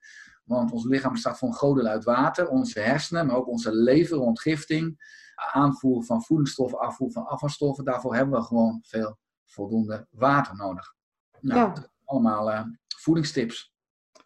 Want 0.51 0.73
ons 0.73 0.85
lichaam 0.85 1.13
bestaat 1.13 1.39
van 1.39 1.49
een 1.49 1.55
groot 1.55 1.77
deel 1.77 1.87
uit 1.87 2.05
water. 2.05 2.49
Onze 2.49 2.81
hersenen, 2.81 3.27
maar 3.27 3.37
ook 3.37 3.49
onze 3.49 3.75
lever, 3.75 4.19
ontgifting. 4.19 5.19
Aanvoer 5.53 6.05
van 6.05 6.23
voedingsstoffen, 6.23 6.79
afvoer 6.79 7.13
van 7.13 7.27
afvalstoffen. 7.27 7.85
Daarvoor 7.85 8.15
hebben 8.15 8.39
we 8.39 8.47
gewoon 8.47 8.81
veel 8.83 9.19
voldoende 9.47 10.07
water 10.11 10.57
nodig. 10.57 10.95
Nou, 11.41 11.61
ja. 11.61 11.73
allemaal 12.05 12.51
uh, 12.51 12.63
voedingstips. 12.97 13.73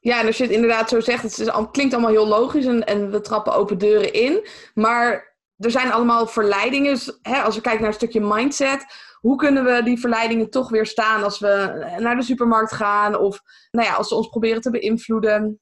Ja, 0.01 0.21
en 0.21 0.27
als 0.27 0.37
je 0.37 0.43
het 0.43 0.53
inderdaad 0.53 0.89
zo 0.89 1.01
zegt, 1.01 1.23
het, 1.23 1.39
is, 1.39 1.47
het 1.47 1.71
klinkt 1.71 1.93
allemaal 1.93 2.11
heel 2.11 2.27
logisch 2.29 2.67
en, 2.67 2.87
en 2.87 3.11
we 3.11 3.21
trappen 3.21 3.55
open 3.55 3.79
deuren 3.79 4.13
in. 4.13 4.47
Maar 4.75 5.37
er 5.57 5.71
zijn 5.71 5.93
allemaal 5.93 6.27
verleidingen. 6.27 6.93
Dus, 6.93 7.19
hè, 7.23 7.43
als 7.43 7.55
we 7.55 7.61
kijken 7.61 7.81
naar 7.81 7.91
een 7.91 7.97
stukje 7.97 8.21
mindset, 8.21 8.87
hoe 9.21 9.37
kunnen 9.37 9.65
we 9.65 9.83
die 9.83 10.01
verleidingen 10.01 10.51
toch 10.51 10.71
weerstaan 10.71 11.23
als 11.23 11.39
we 11.39 11.95
naar 11.99 12.17
de 12.17 12.23
supermarkt 12.23 12.73
gaan 12.73 13.17
of 13.17 13.41
nou 13.71 13.89
ja, 13.89 13.95
als 13.95 14.09
ze 14.09 14.15
ons 14.15 14.29
proberen 14.29 14.61
te 14.61 14.71
beïnvloeden? 14.71 15.61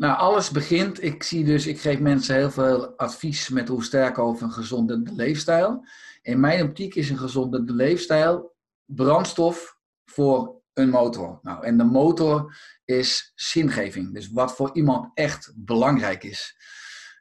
Nou, 0.00 0.18
alles 0.18 0.50
begint. 0.50 1.02
Ik 1.02 1.22
zie 1.22 1.44
dus, 1.44 1.66
ik 1.66 1.80
geef 1.80 1.98
mensen 1.98 2.34
heel 2.34 2.50
veel 2.50 2.96
advies 2.96 3.48
met 3.48 3.68
hoe 3.68 3.84
sterk 3.84 4.18
over 4.18 4.42
een 4.42 4.52
gezonde 4.52 5.02
leefstijl. 5.14 5.84
In 6.22 6.40
mijn 6.40 6.62
optiek 6.62 6.94
is 6.94 7.10
een 7.10 7.18
gezonde 7.18 7.62
leefstijl 7.72 8.56
brandstof 8.84 9.76
voor 10.04 10.62
een 10.72 10.88
motor. 10.88 11.38
Nou, 11.42 11.64
en 11.64 11.78
de 11.78 11.84
motor 11.84 12.56
is 12.84 13.32
zingeving. 13.34 14.14
Dus 14.14 14.30
wat 14.30 14.54
voor 14.54 14.70
iemand 14.72 15.10
echt 15.14 15.52
belangrijk 15.56 16.24
is. 16.24 16.56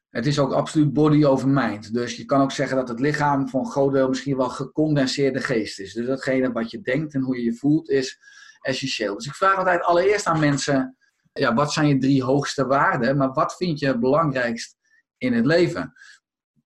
Het 0.10 0.26
is 0.26 0.40
ook 0.40 0.54
absoluut 0.54 0.94
body 0.94 1.26
over 1.26 1.48
mind. 1.48 1.94
Dus 1.94 2.16
je 2.16 2.26
kan 2.26 2.42
ook 2.42 2.52
zeggen 2.52 2.78
dat 2.78 2.88
het 2.88 3.00
lichaam 3.00 3.50
van 3.50 3.66
groot 3.66 3.94
deel 3.94 4.10
misschien 4.10 4.38
wel 4.38 4.50
gecondenseerde 4.50 5.42
geest 5.42 5.80
is. 5.80 5.94
Dus 5.94 6.08
datgene 6.08 6.52
wat 6.52 6.72
je 6.72 6.82
denkt 6.82 7.14
en 7.14 7.22
hoe 7.22 7.38
je 7.38 7.44
je 7.44 7.56
voelt 7.56 7.90
is 7.90 8.20
essentieel. 8.62 9.16
Dus 9.16 9.26
ik 9.26 9.36
vraag 9.36 9.58
altijd 9.58 9.82
allereerst 9.82 10.26
aan 10.26 10.40
mensen 10.40 10.98
ja, 11.40 11.54
wat 11.54 11.74
zijn 11.74 11.88
je 11.88 11.98
drie 11.98 12.24
hoogste 12.24 12.66
waarden, 12.66 13.18
maar 13.18 13.34
wat 13.34 13.56
vind 13.56 13.80
je 13.80 13.88
het 13.88 14.00
belangrijkst 14.00 14.76
in 15.18 15.34
het 15.34 15.46
leven? 15.46 15.94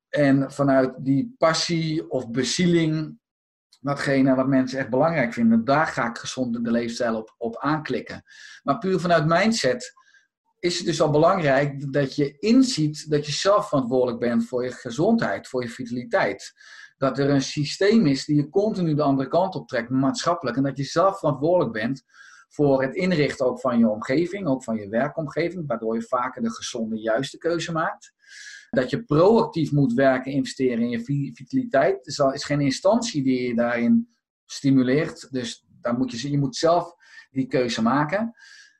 En 0.09 0.51
vanuit 0.51 0.93
die 0.97 1.35
passie 1.37 2.09
of 2.09 2.31
bezieling, 2.31 3.19
watgene 3.79 4.35
wat 4.35 4.47
mensen 4.47 4.79
echt 4.79 4.89
belangrijk 4.89 5.33
vinden, 5.33 5.65
daar 5.65 5.87
ga 5.87 6.09
ik 6.09 6.17
gezond 6.17 6.63
de 6.63 6.71
leefstijl 6.71 7.15
op, 7.15 7.35
op 7.37 7.57
aanklikken. 7.57 8.23
Maar 8.63 8.77
puur 8.77 8.99
vanuit 8.99 9.25
mindset 9.25 9.93
is 10.59 10.77
het 10.77 10.85
dus 10.85 11.01
al 11.01 11.09
belangrijk 11.09 11.93
dat 11.93 12.15
je 12.15 12.37
inziet 12.39 13.09
dat 13.09 13.25
je 13.25 13.31
zelf 13.31 13.67
verantwoordelijk 13.67 14.19
bent 14.19 14.45
voor 14.45 14.63
je 14.63 14.71
gezondheid, 14.71 15.47
voor 15.47 15.63
je 15.63 15.69
vitaliteit. 15.69 16.53
Dat 16.97 17.17
er 17.17 17.29
een 17.29 17.41
systeem 17.41 18.05
is 18.05 18.25
die 18.25 18.35
je 18.35 18.49
continu 18.49 18.95
de 18.95 19.01
andere 19.01 19.29
kant 19.29 19.55
op 19.55 19.67
trekt, 19.67 19.89
maatschappelijk, 19.89 20.57
en 20.57 20.63
dat 20.63 20.77
je 20.77 20.83
zelf 20.83 21.19
verantwoordelijk 21.19 21.71
bent 21.71 22.03
voor 22.53 22.81
het 22.81 22.95
inrichten 22.95 23.45
ook 23.45 23.59
van 23.59 23.79
je 23.79 23.89
omgeving, 23.89 24.47
ook 24.47 24.63
van 24.63 24.75
je 24.75 24.89
werkomgeving, 24.89 25.67
waardoor 25.67 25.95
je 25.95 26.01
vaker 26.01 26.41
de 26.41 26.51
gezonde, 26.51 26.99
juiste 26.99 27.37
keuze 27.37 27.71
maakt. 27.71 28.13
Dat 28.69 28.89
je 28.89 29.03
proactief 29.03 29.71
moet 29.71 29.93
werken, 29.93 30.31
investeren 30.31 30.83
in 30.83 30.89
je 30.89 31.31
vitaliteit. 31.33 32.19
Er 32.19 32.33
is 32.33 32.43
geen 32.43 32.61
instantie 32.61 33.23
die 33.23 33.47
je 33.47 33.55
daarin 33.55 34.15
stimuleert. 34.45 35.31
Dus 35.31 35.65
daar 35.81 35.97
moet 35.97 36.11
je, 36.11 36.31
je 36.31 36.37
moet 36.37 36.55
zelf 36.55 36.95
die 37.31 37.47
keuze 37.47 37.81
maken. 37.81 38.33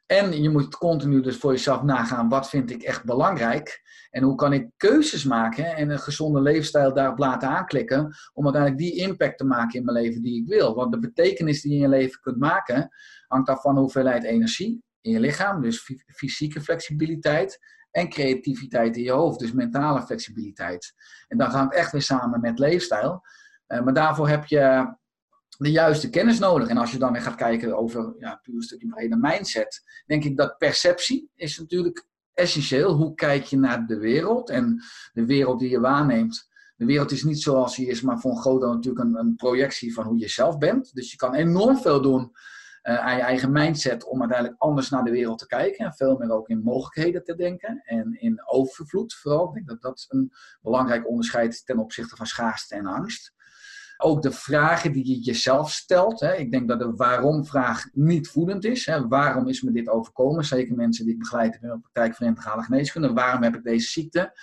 En 0.06 0.42
je 0.42 0.50
moet 0.50 0.78
continu 0.78 1.22
dus 1.22 1.38
voor 1.38 1.52
jezelf 1.52 1.82
nagaan, 1.82 2.30
wat 2.30 2.50
vind 2.50 2.72
ik 2.72 2.82
echt 2.82 3.04
belangrijk? 3.04 3.82
En 4.14 4.24
hoe 4.24 4.36
kan 4.36 4.54
ik 4.54 4.70
keuzes 4.78 5.24
maken 5.24 5.76
en 5.76 5.90
een 5.90 6.00
gezonde 6.00 6.42
leefstijl 6.42 6.94
daarop 6.94 7.18
laten 7.18 7.50
aanklikken, 7.50 8.16
om 8.34 8.44
uiteindelijk 8.44 8.82
die 8.82 8.96
impact 8.96 9.38
te 9.38 9.46
maken 9.46 9.80
in 9.80 9.86
mijn 9.86 9.98
leven 9.98 10.22
die 10.22 10.42
ik 10.42 10.48
wil. 10.48 10.76
Want 10.76 10.92
de 10.92 11.00
betekenis 11.00 11.62
die 11.62 11.72
je 11.72 11.78
in 11.78 11.82
je 11.82 11.90
leven 11.90 12.20
kunt 12.22 12.38
maken, 12.38 12.90
hangt 13.28 13.50
af 13.50 13.62
van 13.62 13.74
de 13.74 13.80
hoeveelheid 13.80 14.24
energie 14.24 14.84
in 15.02 15.12
je 15.12 15.20
lichaam, 15.20 15.62
dus 15.62 15.90
fysieke 16.06 16.62
flexibiliteit, 16.62 17.60
en 17.92 18.10
creativiteit 18.10 18.98
in 18.98 19.04
je 19.04 19.12
hoofd, 19.12 19.40
dus 19.40 19.52
mentale 19.52 20.02
flexibiliteit. 20.02 20.94
En 21.28 21.38
dat 21.38 21.52
hangt 21.52 21.76
echt 21.76 21.92
weer 21.92 22.02
samen 22.02 22.42
met 22.42 22.60
leefstijl. 22.60 23.22
Uh, 23.68 23.82
maar 23.82 23.94
daarvoor 23.94 24.30
heb 24.30 24.46
je 24.46 24.94
de 25.58 25.72
juiste 25.72 26.10
kennis 26.10 26.40
nodig. 26.40 26.68
En 26.68 26.78
als 26.78 26.92
je 26.92 26.98
dan 26.98 27.12
weer 27.12 27.22
gaat 27.22 27.36
kijken 27.36 27.78
over 27.78 28.16
ja, 28.18 28.36
puur 28.36 28.56
een 28.56 28.62
stukje 28.62 28.88
brede 28.88 29.18
mindset, 29.18 29.84
denk 30.06 30.24
ik 30.24 30.38
dat 30.38 30.58
perceptie 30.58 31.30
is 31.36 31.60
natuurlijk 31.60 32.08
essentieel. 32.34 32.94
Hoe 32.94 33.14
kijk 33.14 33.44
je 33.44 33.58
naar 33.58 33.86
de 33.86 33.98
wereld 33.98 34.50
en 34.50 34.84
de 35.14 35.26
wereld 35.26 35.60
die 35.60 35.70
je 35.70 35.80
waarneemt? 35.80 36.52
De 36.76 36.86
wereld 36.86 37.12
is 37.12 37.24
niet 37.24 37.42
zoals 37.42 37.76
die 37.76 37.88
is, 37.88 38.02
maar 38.02 38.20
voor 38.20 38.32
een 38.32 38.38
groot 38.42 38.62
deel 38.62 38.74
natuurlijk 38.74 39.06
een, 39.06 39.18
een 39.18 39.36
projectie 39.36 39.94
van 39.94 40.06
hoe 40.06 40.18
je 40.18 40.28
zelf 40.28 40.58
bent. 40.58 40.94
Dus 40.94 41.12
je 41.12 41.18
kan 41.18 41.34
enorm 41.34 41.78
veel 41.78 42.02
doen 42.02 42.32
uh, 42.84 43.00
aan 43.00 43.16
je 43.16 43.22
eigen 43.22 43.52
mindset 43.52 44.04
om 44.04 44.20
uiteindelijk 44.20 44.62
anders 44.62 44.90
naar 44.90 45.04
de 45.04 45.12
wereld 45.12 45.40
te 45.40 45.48
kijken. 45.48 45.86
En 45.86 45.94
veel 45.94 46.18
meer 46.18 46.32
ook 46.32 46.50
in 46.50 46.62
mogelijkheden 46.64 47.24
te 47.24 47.36
denken 47.36 47.82
en 47.86 48.22
in 48.22 48.42
overvloed 48.46 49.14
vooral. 49.14 49.48
Ik 49.48 49.54
denk 49.54 49.68
dat 49.68 49.82
dat 49.82 50.06
een 50.10 50.32
belangrijk 50.62 51.08
onderscheid 51.08 51.66
ten 51.66 51.78
opzichte 51.78 52.16
van 52.16 52.26
schaarste 52.26 52.76
en 52.76 52.86
angst. 52.86 53.34
Ook 54.04 54.22
de 54.22 54.32
vragen 54.32 54.92
die 54.92 55.08
je 55.08 55.20
jezelf 55.20 55.72
stelt. 55.72 56.20
Hè. 56.20 56.36
Ik 56.36 56.52
denk 56.52 56.68
dat 56.68 56.80
de 56.80 56.92
waarom-vraag 56.96 57.90
niet 57.94 58.28
voedend 58.28 58.66
is. 58.66 58.86
Hè. 58.86 59.08
Waarom 59.08 59.48
is 59.48 59.62
me 59.62 59.72
dit 59.72 59.90
overkomen? 59.90 60.46
Zeker 60.46 60.76
mensen 60.76 61.06
die 61.06 61.14
ik 61.14 61.20
begeleid 61.20 61.58
in 61.62 61.70
de 61.70 61.80
praktijk 61.80 62.16
van 62.16 62.28
integrale 62.28 62.64
geneeskunde. 62.64 63.14
Waarom 63.14 63.44
heb 63.44 63.56
ik 63.56 63.64
deze 63.64 63.88
ziekte? 63.88 64.40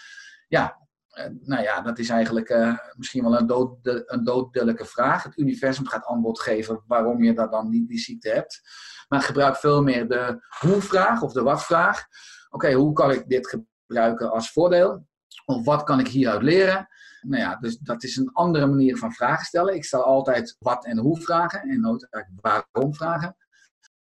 Ja, 0.48 0.78
eh, 1.10 1.26
nou 1.40 1.62
ja, 1.62 1.80
dat 1.80 1.98
is 1.98 2.08
eigenlijk 2.08 2.48
uh, 2.48 2.78
misschien 2.96 3.22
wel 3.22 3.38
een, 3.38 3.46
dood, 3.46 3.76
een 3.82 4.24
dooddelijke 4.24 4.84
vraag. 4.84 5.22
Het 5.22 5.38
universum 5.38 5.86
gaat 5.86 6.04
antwoord 6.04 6.40
geven 6.40 6.82
waarom 6.86 7.22
je 7.22 7.34
dat 7.34 7.52
dan 7.52 7.68
niet 7.68 7.88
die 7.88 7.98
ziekte 7.98 8.28
hebt. 8.28 8.60
Maar 9.08 9.20
gebruik 9.20 9.56
veel 9.56 9.82
meer 9.82 10.08
de 10.08 10.46
hoe-vraag 10.58 11.22
of 11.22 11.32
de 11.32 11.42
wat-vraag. 11.42 12.06
Oké, 12.48 12.72
hoe 12.72 12.92
kan 12.92 13.10
ik 13.10 13.28
dit 13.28 13.48
gebruiken 13.48 14.30
als 14.30 14.52
voordeel? 14.52 15.06
Of 15.44 15.64
wat 15.64 15.82
kan 15.82 16.00
ik 16.00 16.08
hieruit 16.08 16.42
leren? 16.42 16.88
Nou 17.20 17.42
ja, 17.42 17.56
dus 17.56 17.78
dat 17.78 18.02
is 18.02 18.16
een 18.16 18.32
andere 18.32 18.66
manier 18.66 18.96
van 18.96 19.12
vragen 19.12 19.44
stellen. 19.44 19.74
Ik 19.74 19.84
stel 19.84 20.04
altijd 20.04 20.56
wat 20.58 20.84
en 20.84 20.98
hoe 20.98 21.20
vragen 21.20 21.60
en 21.60 21.80
nooit 21.80 22.08
waarom 22.40 22.94
vragen. 22.94 23.36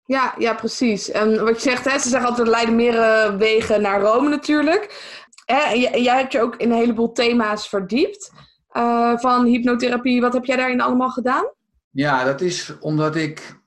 Ja, 0.04 0.34
ja, 0.38 0.54
precies. 0.54 1.10
En 1.10 1.44
wat 1.44 1.62
je 1.62 1.70
zegt, 1.70 1.84
hè, 1.84 1.98
ze 1.98 2.08
zeggen 2.08 2.28
altijd 2.28 2.48
leiden 2.48 2.76
meer 2.76 3.36
wegen 3.36 3.82
naar 3.82 4.00
Rome 4.00 4.28
natuurlijk. 4.28 5.12
Hè, 5.44 5.72
jij 5.72 6.16
hebt 6.16 6.32
je 6.32 6.40
ook 6.40 6.56
in 6.56 6.70
een 6.70 6.76
heleboel 6.76 7.12
thema's 7.12 7.68
verdiept. 7.68 8.32
Uh, 8.72 9.18
van 9.18 9.44
hypnotherapie, 9.44 10.20
wat 10.20 10.32
heb 10.32 10.44
jij 10.44 10.56
daarin 10.56 10.80
allemaal 10.80 11.10
gedaan? 11.10 11.52
Ja, 11.90 12.24
dat 12.24 12.40
is 12.40 12.78
omdat 12.80 13.16
ik 13.16 13.62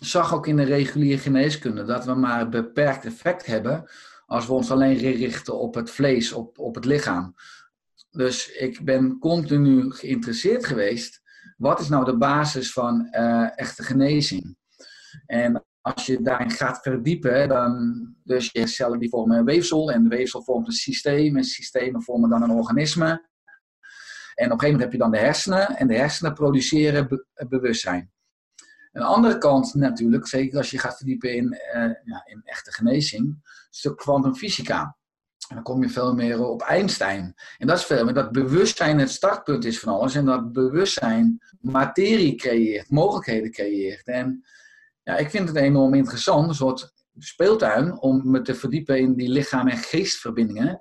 zag 0.00 0.34
ook 0.34 0.46
in 0.46 0.56
de 0.56 0.64
reguliere 0.64 1.18
geneeskunde 1.18 1.84
dat 1.84 2.04
we 2.04 2.14
maar 2.14 2.40
een 2.40 2.50
beperkt 2.50 3.04
effect 3.04 3.46
hebben 3.46 3.90
als 4.26 4.46
we 4.46 4.52
ons 4.52 4.70
alleen 4.70 4.96
richten 4.96 5.58
op 5.58 5.74
het 5.74 5.90
vlees, 5.90 6.32
op, 6.32 6.58
op 6.58 6.74
het 6.74 6.84
lichaam. 6.84 7.34
Dus 8.18 8.52
ik 8.52 8.84
ben 8.84 9.18
continu 9.18 9.92
geïnteresseerd 9.92 10.66
geweest. 10.66 11.22
Wat 11.56 11.80
is 11.80 11.88
nou 11.88 12.04
de 12.04 12.16
basis 12.16 12.72
van 12.72 13.08
uh, 13.10 13.58
echte 13.58 13.82
genezing? 13.82 14.56
En 15.26 15.64
als 15.80 16.06
je 16.06 16.22
daarin 16.22 16.50
gaat 16.50 16.82
verdiepen, 16.82 17.48
dan 17.48 18.14
dus 18.24 18.50
je 18.52 18.66
cellen 18.66 18.98
die 18.98 19.08
vormen 19.08 19.38
een 19.38 19.44
weefsel 19.44 19.90
en 19.90 20.02
de 20.02 20.08
weefsel 20.08 20.42
vormt 20.42 20.66
een 20.66 20.72
systeem 20.72 21.36
en 21.36 21.44
systemen 21.44 22.02
vormen 22.02 22.30
dan 22.30 22.42
een 22.42 22.50
organisme. 22.50 23.06
En 24.34 24.46
op 24.46 24.52
een 24.52 24.60
gegeven 24.60 24.64
moment 24.64 24.82
heb 24.82 24.92
je 24.92 24.98
dan 24.98 25.10
de 25.10 25.18
hersenen 25.18 25.76
en 25.76 25.86
de 25.86 25.94
hersenen 25.94 26.34
produceren 26.34 27.24
bewustzijn. 27.48 28.12
Een 28.92 29.02
andere 29.02 29.38
kant 29.38 29.74
natuurlijk, 29.74 30.26
zeker 30.26 30.58
als 30.58 30.70
je 30.70 30.78
gaat 30.78 30.96
verdiepen 30.96 31.36
in, 31.36 31.52
uh, 31.74 31.82
ja, 32.04 32.22
in 32.24 32.40
echte 32.44 32.72
genezing, 32.72 33.24
een 33.24 33.42
stuk 33.70 33.96
kwantumfysica. 33.96 34.97
En 35.48 35.54
dan 35.54 35.64
kom 35.64 35.82
je 35.82 35.88
veel 35.88 36.14
meer 36.14 36.44
op 36.44 36.62
Einstein. 36.62 37.34
En 37.58 37.66
dat 37.66 37.78
is 37.78 37.84
veel 37.84 38.04
meer 38.04 38.14
dat 38.14 38.32
bewustzijn 38.32 38.98
het 38.98 39.10
startpunt 39.10 39.64
is 39.64 39.80
van 39.80 39.92
alles. 39.92 40.14
En 40.14 40.24
dat 40.24 40.52
bewustzijn 40.52 41.38
materie 41.60 42.34
creëert, 42.34 42.90
mogelijkheden 42.90 43.50
creëert. 43.50 44.06
En 44.06 44.44
ja, 45.02 45.16
ik 45.16 45.30
vind 45.30 45.48
het 45.48 45.56
enorm 45.56 45.94
interessant, 45.94 46.48
een 46.48 46.54
soort 46.54 46.92
speeltuin, 47.18 48.00
om 48.00 48.30
me 48.30 48.42
te 48.42 48.54
verdiepen 48.54 48.98
in 48.98 49.14
die 49.14 49.28
lichaam- 49.28 49.68
en 49.68 49.76
geestverbindingen. 49.76 50.80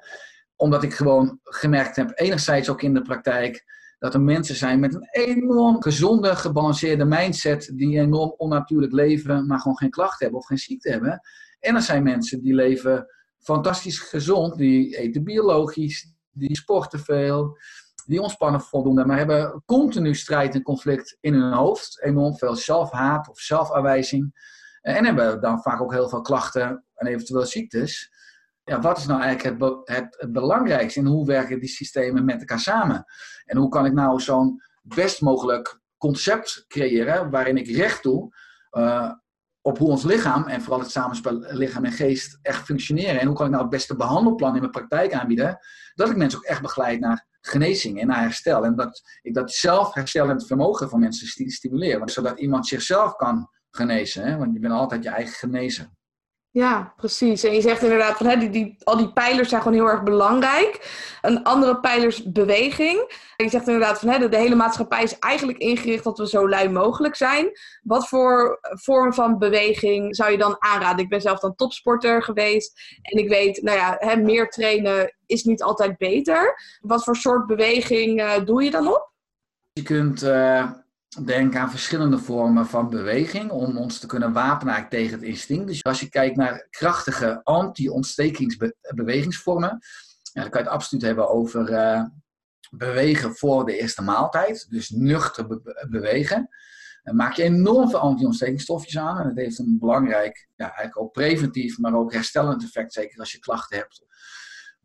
Omdat 0.56 0.84
ik 0.84 0.94
gewoon 0.94 1.40
gemerkt 1.44 1.96
heb, 1.96 2.12
enerzijds 2.16 2.70
ook 2.70 2.82
in 2.82 2.94
de 2.94 3.02
praktijk, 3.02 3.66
dat 4.00 4.14
er 4.14 4.22
mensen 4.22 4.56
zijn 4.56 4.80
met 4.80 4.94
een 4.94 5.08
enorm 5.12 5.82
gezonde, 5.82 6.36
gebalanceerde 6.36 7.06
mindset, 7.06 7.72
die 7.74 8.00
enorm 8.00 8.34
onnatuurlijk 8.38 8.94
leven, 8.94 9.48
maar 9.48 9.60
gewoon 9.60 9.78
geen 9.78 9.90
klachten 9.90 10.20
hebben 10.20 10.40
of 10.40 10.46
geen 10.46 10.58
ziekte 10.58 10.90
hebben. 10.90 11.22
En 11.60 11.76
er 11.76 11.82
zijn 11.82 12.04
mensen 12.04 12.42
die 12.42 12.54
leven 12.54 13.06
fantastisch 13.48 14.00
gezond, 14.00 14.58
die 14.58 14.98
eten 14.98 15.24
biologisch, 15.24 16.14
die 16.32 16.56
sporten 16.56 17.00
veel, 17.00 17.58
die 18.06 18.22
ontspannen 18.22 18.62
voldoende, 18.62 19.06
maar 19.06 19.18
hebben 19.18 19.64
continu 19.66 20.16
strijd 20.16 20.56
en 20.56 20.62
conflict 20.62 21.18
in 21.20 21.34
hun 21.34 21.54
hoofd. 21.54 22.04
Enorm 22.04 22.38
veel 22.38 22.56
zelfhaat 22.56 23.30
of 23.30 23.40
zelfafwijzing. 23.40 24.34
En 24.82 25.06
hebben 25.06 25.42
dan 25.42 25.62
vaak 25.62 25.82
ook 25.82 25.94
heel 25.94 26.10
veel 26.10 26.22
klachten 26.22 26.86
en 26.96 27.08
eventueel 27.08 27.46
ziektes. 27.46 28.12
Ja, 28.64 28.80
wat 28.80 28.98
is 28.98 29.06
nou 29.06 29.22
eigenlijk 29.22 29.62
het, 29.86 30.16
het, 30.18 30.32
belangrijkste 30.32 31.00
en 31.00 31.06
hoe 31.06 31.26
werken 31.26 31.60
die 31.60 31.70
systemen 31.70 32.26
met 32.26 32.40
elkaar 32.40 32.60
samen? 32.60 33.06
En 33.46 33.58
hoe 33.58 33.70
kan 33.70 33.86
ik 33.86 33.94
nou 33.94 34.20
zo'n 34.20 34.62
best 34.82 35.22
mogelijk 35.22 35.80
concept 35.98 36.66
creëren 36.68 37.30
waarin 37.30 37.58
ik 37.58 37.68
recht 37.68 38.04
doe 38.04 38.36
uh, 38.72 39.12
op 39.68 39.78
hoe 39.78 39.90
ons 39.90 40.04
lichaam 40.04 40.48
en 40.48 40.62
vooral 40.62 40.80
het 40.80 40.92
samenspel 40.92 41.40
lichaam 41.40 41.86
en 41.86 41.92
geest 41.92 42.40
echt 42.42 42.66
functioneren. 42.66 43.20
En 43.20 43.28
hoe 43.28 43.36
kan 43.36 43.46
ik 43.46 43.52
nou 43.52 43.64
het 43.64 43.72
beste 43.72 43.96
behandelplan 43.96 44.54
in 44.54 44.60
mijn 44.60 44.72
praktijk 44.72 45.14
aanbieden, 45.14 45.60
dat 45.96 46.10
ik 46.10 46.16
mensen 46.16 46.40
ook 46.40 46.46
echt 46.46 46.62
begeleid 46.62 47.00
naar 47.00 47.26
genezing 47.42 48.02
en 48.02 48.08
naar 48.08 48.22
herstel. 48.22 48.66
En 48.66 48.76
dat 48.76 49.02
ik 49.22 49.34
dat 49.34 49.52
zelfherstellend 49.52 50.48
vermogen 50.48 50.90
van 50.90 51.00
mensen 51.00 51.52
stimuleer, 51.52 52.02
zodat 52.10 52.40
iemand 52.40 52.68
zichzelf 52.68 53.16
kan 53.16 53.50
genezen. 53.70 54.24
Hè? 54.24 54.38
Want 54.38 54.54
je 54.54 54.60
bent 54.60 54.74
altijd 54.74 55.04
je 55.04 55.10
eigen 55.10 55.34
genezen. 55.34 55.97
Ja, 56.58 56.94
precies. 56.96 57.44
En 57.44 57.54
je 57.54 57.62
zegt 57.62 57.82
inderdaad 57.82 58.18
van 58.18 58.26
hè, 58.26 58.38
die, 58.38 58.50
die, 58.50 58.78
al 58.84 58.98
die 58.98 59.14
pijlers 59.14 59.50
zijn 59.50 59.62
gewoon 59.62 59.78
heel 59.78 59.90
erg 59.90 60.04
belangrijk. 60.04 60.90
Een 61.22 61.44
andere 61.44 61.80
pijler 61.80 62.08
is 62.08 62.32
beweging. 62.32 63.14
je 63.36 63.50
zegt 63.50 63.68
inderdaad 63.68 64.00
van 64.00 64.10
hè, 64.10 64.30
de, 64.30 64.38
hele 64.38 64.56
maatschappij 64.56 65.04
is 65.04 65.20
eigenlijk 65.20 65.58
ingericht 65.58 66.04
dat 66.04 66.18
we 66.18 66.28
zo 66.28 66.50
lui 66.50 66.70
mogelijk 66.70 67.16
zijn. 67.16 67.50
Wat 67.84 68.08
voor 68.08 68.60
vorm 68.62 69.14
van 69.14 69.38
beweging 69.38 70.16
zou 70.16 70.32
je 70.32 70.38
dan 70.38 70.56
aanraden? 70.60 71.04
Ik 71.04 71.10
ben 71.10 71.22
zelf 71.22 71.40
dan 71.40 71.56
topsporter 71.56 72.24
geweest 72.24 72.98
en 73.02 73.18
ik 73.18 73.30
weet, 73.30 73.62
nou 73.62 73.78
ja, 73.78 73.96
hè, 74.00 74.16
meer 74.16 74.50
trainen 74.50 75.16
is 75.26 75.44
niet 75.44 75.64
altijd 75.64 75.98
beter. 75.98 76.62
Wat 76.82 77.04
voor 77.04 77.16
soort 77.16 77.46
beweging 77.46 78.22
uh, 78.22 78.46
doe 78.46 78.64
je 78.64 78.72
dan 78.72 78.88
op? 78.88 79.12
Je 79.74 79.84
kunt. 79.84 80.24
Uh 80.24 80.72
Denk 81.26 81.56
aan 81.56 81.70
verschillende 81.70 82.18
vormen 82.18 82.66
van 82.66 82.90
beweging 82.90 83.52
om 83.52 83.78
ons 83.78 84.00
te 84.00 84.08
kunnen 84.08 84.34
wapenen 84.34 84.90
tegen 84.90 85.14
het 85.14 85.24
instinct. 85.24 85.68
Dus 85.68 85.84
als 85.84 86.00
je 86.00 86.10
kijkt 86.10 86.36
naar 86.36 86.68
krachtige 86.70 87.42
anti-ontstekingsbewegingsvormen, 87.44 89.80
dan 90.34 90.50
kan 90.50 90.62
je 90.62 90.68
het 90.68 90.76
absoluut 90.76 91.04
hebben 91.04 91.30
over 91.30 91.72
uh, 91.72 92.04
bewegen 92.70 93.36
voor 93.36 93.66
de 93.66 93.78
eerste 93.78 94.02
maaltijd. 94.02 94.66
Dus 94.70 94.90
nuchter 94.90 95.62
bewegen. 95.90 96.50
Dan 97.04 97.16
maak 97.16 97.34
je 97.34 97.44
enorm 97.44 97.90
veel 97.90 98.00
anti-ontstekingsstofjes 98.00 98.98
aan. 98.98 99.20
En 99.20 99.28
het 99.28 99.38
heeft 99.38 99.60
een 99.60 99.78
belangrijk, 99.80 100.48
ja, 100.56 100.66
eigenlijk 100.66 101.00
ook 101.00 101.12
preventief, 101.12 101.78
maar 101.78 101.96
ook 101.96 102.14
herstellend 102.14 102.64
effect, 102.64 102.94
zeker 102.94 103.20
als 103.20 103.32
je 103.32 103.40
klachten 103.40 103.78
hebt 103.78 104.06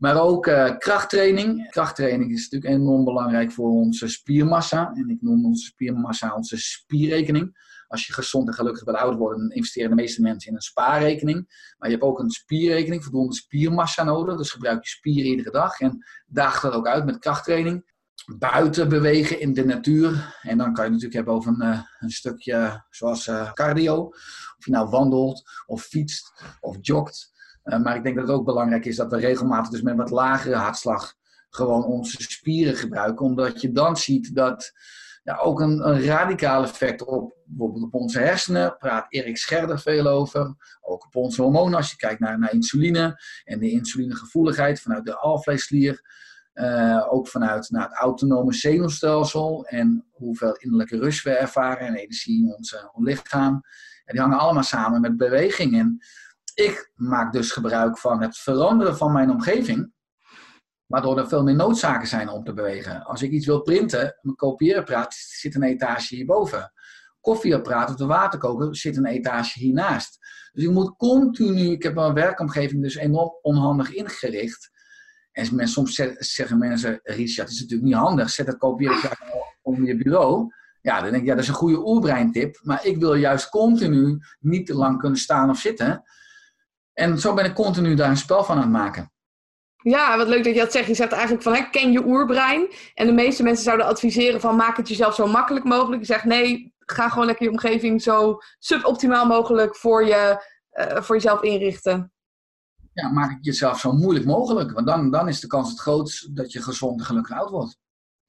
maar 0.03 0.21
ook 0.21 0.47
uh, 0.47 0.77
krachttraining. 0.79 1.71
Krachttraining 1.71 2.33
is 2.33 2.49
natuurlijk 2.49 2.81
enorm 2.81 3.05
belangrijk 3.05 3.53
voor 3.53 3.71
onze 3.71 4.09
spiermassa. 4.09 4.93
En 4.95 5.09
ik 5.09 5.23
noem 5.23 5.45
onze 5.45 5.65
spiermassa 5.65 6.35
onze 6.35 6.57
spierrekening. 6.57 7.71
Als 7.89 8.07
je 8.07 8.13
gezond 8.13 8.49
en 8.49 8.55
gelukkig 8.55 8.85
wilt 8.85 8.97
ouder 8.97 9.19
worden, 9.19 9.51
investeren 9.51 9.91
de 9.91 9.95
meeste 9.97 10.21
mensen 10.21 10.51
in 10.51 10.57
een 10.57 10.63
spaarrekening. 10.63 11.39
Maar 11.79 11.89
je 11.89 11.95
hebt 11.95 12.07
ook 12.07 12.19
een 12.19 12.31
spierrekening, 12.31 13.03
voldoende 13.03 13.35
spiermassa 13.35 14.05
nodig. 14.05 14.37
Dus 14.37 14.51
gebruik 14.51 14.85
je 14.85 14.91
spieren 14.91 15.31
iedere 15.31 15.51
dag. 15.51 15.81
En 15.81 16.05
daag 16.27 16.61
dat 16.61 16.73
ook 16.73 16.87
uit 16.87 17.05
met 17.05 17.19
krachttraining. 17.19 17.91
Buiten 18.39 18.89
bewegen 18.89 19.41
in 19.41 19.53
de 19.53 19.65
natuur. 19.65 20.39
En 20.43 20.59
dan 20.59 20.73
kan 20.73 20.85
je 20.85 20.91
natuurlijk 20.91 21.17
hebben 21.17 21.35
over 21.35 21.53
een, 21.53 21.61
eh, 21.61 21.81
een 21.99 22.11
stukje 22.11 22.87
zoals 22.91 23.27
uh, 23.27 23.53
cardio. 23.53 24.07
Of 24.59 24.65
je 24.65 24.71
nou 24.71 24.89
wandelt, 24.89 25.43
of 25.67 25.83
fietst, 25.83 26.45
of 26.61 26.77
jogt. 26.81 27.32
Eh, 27.63 27.79
maar 27.79 27.97
ik 27.97 28.03
denk 28.03 28.17
dat 28.17 28.27
het 28.27 28.37
ook 28.37 28.45
belangrijk 28.45 28.85
is 28.85 28.97
dat 28.97 29.11
we 29.11 29.19
regelmatig 29.19 29.71
dus 29.71 29.83
met 29.83 29.97
wat 29.97 30.11
lagere 30.11 30.55
hartslag 30.55 31.15
gewoon 31.51 31.85
onze 31.85 32.23
spieren 32.23 32.75
gebruiken. 32.75 33.27
Omdat 33.27 33.61
je 33.61 33.73
dan 33.73 33.97
ziet 33.97 34.35
dat 34.35 34.73
ja, 35.23 35.37
ook 35.37 35.61
een, 35.61 35.89
een 35.89 36.05
radicaal 36.05 36.63
effect 36.63 37.05
op 37.05 37.37
bijvoorbeeld 37.45 37.85
op 37.85 37.95
onze 37.95 38.19
hersenen. 38.19 38.77
Praat 38.77 39.07
Erik 39.09 39.37
Scherder 39.37 39.79
veel 39.79 40.07
over. 40.07 40.55
Ook 40.81 41.05
op 41.05 41.17
onze 41.17 41.43
hormonen 41.43 41.77
als 41.77 41.91
je 41.91 41.97
kijkt 41.97 42.21
naar, 42.21 42.39
naar 42.39 42.53
insuline 42.53 43.21
en 43.45 43.59
de 43.59 43.71
insulinegevoeligheid 43.71 44.81
vanuit 44.81 45.05
de 45.05 45.17
alvleesklier. 45.17 46.21
Uh, 46.55 47.07
ook 47.13 47.29
vanuit 47.29 47.71
nou, 47.71 47.89
het 47.89 47.99
autonome 47.99 48.53
zenuwstelsel 48.53 49.67
en 49.67 50.05
hoeveel 50.11 50.57
innerlijke 50.57 50.99
rust 50.99 51.23
we 51.23 51.31
ervaren 51.31 51.87
en 51.87 51.95
energie 51.95 52.45
in 52.45 52.55
ons, 52.55 52.77
lichaam. 52.95 53.61
die 54.05 54.21
hangen 54.21 54.39
allemaal 54.39 54.63
samen 54.63 55.01
met 55.01 55.17
beweging. 55.17 55.79
En 55.79 55.99
ik 56.55 56.91
maak 56.95 57.33
dus 57.33 57.51
gebruik 57.51 57.99
van 57.99 58.23
het 58.23 58.37
veranderen 58.37 58.97
van 58.97 59.13
mijn 59.13 59.31
omgeving, 59.31 59.93
waardoor 60.87 61.19
er 61.19 61.29
veel 61.29 61.43
meer 61.43 61.55
noodzaken 61.55 62.09
zijn 62.09 62.29
om 62.29 62.45
te 62.45 62.53
bewegen. 62.53 63.05
Als 63.05 63.23
ik 63.23 63.31
iets 63.31 63.47
wil 63.47 63.63
printen, 63.63 64.19
mijn 64.21 64.37
kopieerapparaat 64.37 65.15
zit 65.15 65.55
een 65.55 65.63
etage 65.63 66.15
hierboven. 66.15 66.73
Koffieapparaat 67.21 67.91
of 67.91 67.97
de 67.97 68.07
waterkoker 68.07 68.77
zit 68.77 68.97
een 68.97 69.07
etage 69.07 69.59
hiernaast. 69.59 70.19
Dus 70.53 70.65
ik 70.65 70.71
moet 70.71 70.97
continu, 70.97 71.71
ik 71.71 71.83
heb 71.83 71.95
mijn 71.95 72.15
werkomgeving 72.15 72.83
dus 72.83 72.95
enorm 72.95 73.39
onhandig 73.43 73.93
ingericht. 73.93 74.71
En 75.33 75.69
soms 75.69 75.95
zeggen 76.19 76.59
mensen, 76.59 77.01
Richard, 77.03 77.49
het 77.49 77.57
is 77.57 77.61
natuurlijk 77.61 77.89
niet 77.89 77.99
handig, 77.99 78.31
zet 78.31 78.47
het 78.47 78.59
kopieerapparaat 78.59 79.57
onder 79.63 79.85
je 79.85 79.97
bureau. 79.97 80.53
Ja, 80.81 81.01
dan 81.01 81.11
denk 81.11 81.23
ik, 81.23 81.29
ja, 81.29 81.35
dat 81.35 81.43
is 81.43 81.49
een 81.49 81.55
goede 81.55 81.87
oerbreintip. 81.87 82.61
Maar 82.63 82.87
ik 82.87 82.99
wil 82.99 83.15
juist 83.15 83.49
continu 83.49 84.19
niet 84.41 84.67
te 84.67 84.75
lang 84.75 84.99
kunnen 84.99 85.19
staan 85.19 85.51
of 85.51 85.59
zitten. 85.59 86.03
En 86.93 87.19
zo 87.19 87.35
ben 87.35 87.45
ik 87.45 87.55
continu 87.55 87.95
daar 87.95 88.11
een 88.11 88.17
spel 88.17 88.45
van 88.45 88.57
aan 88.57 88.63
het 88.63 88.71
maken. 88.71 89.13
Ja, 89.77 90.17
wat 90.17 90.29
leuk 90.29 90.45
dat 90.45 90.55
je 90.55 90.61
dat 90.61 90.73
zegt. 90.73 90.87
Je 90.87 90.95
zegt 90.95 91.13
eigenlijk 91.13 91.43
van, 91.43 91.55
hè, 91.55 91.71
ken 91.71 91.93
je 91.93 92.07
oerbrein. 92.07 92.69
En 92.95 93.07
de 93.07 93.13
meeste 93.13 93.43
mensen 93.43 93.65
zouden 93.65 93.87
adviseren 93.87 94.41
van, 94.41 94.57
maak 94.57 94.77
het 94.77 94.89
jezelf 94.89 95.15
zo 95.15 95.27
makkelijk 95.27 95.65
mogelijk. 95.65 96.01
Je 96.01 96.07
zegt, 96.07 96.25
nee, 96.25 96.75
ga 96.79 97.09
gewoon 97.09 97.27
lekker 97.27 97.45
je 97.45 97.51
omgeving 97.51 98.03
zo 98.03 98.39
suboptimaal 98.59 99.27
mogelijk 99.27 99.77
voor, 99.77 100.07
je, 100.07 100.45
uh, 100.73 101.03
voor 101.03 101.15
jezelf 101.15 101.43
inrichten. 101.43 102.13
Ja, 102.93 103.09
maak 103.09 103.31
het 103.31 103.45
jezelf 103.45 103.79
zo 103.79 103.93
moeilijk 103.93 104.27
mogelijk. 104.27 104.73
Want 104.73 104.87
dan, 104.87 105.11
dan 105.11 105.29
is 105.29 105.41
de 105.41 105.47
kans 105.47 105.71
het 105.71 105.81
grootst 105.81 106.37
dat 106.37 106.53
je 106.53 106.63
gezond 106.63 107.01
en 107.01 107.07
gelukkig 107.07 107.37
oud 107.37 107.51
wordt. 107.51 107.79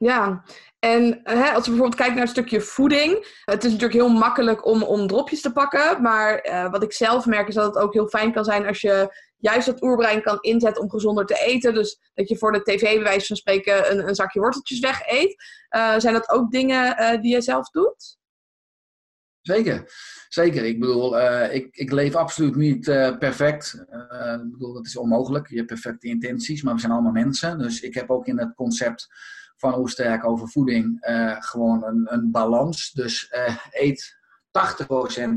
Ja, 0.03 0.43
en 0.79 1.19
hè, 1.23 1.49
als 1.49 1.65
we 1.65 1.71
bijvoorbeeld 1.71 1.95
kijken 1.95 2.15
naar 2.15 2.23
een 2.23 2.29
stukje 2.29 2.61
voeding. 2.61 3.41
Het 3.45 3.63
is 3.63 3.71
natuurlijk 3.71 3.99
heel 3.99 4.09
makkelijk 4.09 4.65
om, 4.65 4.83
om 4.83 5.07
dropjes 5.07 5.41
te 5.41 5.51
pakken. 5.51 6.01
Maar 6.01 6.47
uh, 6.47 6.71
wat 6.71 6.83
ik 6.83 6.93
zelf 6.93 7.25
merk 7.25 7.47
is 7.47 7.55
dat 7.55 7.75
het 7.75 7.83
ook 7.83 7.93
heel 7.93 8.07
fijn 8.07 8.33
kan 8.33 8.43
zijn 8.43 8.67
als 8.67 8.81
je 8.81 9.21
juist 9.37 9.65
dat 9.65 9.81
oerbrein 9.81 10.21
kan 10.21 10.37
inzetten 10.41 10.83
om 10.83 10.89
gezonder 10.89 11.25
te 11.25 11.39
eten. 11.45 11.73
Dus 11.73 11.99
dat 12.13 12.29
je 12.29 12.37
voor 12.37 12.51
de 12.51 12.61
tv 12.63 12.81
bij 12.81 13.03
wijze 13.03 13.27
van 13.27 13.35
spreken 13.35 13.91
een, 13.91 14.07
een 14.07 14.15
zakje 14.15 14.39
worteltjes 14.39 14.79
weg 14.79 15.07
eet. 15.07 15.43
Uh, 15.75 15.97
zijn 15.97 16.13
dat 16.13 16.29
ook 16.29 16.51
dingen 16.51 17.01
uh, 17.01 17.21
die 17.21 17.33
je 17.33 17.41
zelf 17.41 17.69
doet? 17.69 18.17
Zeker, 19.41 19.91
zeker. 20.29 20.65
Ik 20.65 20.79
bedoel, 20.79 21.19
ik, 21.51 21.75
ik 21.75 21.91
leef 21.91 22.15
absoluut 22.15 22.55
niet 22.55 22.85
perfect. 23.19 23.73
ik 24.43 24.51
bedoel, 24.51 24.73
dat 24.73 24.85
is 24.85 24.97
onmogelijk. 24.97 25.49
Je 25.49 25.55
hebt 25.55 25.67
perfecte 25.67 26.07
intenties, 26.07 26.63
maar 26.63 26.73
we 26.73 26.79
zijn 26.79 26.91
allemaal 26.91 27.11
mensen. 27.11 27.57
Dus 27.57 27.81
ik 27.81 27.93
heb 27.93 28.09
ook 28.09 28.27
in 28.27 28.39
het 28.39 28.53
concept 28.55 29.07
van 29.63 29.73
hoe 29.73 29.89
sterk 29.89 30.25
over 30.25 30.49
voeding 30.49 31.07
uh, 31.09 31.35
gewoon 31.39 31.83
een, 31.83 32.13
een, 32.13 32.31
balans. 32.31 32.91
Dus 32.91 33.31
uh, 33.31 33.57
eet 33.71 34.17
80% 35.25 35.29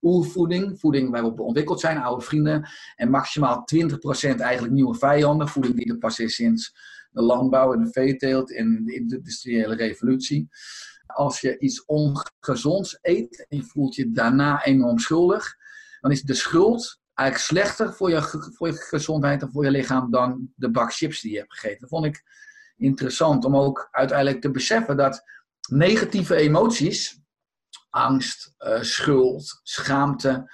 oervoeding, 0.00 0.80
voeding 0.80 1.10
waarop 1.10 1.36
we 1.36 1.42
ontwikkeld 1.42 1.80
zijn, 1.80 1.98
oude 1.98 2.24
vrienden. 2.24 2.68
En 2.96 3.10
maximaal 3.10 3.66
20% 3.74 4.40
eigenlijk 4.40 4.72
nieuwe 4.72 4.94
vijanden, 4.94 5.48
voeding 5.48 5.74
die 5.76 5.92
er 5.92 5.98
pas 5.98 6.18
is 6.18 6.34
sinds 6.34 6.74
de 7.10 7.22
landbouw 7.22 7.72
en 7.72 7.80
de 7.84 7.90
veeteelt 7.90 8.54
en 8.54 8.84
de 8.84 8.94
industriële 8.94 9.74
revolutie. 9.74 10.48
Als 11.06 11.40
je 11.40 11.58
iets 11.58 11.84
ongezonds 11.84 12.98
eet 13.00 13.46
en 13.48 13.56
je 13.56 13.64
voelt 13.64 13.94
je 13.94 14.10
daarna 14.10 14.64
enorm 14.64 14.98
schuldig, 14.98 15.54
dan 16.00 16.10
is 16.10 16.22
de 16.22 16.34
schuld 16.34 17.00
eigenlijk 17.14 17.48
slechter 17.48 17.94
voor 17.94 18.10
je, 18.10 18.50
voor 18.56 18.66
je 18.66 18.74
gezondheid 18.74 19.42
en 19.42 19.50
voor 19.50 19.64
je 19.64 19.70
lichaam 19.70 20.10
dan 20.10 20.48
de 20.54 20.70
bak 20.70 20.92
chips 20.92 21.20
die 21.20 21.32
je 21.32 21.38
hebt 21.38 21.52
gegeten. 21.52 21.80
Dat 21.80 21.88
vond 21.88 22.04
ik 22.04 22.22
interessant 22.76 23.44
om 23.44 23.56
ook 23.56 23.88
uiteindelijk 23.90 24.40
te 24.40 24.50
beseffen 24.50 24.96
dat 24.96 25.22
negatieve 25.68 26.34
emoties, 26.34 27.20
angst, 27.90 28.54
uh, 28.58 28.82
schuld, 28.82 29.60
schaamte, 29.62 30.28
uh, 30.28 30.44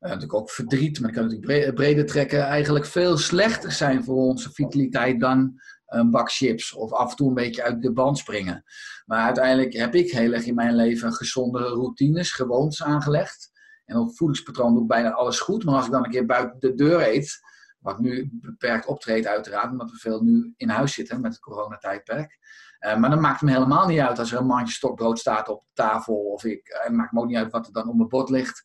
natuurlijk 0.00 0.34
ook 0.34 0.50
verdriet, 0.50 1.00
maar 1.00 1.08
ik 1.08 1.14
kan 1.14 1.24
natuurlijk 1.28 1.74
breder 1.74 2.06
trekken, 2.06 2.42
eigenlijk 2.42 2.86
veel 2.86 3.18
slechter 3.18 3.72
zijn 3.72 4.04
voor 4.04 4.16
onze 4.16 4.52
vitaliteit 4.52 5.20
dan 5.20 5.60
een 5.86 6.10
bak 6.10 6.30
chips 6.30 6.72
of 6.72 6.92
af 6.92 7.10
en 7.10 7.16
toe 7.16 7.28
een 7.28 7.34
beetje 7.34 7.62
uit 7.62 7.82
de 7.82 7.92
band 7.92 8.18
springen. 8.18 8.64
Maar 9.06 9.24
uiteindelijk 9.24 9.72
heb 9.72 9.94
ik 9.94 10.10
heel 10.10 10.32
erg 10.32 10.44
in 10.44 10.54
mijn 10.54 10.74
leven 10.74 11.12
gezondere 11.12 11.68
routines, 11.68 12.32
gewoontes 12.32 12.82
aangelegd. 12.82 13.50
En 13.84 13.96
op 13.96 14.16
voedingspatroon 14.16 14.72
doe 14.72 14.82
ik 14.82 14.88
bijna 14.88 15.12
alles 15.12 15.40
goed. 15.40 15.64
Maar 15.64 15.74
als 15.74 15.86
ik 15.86 15.92
dan 15.92 16.04
een 16.04 16.10
keer 16.10 16.26
buiten 16.26 16.60
de 16.60 16.74
deur 16.74 17.08
eet, 17.08 17.40
wat 17.88 17.98
nu 17.98 18.28
beperkt 18.32 18.86
optreedt 18.86 19.26
uiteraard, 19.26 19.70
omdat 19.70 19.90
we 19.90 19.96
veel 19.96 20.22
nu 20.22 20.52
in 20.56 20.68
huis 20.68 20.94
zitten 20.94 21.20
met 21.20 21.32
het 21.32 21.40
coronatijdperk. 21.40 22.38
Uh, 22.80 22.96
maar 22.96 23.10
dan 23.10 23.20
maakt 23.20 23.40
het 23.40 23.48
me 23.48 23.54
helemaal 23.54 23.86
niet 23.86 24.00
uit 24.00 24.18
als 24.18 24.32
er 24.32 24.38
een 24.38 24.46
mandje 24.46 24.74
stokbrood 24.74 25.18
staat 25.18 25.48
op 25.48 25.64
tafel. 25.72 26.14
Of 26.14 26.44
ik, 26.44 26.68
uh, 26.68 26.82
het 26.82 26.92
maakt 26.92 27.12
me 27.12 27.20
ook 27.20 27.26
niet 27.26 27.36
uit 27.36 27.52
wat 27.52 27.66
er 27.66 27.72
dan 27.72 27.88
op 27.88 27.96
mijn 27.96 28.08
bord 28.08 28.28
ligt. 28.28 28.64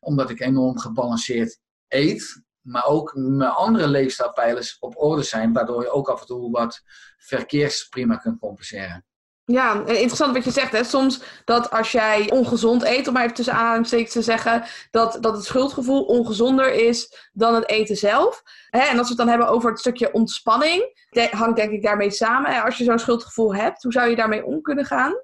Omdat 0.00 0.30
ik 0.30 0.40
enorm 0.40 0.78
gebalanceerd 0.78 1.60
eet. 1.88 2.42
maar 2.60 2.84
ook 2.84 3.14
mijn 3.14 3.50
andere 3.50 3.88
leefstijlpijlers 3.88 4.78
op 4.78 4.96
orde 4.96 5.22
zijn, 5.22 5.52
waardoor 5.52 5.82
je 5.82 5.90
ook 5.90 6.08
af 6.08 6.20
en 6.20 6.26
toe 6.26 6.50
wat 6.50 6.82
verkeersprima 7.16 8.16
kunt 8.16 8.38
compenseren. 8.38 9.04
Ja, 9.52 9.74
en 9.74 9.86
interessant 9.86 10.34
wat 10.34 10.44
je 10.44 10.50
zegt. 10.50 10.72
Hè? 10.72 10.84
Soms 10.84 11.22
dat 11.44 11.70
als 11.70 11.92
jij 11.92 12.30
ongezond 12.30 12.84
eet, 12.84 13.08
om 13.08 13.12
maar 13.12 13.22
even 13.22 13.34
tussen 13.34 13.54
aanstekens 13.54 14.12
te 14.12 14.22
zeggen, 14.22 14.64
dat, 14.90 15.18
dat 15.20 15.36
het 15.36 15.44
schuldgevoel 15.44 16.02
ongezonder 16.02 16.72
is 16.72 17.28
dan 17.32 17.54
het 17.54 17.68
eten 17.68 17.96
zelf. 17.96 18.42
Hè? 18.70 18.80
En 18.80 18.98
als 18.98 19.02
we 19.02 19.08
het 19.08 19.16
dan 19.16 19.28
hebben 19.28 19.48
over 19.48 19.70
het 19.70 19.78
stukje 19.78 20.12
ontspanning, 20.12 21.06
hangt 21.30 21.56
denk 21.56 21.70
ik 21.70 21.82
daarmee 21.82 22.10
samen. 22.10 22.62
Als 22.62 22.76
je 22.76 22.84
zo'n 22.84 22.98
schuldgevoel 22.98 23.54
hebt, 23.54 23.82
hoe 23.82 23.92
zou 23.92 24.08
je 24.08 24.16
daarmee 24.16 24.44
om 24.44 24.62
kunnen 24.62 24.84
gaan? 24.84 25.14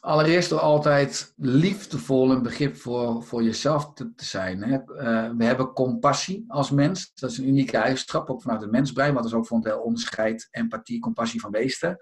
Allereerst 0.00 0.48
door 0.48 0.60
altijd 0.60 1.32
liefdevol 1.36 2.30
en 2.30 2.42
begrip 2.42 2.76
voor, 2.76 3.22
voor 3.22 3.42
jezelf 3.42 3.92
te, 3.92 4.12
zijn. 4.16 4.62
Hè. 4.62 4.74
Uh, 4.74 5.30
we 5.36 5.44
hebben 5.44 5.72
compassie 5.72 6.44
als 6.48 6.70
mens. 6.70 7.10
Dat 7.14 7.30
is 7.30 7.38
een 7.38 7.48
unieke 7.48 7.76
eigenschap, 7.76 8.30
ook 8.30 8.42
vanuit 8.42 8.60
het 8.60 8.70
mensbrein. 8.70 9.14
Wat 9.14 9.24
is 9.24 9.34
ook 9.34 9.46
voor 9.46 9.60
heel 9.62 9.80
onderscheid 9.80 10.48
empathie, 10.50 11.00
compassie 11.00 11.40
van 11.40 11.50
beesten. 11.50 11.98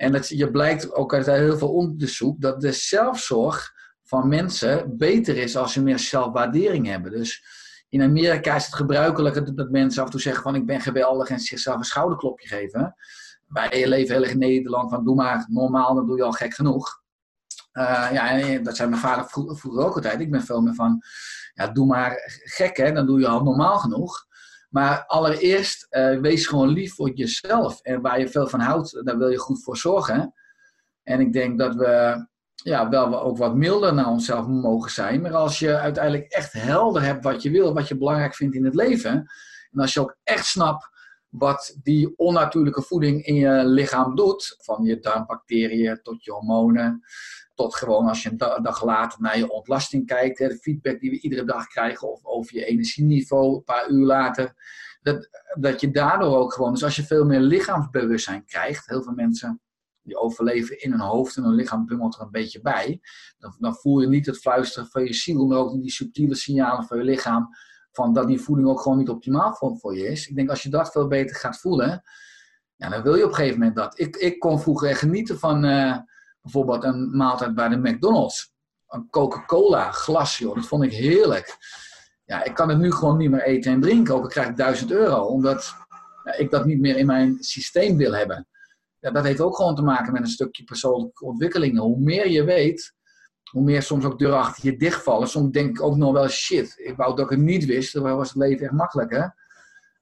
En 0.00 0.14
het, 0.14 0.28
je 0.28 0.50
blijkt 0.50 0.94
ook 0.94 1.14
uit 1.14 1.26
heel 1.26 1.58
veel 1.58 1.72
onderzoek 1.72 2.40
dat 2.40 2.60
de 2.60 2.72
zelfzorg 2.72 3.72
van 4.02 4.28
mensen 4.28 4.96
beter 4.96 5.36
is 5.36 5.56
als 5.56 5.72
ze 5.72 5.82
meer 5.82 5.98
zelfwaardering 5.98 6.86
hebben. 6.86 7.10
Dus 7.10 7.44
in 7.88 8.02
Amerika 8.02 8.54
is 8.54 8.64
het 8.64 8.74
gebruikelijk 8.74 9.56
dat 9.56 9.70
mensen 9.70 10.00
af 10.00 10.06
en 10.06 10.12
toe 10.12 10.20
zeggen 10.20 10.42
van 10.42 10.54
ik 10.54 10.66
ben 10.66 10.80
geweldig 10.80 11.28
en 11.28 11.40
zichzelf 11.40 11.76
een 11.76 11.84
schouderklopje 11.84 12.48
geven. 12.48 12.94
Wij 13.46 13.88
leven 13.88 14.14
heel 14.14 14.22
erg 14.22 14.32
in 14.32 14.38
Nederland 14.38 14.90
van 14.90 15.04
doe 15.04 15.14
maar 15.14 15.46
normaal, 15.48 15.94
dan 15.94 16.06
doe 16.06 16.16
je 16.16 16.22
al 16.22 16.32
gek 16.32 16.54
genoeg. 16.54 17.02
Uh, 17.72 18.08
ja, 18.12 18.58
dat 18.58 18.76
zei 18.76 18.88
mijn 18.88 19.00
vader 19.00 19.24
vroeger 19.28 19.84
ook 19.84 19.94
altijd. 19.94 20.20
Ik 20.20 20.30
ben 20.30 20.42
veel 20.42 20.60
meer 20.60 20.74
van, 20.74 21.02
ja, 21.54 21.68
doe 21.68 21.86
maar 21.86 22.12
gek 22.44 22.76
hè, 22.76 22.92
dan 22.92 23.06
doe 23.06 23.20
je 23.20 23.28
al 23.28 23.42
normaal 23.42 23.78
genoeg. 23.78 24.26
Maar 24.70 25.04
allereerst, 25.06 25.86
uh, 25.90 26.20
wees 26.20 26.46
gewoon 26.46 26.68
lief 26.68 26.94
voor 26.94 27.10
jezelf. 27.14 27.80
En 27.80 28.00
waar 28.00 28.20
je 28.20 28.28
veel 28.28 28.48
van 28.48 28.60
houdt, 28.60 29.04
daar 29.04 29.18
wil 29.18 29.28
je 29.28 29.38
goed 29.38 29.62
voor 29.62 29.76
zorgen. 29.76 30.34
En 31.02 31.20
ik 31.20 31.32
denk 31.32 31.58
dat 31.58 31.74
we 31.74 32.26
ja, 32.54 32.88
wel 32.88 33.20
ook 33.20 33.38
wat 33.38 33.54
milder 33.54 33.94
naar 33.94 34.08
onszelf 34.08 34.46
mogen 34.46 34.90
zijn. 34.90 35.20
Maar 35.20 35.34
als 35.34 35.58
je 35.58 35.78
uiteindelijk 35.78 36.32
echt 36.32 36.52
helder 36.52 37.02
hebt 37.02 37.24
wat 37.24 37.42
je 37.42 37.50
wil, 37.50 37.74
wat 37.74 37.88
je 37.88 37.96
belangrijk 37.96 38.34
vindt 38.34 38.54
in 38.54 38.64
het 38.64 38.74
leven. 38.74 39.10
En 39.70 39.80
als 39.80 39.94
je 39.94 40.00
ook 40.00 40.16
echt 40.22 40.46
snapt 40.46 40.88
wat 41.30 41.76
die 41.82 42.18
onnatuurlijke 42.18 42.82
voeding 42.82 43.24
in 43.24 43.34
je 43.34 43.64
lichaam 43.64 44.14
doet. 44.14 44.56
Van 44.58 44.84
je 44.84 44.98
darmbacteriën 44.98 46.00
tot 46.02 46.24
je 46.24 46.32
hormonen. 46.32 47.02
Tot 47.60 47.76
gewoon 47.76 48.08
als 48.08 48.22
je 48.22 48.30
een 48.30 48.62
dag 48.62 48.84
later 48.84 49.20
naar 49.20 49.38
je 49.38 49.50
ontlasting 49.50 50.06
kijkt. 50.06 50.38
Hè, 50.38 50.48
de 50.48 50.58
feedback 50.58 51.00
die 51.00 51.10
we 51.10 51.20
iedere 51.20 51.44
dag 51.44 51.66
krijgen 51.66 52.12
of 52.12 52.24
over 52.24 52.54
je 52.54 52.64
energieniveau 52.64 53.54
een 53.54 53.64
paar 53.64 53.90
uur 53.90 54.06
later. 54.06 54.54
Dat, 55.02 55.28
dat 55.58 55.80
je 55.80 55.90
daardoor 55.90 56.36
ook 56.36 56.52
gewoon, 56.52 56.72
dus 56.72 56.84
als 56.84 56.96
je 56.96 57.02
veel 57.02 57.24
meer 57.24 57.40
lichaamsbewustzijn 57.40 58.44
krijgt. 58.44 58.86
Heel 58.86 59.02
veel 59.02 59.12
mensen 59.12 59.60
die 60.02 60.16
overleven 60.16 60.82
in 60.82 60.90
hun 60.90 61.00
hoofd 61.00 61.36
en 61.36 61.42
hun 61.42 61.54
lichaam 61.54 61.86
bungelt 61.86 62.14
er 62.14 62.20
een 62.20 62.30
beetje 62.30 62.60
bij. 62.60 63.00
Dan, 63.38 63.56
dan 63.58 63.74
voel 63.74 64.00
je 64.00 64.08
niet 64.08 64.26
het 64.26 64.38
fluisteren 64.38 64.88
van 64.88 65.04
je 65.04 65.14
ziel, 65.14 65.46
maar 65.46 65.58
ook 65.58 65.80
die 65.80 65.90
subtiele 65.90 66.34
signalen 66.34 66.84
van 66.84 66.98
je 66.98 67.04
lichaam. 67.04 67.48
Van 67.92 68.12
dat 68.12 68.26
die 68.26 68.40
voeding 68.40 68.68
ook 68.68 68.80
gewoon 68.80 68.98
niet 68.98 69.08
optimaal 69.08 69.54
voor, 69.54 69.78
voor 69.78 69.96
je 69.96 70.06
is. 70.06 70.28
Ik 70.28 70.36
denk 70.36 70.50
als 70.50 70.62
je 70.62 70.68
dat 70.68 70.90
veel 70.90 71.06
beter 71.06 71.36
gaat 71.36 71.60
voelen, 71.60 72.02
ja, 72.76 72.88
dan 72.88 73.02
wil 73.02 73.14
je 73.14 73.24
op 73.24 73.28
een 73.28 73.34
gegeven 73.34 73.58
moment 73.58 73.76
dat. 73.76 73.98
Ik, 73.98 74.16
ik 74.16 74.38
kon 74.38 74.60
vroeger 74.60 74.96
genieten 74.96 75.38
van. 75.38 75.64
Uh, 75.64 75.98
bijvoorbeeld 76.42 76.84
een 76.84 77.16
maaltijd 77.16 77.54
bij 77.54 77.68
de 77.68 77.76
McDonald's. 77.76 78.52
Een 78.88 79.10
Coca-Cola 79.10 79.90
glas, 79.90 80.38
joh. 80.38 80.54
Dat 80.54 80.66
vond 80.66 80.82
ik 80.82 80.92
heerlijk. 80.92 81.56
Ja, 82.24 82.44
ik 82.44 82.54
kan 82.54 82.68
het 82.68 82.78
nu 82.78 82.92
gewoon 82.92 83.16
niet 83.16 83.30
meer 83.30 83.42
eten 83.42 83.72
en 83.72 83.80
drinken. 83.80 84.14
Ook 84.14 84.22
al 84.22 84.28
krijg 84.28 84.48
ik 84.48 84.56
1000 84.56 84.90
euro. 84.90 85.24
Omdat 85.24 85.74
ja, 86.24 86.32
ik 86.32 86.50
dat 86.50 86.64
niet 86.64 86.80
meer 86.80 86.96
in 86.96 87.06
mijn 87.06 87.36
systeem 87.40 87.96
wil 87.96 88.14
hebben. 88.14 88.48
Ja, 88.98 89.10
dat 89.10 89.24
heeft 89.24 89.40
ook 89.40 89.56
gewoon 89.56 89.74
te 89.74 89.82
maken 89.82 90.12
met 90.12 90.22
een 90.22 90.28
stukje 90.28 90.64
persoonlijke 90.64 91.24
ontwikkeling. 91.24 91.78
Hoe 91.78 91.98
meer 91.98 92.28
je 92.28 92.44
weet, 92.44 92.94
hoe 93.50 93.62
meer 93.62 93.82
soms 93.82 94.04
ook 94.04 94.18
deuren 94.18 94.38
achter 94.38 94.64
je 94.64 94.76
dichtvallen. 94.76 95.28
Soms 95.28 95.50
denk 95.50 95.70
ik 95.70 95.82
ook 95.82 95.96
nog 95.96 96.12
wel, 96.12 96.28
shit, 96.28 96.74
ik 96.76 96.96
wou 96.96 97.16
dat 97.16 97.24
ik 97.24 97.30
het 97.30 97.46
niet 97.46 97.64
wist. 97.64 97.92
Dan 97.92 98.02
was 98.02 98.28
het 98.28 98.36
leven 98.36 98.64
echt 98.64 98.72
makkelijker. 98.72 99.34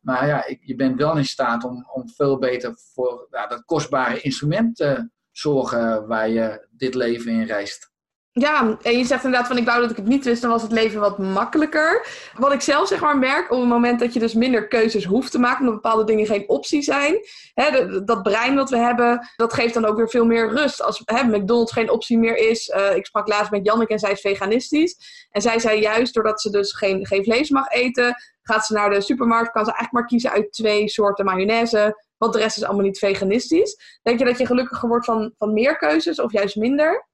Maar 0.01 0.27
ja, 0.27 0.46
ik, 0.46 0.61
je 0.62 0.74
bent 0.74 0.96
wel 0.96 1.16
in 1.16 1.24
staat 1.24 1.64
om, 1.64 1.87
om 1.92 2.09
veel 2.09 2.38
beter 2.38 2.79
voor 2.94 3.27
ja, 3.31 3.46
dat 3.46 3.64
kostbare 3.64 4.20
instrument 4.20 4.77
te 4.77 5.11
zorgen 5.38 6.07
waar 6.07 6.29
je 6.29 6.66
dit 6.70 6.94
leven 6.94 7.33
in 7.33 7.44
reist. 7.44 7.90
Ja, 8.33 8.79
en 8.83 8.98
je 8.98 9.05
zegt 9.05 9.24
inderdaad 9.24 9.48
van 9.48 9.59
ik 9.59 9.64
wou 9.64 9.81
dat 9.81 9.90
ik 9.90 9.96
het 9.96 10.07
niet 10.07 10.24
wist, 10.24 10.42
dan 10.42 10.51
was 10.51 10.62
het 10.62 10.72
leven 10.72 11.01
wat 11.01 11.18
makkelijker. 11.18 12.07
Wat 12.37 12.53
ik 12.53 12.61
zelf 12.61 12.88
zeg 12.88 13.01
maar 13.01 13.18
merk, 13.18 13.51
op 13.51 13.61
het 13.61 13.68
moment 13.68 14.01
dat 14.01 14.12
je 14.12 14.20
dus 14.20 14.35
minder 14.35 14.68
keuzes 14.68 15.05
hoeft 15.05 15.31
te 15.31 15.38
maken, 15.38 15.61
omdat 15.61 15.74
bepaalde 15.74 16.05
dingen 16.05 16.27
geen 16.27 16.48
optie 16.48 16.83
zijn. 16.83 17.18
Hè, 17.55 18.05
dat 18.05 18.22
brein 18.22 18.55
wat 18.55 18.70
we 18.70 18.77
hebben, 18.77 19.29
dat 19.37 19.53
geeft 19.53 19.74
dan 19.74 19.85
ook 19.85 19.96
weer 19.96 20.09
veel 20.09 20.24
meer 20.24 20.48
rust. 20.51 20.83
Als 20.83 21.03
hè, 21.05 21.22
McDonald's 21.22 21.72
geen 21.72 21.90
optie 21.90 22.18
meer 22.18 22.37
is. 22.37 22.68
Uh, 22.68 22.96
ik 22.96 23.07
sprak 23.07 23.29
laatst 23.29 23.51
met 23.51 23.66
Janneke 23.66 23.92
en 23.92 23.98
zij 23.98 24.12
is 24.12 24.20
veganistisch. 24.20 25.27
En 25.31 25.42
zij 25.42 25.59
zei 25.59 25.81
juist, 25.81 26.14
doordat 26.14 26.40
ze 26.40 26.51
dus 26.51 26.72
geen, 26.72 27.07
geen 27.07 27.24
vlees 27.24 27.51
mag 27.51 27.68
eten, 27.68 28.14
gaat 28.42 28.66
ze 28.66 28.72
naar 28.72 28.90
de 28.90 29.01
supermarkt, 29.01 29.53
kan 29.53 29.64
ze 29.64 29.70
eigenlijk 29.70 29.92
maar 29.92 30.07
kiezen 30.07 30.31
uit 30.31 30.53
twee 30.53 30.88
soorten 30.88 31.24
mayonaise 31.24 32.07
want 32.18 32.33
de 32.33 32.38
rest 32.38 32.57
is 32.57 32.64
allemaal 32.64 32.85
niet 32.85 32.98
veganistisch. 32.98 33.98
Denk 34.02 34.18
je 34.18 34.24
dat 34.24 34.38
je 34.38 34.46
gelukkiger 34.46 34.88
wordt 34.88 35.04
van, 35.04 35.33
van 35.37 35.52
meer 35.52 35.76
keuzes 35.76 36.20
of 36.20 36.33
juist 36.33 36.57
minder? 36.57 37.09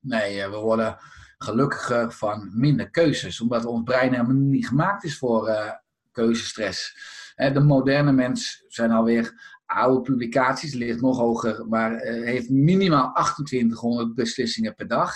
Nee, 0.00 0.42
eh, 0.42 0.50
we 0.50 0.56
worden 0.56 0.98
gelukkiger 1.38 2.12
van 2.12 2.50
minder 2.54 2.90
keuzes. 2.90 3.40
Omdat 3.40 3.64
ons 3.64 3.82
brein 3.82 4.12
helemaal 4.12 4.34
niet 4.34 4.68
gemaakt 4.68 5.04
is 5.04 5.18
voor 5.18 5.48
uh, 5.48 5.70
keuzestress. 6.12 6.96
De 7.36 7.60
moderne 7.60 8.12
mens 8.12 8.64
zijn 8.68 8.90
alweer 8.90 9.54
oude 9.66 10.00
publicaties, 10.00 10.74
ligt 10.74 11.00
nog 11.00 11.18
hoger, 11.18 11.66
maar 11.68 11.98
heeft 12.00 12.50
minimaal 12.50 13.12
2800 13.12 14.14
beslissingen 14.14 14.74
per 14.74 14.88
dag. 14.88 15.14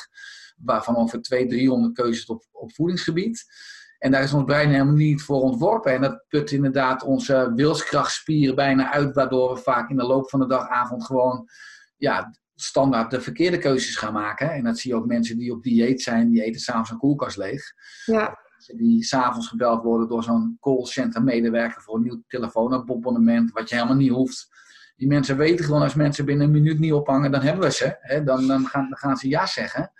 Waarvan 0.56 0.96
ongeveer 0.96 1.22
200, 1.22 1.58
300 1.58 1.94
keuzes 1.94 2.26
op, 2.26 2.46
op 2.52 2.74
voedingsgebied. 2.74 3.44
En 4.00 4.10
daar 4.10 4.22
is 4.22 4.32
ons 4.32 4.44
brein 4.44 4.70
helemaal 4.70 4.94
niet 4.94 5.22
voor 5.22 5.40
ontworpen. 5.40 5.92
En 5.92 6.00
dat 6.00 6.24
put 6.28 6.50
inderdaad 6.50 7.02
onze 7.02 7.52
wilskrachtspieren 7.54 8.54
bijna 8.54 8.92
uit, 8.92 9.14
waardoor 9.14 9.54
we 9.54 9.60
vaak 9.60 9.90
in 9.90 9.96
de 9.96 10.06
loop 10.06 10.30
van 10.30 10.40
de 10.40 10.46
dag, 10.46 10.68
avond 10.68 11.04
gewoon 11.04 11.48
ja, 11.96 12.34
standaard 12.54 13.10
de 13.10 13.20
verkeerde 13.20 13.58
keuzes 13.58 13.96
gaan 13.96 14.12
maken. 14.12 14.50
En 14.50 14.64
dat 14.64 14.78
zie 14.78 14.90
je 14.90 14.96
ook 14.96 15.06
mensen 15.06 15.38
die 15.38 15.52
op 15.52 15.62
dieet 15.62 16.02
zijn, 16.02 16.30
die 16.30 16.42
eten 16.42 16.60
s'avonds 16.60 16.90
een 16.90 16.98
koelkast 16.98 17.36
leeg. 17.36 17.62
Ja. 18.04 18.38
Die 18.76 19.04
s'avonds 19.04 19.48
gebeld 19.48 19.82
worden 19.82 20.08
door 20.08 20.22
zo'n 20.22 20.56
callcenter 20.60 21.22
medewerker 21.22 21.82
voor 21.82 21.96
een 21.96 22.02
nieuw 22.02 22.22
telefoonabonnement, 22.26 23.52
wat 23.52 23.68
je 23.68 23.74
helemaal 23.74 23.96
niet 23.96 24.10
hoeft. 24.10 24.48
Die 24.96 25.08
mensen 25.08 25.36
weten 25.36 25.64
gewoon, 25.64 25.82
als 25.82 25.94
mensen 25.94 26.24
binnen 26.24 26.46
een 26.46 26.52
minuut 26.52 26.78
niet 26.78 26.92
ophangen, 26.92 27.30
dan 27.30 27.40
hebben 27.40 27.62
we 27.62 27.72
ze. 27.72 27.96
Hè? 28.00 28.24
Dan, 28.24 28.46
dan, 28.46 28.66
gaan, 28.66 28.88
dan 28.88 28.98
gaan 28.98 29.16
ze 29.16 29.28
ja 29.28 29.46
zeggen. 29.46 29.92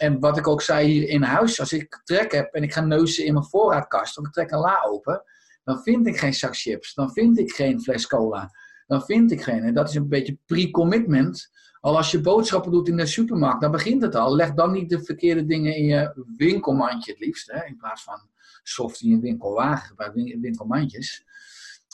En 0.00 0.20
wat 0.20 0.36
ik 0.36 0.46
ook 0.46 0.62
zei 0.62 0.88
hier 0.88 1.08
in 1.08 1.22
huis, 1.22 1.60
als 1.60 1.72
ik 1.72 2.00
trek 2.04 2.32
heb 2.32 2.54
en 2.54 2.62
ik 2.62 2.72
ga 2.72 2.80
neuzen 2.80 3.24
in 3.24 3.32
mijn 3.32 3.44
voorraadkast, 3.44 4.18
of 4.18 4.26
ik 4.26 4.32
trek 4.32 4.50
een 4.50 4.58
la 4.58 4.82
open, 4.82 5.22
dan 5.64 5.82
vind 5.82 6.06
ik 6.06 6.18
geen 6.18 6.34
zak 6.34 6.56
chips, 6.56 6.94
dan 6.94 7.12
vind 7.12 7.38
ik 7.38 7.52
geen 7.52 7.80
fles 7.80 8.06
cola, 8.06 8.50
dan 8.86 9.02
vind 9.02 9.30
ik 9.30 9.42
geen. 9.42 9.62
En 9.62 9.74
dat 9.74 9.88
is 9.88 9.94
een 9.94 10.08
beetje 10.08 10.38
pre-commitment. 10.46 11.50
Al 11.80 11.96
als 11.96 12.10
je 12.10 12.20
boodschappen 12.20 12.72
doet 12.72 12.88
in 12.88 12.96
de 12.96 13.06
supermarkt, 13.06 13.60
dan 13.60 13.70
begint 13.70 14.02
het 14.02 14.14
al. 14.14 14.34
Leg 14.34 14.54
dan 14.54 14.72
niet 14.72 14.90
de 14.90 15.04
verkeerde 15.04 15.46
dingen 15.46 15.76
in 15.76 15.84
je 15.84 16.24
winkelmandje 16.36 17.10
het 17.12 17.20
liefst, 17.20 17.50
hè, 17.52 17.64
in 17.64 17.76
plaats 17.76 18.02
van 18.02 18.20
soft 18.62 19.00
in 19.00 19.20
winkelwagen, 19.20 19.96
bij 19.96 20.12
winkelmandjes. 20.40 21.24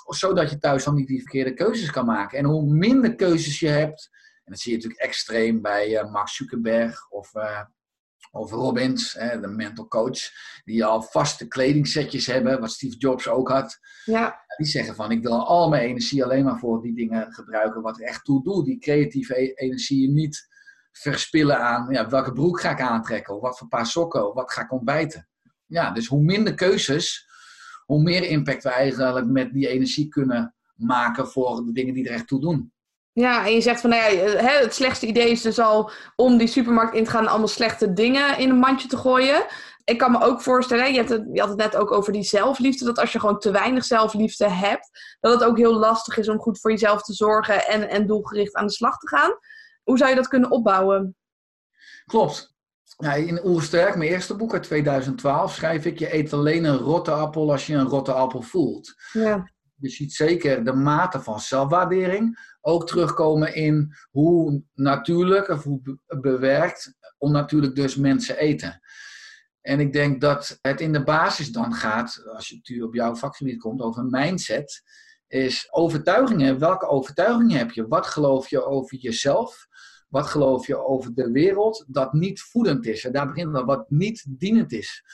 Zodat 0.09 0.51
je 0.51 0.59
thuis 0.59 0.85
dan 0.85 0.95
niet 0.95 1.09
die 1.09 1.21
verkeerde 1.21 1.55
keuzes 1.55 1.91
kan 1.91 2.07
maken. 2.07 2.39
En 2.39 2.45
hoe 2.45 2.73
minder 2.73 3.15
keuzes 3.15 3.61
je 3.61 3.69
hebt, 3.69 4.11
en 4.45 4.53
dat 4.53 4.61
zie 4.61 4.71
je 4.71 4.77
natuurlijk 4.77 5.03
extreem 5.03 5.63
bij 5.63 6.03
uh, 6.03 6.13
Max 6.13 6.37
Zuckerberg 6.37 7.11
of 7.11 7.35
uh, 7.35 7.61
of 8.37 8.51
Robbins, 8.51 9.13
hè, 9.13 9.41
de 9.41 9.49
mental 9.49 9.89
coach, 9.89 10.19
die 10.65 10.85
al 10.85 11.03
vaste 11.03 11.49
kledingsetjes 11.49 12.27
hebben, 12.27 12.61
wat 12.61 12.71
Steve 12.71 12.97
Jobs 12.97 13.29
ook 13.29 13.49
had. 13.49 13.79
Ja. 14.05 14.45
Die 14.57 14.67
zeggen 14.67 14.95
van, 14.95 15.11
ik 15.11 15.23
wil 15.23 15.47
al 15.47 15.69
mijn 15.69 15.83
energie 15.83 16.25
alleen 16.25 16.45
maar 16.45 16.59
voor 16.59 16.83
die 16.83 16.95
dingen 16.95 17.33
gebruiken 17.33 17.83
wat 17.83 18.01
echt 18.01 18.25
toe 18.25 18.43
doet. 18.43 18.65
Die 18.65 18.79
creatieve 18.79 19.41
e-, 19.41 19.53
energie 19.55 20.11
niet 20.11 20.49
verspillen 20.93 21.59
aan, 21.59 21.93
ja, 21.93 22.09
welke 22.09 22.33
broek 22.33 22.61
ga 22.61 22.71
ik 22.71 22.81
aantrekken, 22.81 23.35
of 23.35 23.41
wat 23.41 23.59
voor 23.59 23.69
paar 23.69 23.87
sokken, 23.87 24.29
of 24.29 24.35
wat 24.35 24.53
ga 24.53 24.63
ik 24.63 24.73
ontbijten. 24.73 25.29
Ja, 25.67 25.91
dus 25.91 26.07
hoe 26.07 26.23
minder 26.23 26.55
keuzes, 26.55 27.29
hoe 27.85 28.03
meer 28.03 28.25
impact 28.25 28.63
we 28.63 28.71
eigenlijk 28.71 29.27
met 29.27 29.53
die 29.53 29.69
energie 29.69 30.09
kunnen 30.09 30.55
maken 30.75 31.29
voor 31.29 31.65
de 31.65 31.73
dingen 31.73 31.95
die 31.95 32.09
er 32.09 32.15
echt 32.15 32.27
toe 32.27 32.41
doen. 32.41 32.73
Ja, 33.19 33.47
en 33.47 33.53
je 33.53 33.61
zegt 33.61 33.81
van, 33.81 33.91
nou 33.91 34.15
ja, 34.15 34.23
het 34.43 34.75
slechtste 34.75 35.07
idee 35.07 35.31
is 35.31 35.43
dus 35.43 35.59
al 35.59 35.91
om 36.17 36.37
die 36.37 36.47
supermarkt 36.47 36.95
in 36.95 37.05
te 37.05 37.11
gaan 37.11 37.23
en 37.23 37.29
allemaal 37.29 37.49
slechte 37.49 37.93
dingen 37.93 38.39
in 38.39 38.51
een 38.51 38.59
mandje 38.59 38.89
te 38.89 38.97
gooien. 38.97 39.47
Ik 39.85 39.99
kan 39.99 40.11
me 40.11 40.21
ook 40.21 40.41
voorstellen, 40.41 40.91
je, 40.91 40.97
hebt 40.97 41.09
het, 41.09 41.29
je 41.33 41.41
had 41.41 41.49
het 41.49 41.59
net 41.59 41.77
ook 41.77 41.93
over 41.93 42.13
die 42.13 42.23
zelfliefde, 42.23 42.85
dat 42.85 42.99
als 42.99 43.13
je 43.13 43.21
gewoon 43.21 43.39
te 43.39 43.51
weinig 43.51 43.85
zelfliefde 43.85 44.51
hebt, 44.51 45.17
dat 45.21 45.33
het 45.33 45.45
ook 45.45 45.57
heel 45.57 45.75
lastig 45.75 46.19
is 46.19 46.29
om 46.29 46.39
goed 46.39 46.61
voor 46.61 46.71
jezelf 46.71 47.03
te 47.03 47.13
zorgen 47.13 47.67
en, 47.67 47.89
en 47.89 48.07
doelgericht 48.07 48.55
aan 48.55 48.67
de 48.67 48.73
slag 48.73 48.99
te 48.99 49.09
gaan. 49.09 49.39
Hoe 49.83 49.99
zou 49.99 50.11
je 50.11 50.17
dat 50.17 50.29
kunnen 50.29 50.51
opbouwen? 50.51 51.17
Klopt. 52.05 52.55
In 52.99 53.41
Oersterk, 53.45 53.97
mijn 53.97 54.11
eerste 54.11 54.37
boek 54.37 54.53
uit 54.53 54.63
2012, 54.63 55.55
schrijf 55.55 55.85
ik: 55.85 55.99
Je 55.99 56.15
eet 56.15 56.33
alleen 56.33 56.65
een 56.65 56.79
rotte 56.79 57.11
appel 57.11 57.51
als 57.51 57.67
je 57.67 57.75
een 57.75 57.89
rotte 57.89 58.13
appel 58.13 58.43
voelt. 58.43 58.95
Ja. 59.13 59.51
Je 59.79 59.89
ziet 59.89 60.13
zeker 60.13 60.65
de 60.65 60.73
mate 60.73 61.21
van 61.21 61.41
zelfwaardering 61.41 62.55
ook 62.61 62.87
terugkomen 62.87 63.55
in 63.55 63.95
hoe 64.11 64.63
natuurlijk 64.75 65.49
of 65.49 65.63
hoe 65.63 65.99
bewerkt 66.07 66.95
onnatuurlijk 67.19 67.75
dus 67.75 67.97
mensen 67.97 68.39
eten. 68.39 68.81
En 69.61 69.81
ik 69.81 69.93
denk 69.93 70.21
dat 70.21 70.59
het 70.63 70.81
in 70.81 70.93
de 70.93 71.05
basis 71.05 71.53
dan 71.53 71.75
gaat, 71.75 72.23
als 72.27 72.61
je 72.63 72.85
op 72.85 72.95
jouw 72.95 73.15
vakgebied 73.15 73.59
komt, 73.59 73.81
over 73.81 74.05
mindset, 74.05 74.83
is 75.29 75.69
overtuigingen. 75.71 76.59
Welke 76.59 76.87
overtuigingen 76.87 77.59
heb 77.59 77.71
je? 77.71 77.89
Wat 77.89 78.07
geloof 78.07 78.49
je 78.49 78.65
over 78.65 78.99
jezelf? 78.99 79.67
Wat 80.09 80.27
geloof 80.27 80.67
je 80.67 80.85
over 80.85 81.15
de 81.15 81.31
wereld 81.31 81.85
dat 81.89 82.13
niet 82.13 82.41
voedend 82.41 82.87
is? 82.87 83.05
En 83.05 83.13
daar 83.13 83.27
begint 83.27 83.57
het 83.57 83.65
wat 83.65 83.91
niet 83.91 84.27
dienend 84.29 84.73
is. 84.73 85.05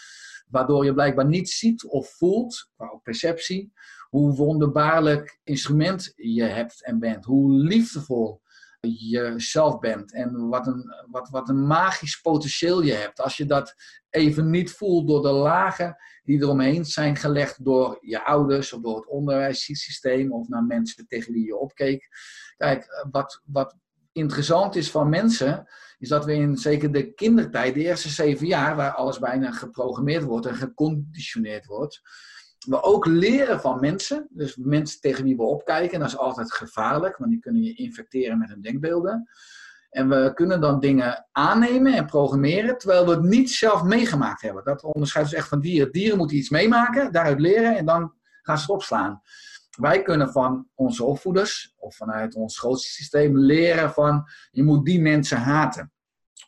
Waardoor 0.49 0.85
je 0.85 0.95
blijkbaar 0.95 1.27
niet 1.27 1.51
ziet 1.51 1.85
of 1.85 2.17
voelt, 2.17 2.71
qua 2.77 3.01
perceptie, 3.03 3.73
hoe 4.13 4.35
wonderbaarlijk 4.35 5.39
instrument 5.45 6.13
je 6.17 6.43
hebt 6.43 6.85
en 6.85 6.99
bent. 6.99 7.25
Hoe 7.25 7.53
liefdevol 7.53 8.41
jezelf 8.81 9.79
bent. 9.79 10.13
En 10.13 10.49
wat 10.49 10.67
een, 10.67 10.95
wat, 11.11 11.29
wat 11.29 11.49
een 11.49 11.67
magisch 11.67 12.21
potentieel 12.21 12.83
je 12.83 12.93
hebt. 12.93 13.21
Als 13.21 13.37
je 13.37 13.45
dat 13.45 13.75
even 14.11 14.51
niet 14.51 14.71
voelt 14.71 15.09
door 15.09 15.23
de 15.23 15.31
lagen 15.31 15.97
die 16.23 16.41
eromheen 16.41 16.85
zijn 16.85 17.17
gelegd 17.17 17.65
door 17.65 17.99
je 18.01 18.25
ouders 18.25 18.73
of 18.73 18.83
door 18.83 18.97
het 18.97 19.09
onderwijssysteem 19.09 20.33
of 20.33 20.49
naar 20.49 20.65
mensen 20.65 21.07
tegen 21.07 21.33
wie 21.33 21.45
je 21.45 21.57
opkeek. 21.57 22.09
Kijk, 22.57 23.07
wat, 23.11 23.43
wat 23.45 23.77
interessant 24.13 24.77
is 24.77 24.91
van 24.91 25.09
mensen, 25.09 25.69
is 25.99 26.09
dat 26.09 26.25
we 26.25 26.35
in 26.35 26.57
zeker 26.57 26.93
de 26.93 27.13
kindertijd, 27.13 27.75
de 27.75 27.81
eerste 27.81 28.09
zeven 28.09 28.47
jaar, 28.47 28.77
waar 28.77 28.93
alles 28.93 29.19
bijna 29.19 29.51
geprogrammeerd 29.51 30.25
wordt 30.25 30.47
en 30.47 30.55
geconditioneerd 30.55 31.67
wordt, 31.67 32.01
we 32.65 32.83
ook 32.83 33.07
leren 33.07 33.61
van 33.61 33.81
mensen. 33.81 34.27
Dus 34.31 34.57
mensen 34.57 35.01
tegen 35.01 35.25
wie 35.25 35.37
we 35.37 35.43
opkijken, 35.43 35.99
dat 35.99 36.09
is 36.09 36.17
altijd 36.17 36.53
gevaarlijk, 36.53 37.17
want 37.17 37.31
die 37.31 37.41
kunnen 37.41 37.63
je 37.63 37.75
infecteren 37.75 38.39
met 38.39 38.49
hun 38.49 38.63
denkbeelden. 38.63 39.29
En 39.91 40.09
we 40.09 40.31
kunnen 40.35 40.61
dan 40.61 40.81
dingen 40.81 41.29
aannemen 41.33 41.95
en 41.95 42.07
programmeren, 42.07 42.79
terwijl 42.79 43.05
we 43.05 43.11
het 43.11 43.23
niet 43.23 43.51
zelf 43.51 43.83
meegemaakt 43.83 44.43
hebben. 44.43 44.65
Dat 44.65 44.83
onderscheidt 44.83 45.31
dus 45.31 45.39
echt 45.39 45.49
van 45.49 45.61
dieren. 45.61 45.93
Dieren 45.93 46.19
moeten 46.19 46.37
iets 46.37 46.51
meemaken, 46.51 47.13
daaruit 47.13 47.41
leren 47.41 47.77
en 47.77 47.87
dan 47.87 48.15
gaan 48.43 48.57
ze 48.57 48.63
het 48.63 48.73
opslaan. 48.73 49.21
Wij 49.79 50.03
kunnen 50.03 50.33
van 50.33 50.69
onze 50.75 51.05
opvoeders 51.05 51.75
of 51.77 51.97
vanuit 51.97 52.35
ons 52.35 52.55
schoolsysteem 52.55 53.39
leren 53.39 53.93
van 53.93 54.29
je 54.51 54.63
moet 54.63 54.85
die 54.85 55.01
mensen 55.01 55.39
haten. 55.39 55.93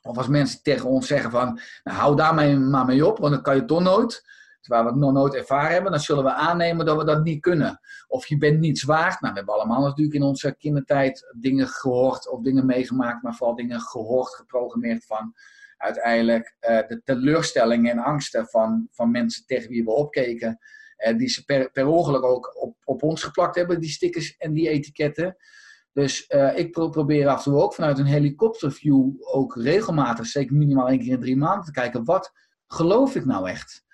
Of 0.02 0.16
als 0.16 0.28
mensen 0.28 0.62
tegen 0.62 0.88
ons 0.88 1.06
zeggen 1.06 1.30
van 1.30 1.60
nou, 1.84 1.98
hou 1.98 2.16
daar 2.16 2.34
maar 2.58 2.84
mee 2.84 3.06
op, 3.06 3.18
want 3.18 3.32
dat 3.32 3.42
kan 3.42 3.56
je 3.56 3.64
toch 3.64 3.80
nooit. 3.80 4.22
Terwijl 4.64 4.84
we 4.84 4.90
het 4.90 5.00
nog 5.00 5.12
nooit 5.12 5.34
ervaren 5.34 5.72
hebben, 5.72 5.90
dan 5.90 6.00
zullen 6.00 6.24
we 6.24 6.32
aannemen 6.32 6.86
dat 6.86 6.96
we 6.96 7.04
dat 7.04 7.24
niet 7.24 7.40
kunnen. 7.40 7.80
Of 8.06 8.26
je 8.26 8.38
bent 8.38 8.60
niets 8.60 8.82
waard. 8.82 9.20
Nou, 9.20 9.32
we 9.32 9.38
hebben 9.38 9.54
allemaal 9.54 9.82
natuurlijk 9.82 10.16
in 10.16 10.22
onze 10.22 10.56
kindertijd 10.56 11.34
dingen 11.38 11.68
gehoord 11.68 12.28
of 12.28 12.40
dingen 12.40 12.66
meegemaakt, 12.66 13.22
maar 13.22 13.34
vooral 13.34 13.56
dingen 13.56 13.80
gehoord, 13.80 14.34
geprogrammeerd 14.34 15.06
van 15.06 15.34
uiteindelijk 15.76 16.56
uh, 16.60 16.78
de 16.86 17.00
teleurstellingen 17.04 17.90
en 17.90 17.98
angsten 17.98 18.46
van, 18.46 18.88
van 18.90 19.10
mensen 19.10 19.46
tegen 19.46 19.68
wie 19.68 19.84
we 19.84 19.90
opkeken. 19.90 20.58
Uh, 21.06 21.18
die 21.18 21.28
ze 21.28 21.44
per, 21.44 21.70
per 21.70 21.86
ongeluk 21.86 22.24
ook 22.24 22.62
op, 22.62 22.76
op 22.84 23.02
ons 23.02 23.22
geplakt 23.22 23.56
hebben, 23.56 23.80
die 23.80 23.90
stickers 23.90 24.36
en 24.36 24.52
die 24.52 24.68
etiketten. 24.68 25.36
Dus 25.92 26.24
uh, 26.28 26.58
ik 26.58 26.72
probeer 26.72 27.28
af 27.28 27.44
en 27.44 27.52
toe 27.52 27.62
ook 27.62 27.74
vanuit 27.74 27.98
een 27.98 28.06
helikopterview 28.06 29.10
ook 29.20 29.56
regelmatig, 29.56 30.26
zeker 30.26 30.56
minimaal 30.56 30.88
één 30.88 30.98
keer 30.98 31.12
in 31.12 31.20
drie 31.20 31.36
maanden, 31.36 31.64
te 31.64 31.70
kijken 31.70 32.04
wat 32.04 32.32
geloof 32.66 33.14
ik 33.14 33.24
nou 33.24 33.48
echt? 33.48 33.84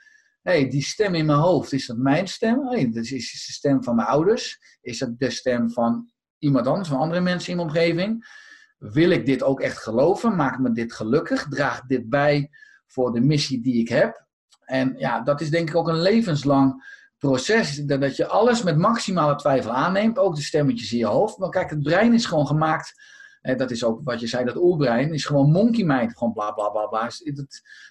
Hey, 0.42 0.68
die 0.68 0.82
stem 0.82 1.14
in 1.14 1.26
mijn 1.26 1.38
hoofd, 1.38 1.72
is 1.72 1.86
dat 1.86 1.96
mijn 1.96 2.28
stem? 2.28 2.66
Hey, 2.66 2.84
is 2.92 3.44
de 3.46 3.52
stem 3.52 3.84
van 3.84 3.96
mijn 3.96 4.08
ouders? 4.08 4.58
Is 4.80 4.98
dat 4.98 5.18
de 5.18 5.30
stem 5.30 5.70
van 5.70 6.10
iemand 6.38 6.66
anders, 6.66 6.88
van 6.88 6.98
andere 6.98 7.20
mensen 7.20 7.50
in 7.50 7.56
mijn 7.56 7.68
omgeving? 7.68 8.38
Wil 8.78 9.10
ik 9.10 9.26
dit 9.26 9.42
ook 9.42 9.60
echt 9.60 9.78
geloven? 9.78 10.36
Maakt 10.36 10.58
me 10.58 10.72
dit 10.72 10.92
gelukkig? 10.92 11.48
Draagt 11.48 11.88
dit 11.88 12.08
bij 12.08 12.50
voor 12.86 13.12
de 13.12 13.20
missie 13.20 13.62
die 13.62 13.80
ik 13.80 13.88
heb? 13.88 14.26
En 14.64 14.94
ja, 14.96 15.20
dat 15.20 15.40
is 15.40 15.50
denk 15.50 15.68
ik 15.68 15.76
ook 15.76 15.88
een 15.88 16.00
levenslang 16.00 16.98
proces. 17.18 17.76
Dat 17.76 18.16
je 18.16 18.26
alles 18.26 18.62
met 18.62 18.76
maximale 18.76 19.36
twijfel 19.36 19.72
aanneemt, 19.72 20.18
ook 20.18 20.34
de 20.34 20.42
stemmetjes 20.42 20.92
in 20.92 20.98
je 20.98 21.06
hoofd. 21.06 21.38
Maar 21.38 21.50
kijk, 21.50 21.70
het 21.70 21.82
brein 21.82 22.14
is 22.14 22.26
gewoon 22.26 22.46
gemaakt 22.46 22.94
dat 23.40 23.70
is 23.70 23.84
ook 23.84 24.00
wat 24.04 24.20
je 24.20 24.26
zei, 24.26 24.44
dat 24.44 24.56
oerbrein 24.56 25.12
is 25.12 25.24
gewoon 25.24 25.50
monkey 25.50 25.84
mind. 25.84 26.18
Gewoon 26.18 26.32
bla 26.32 26.50
bla 26.50 26.68
bla 26.68 26.86
bla. 26.86 27.10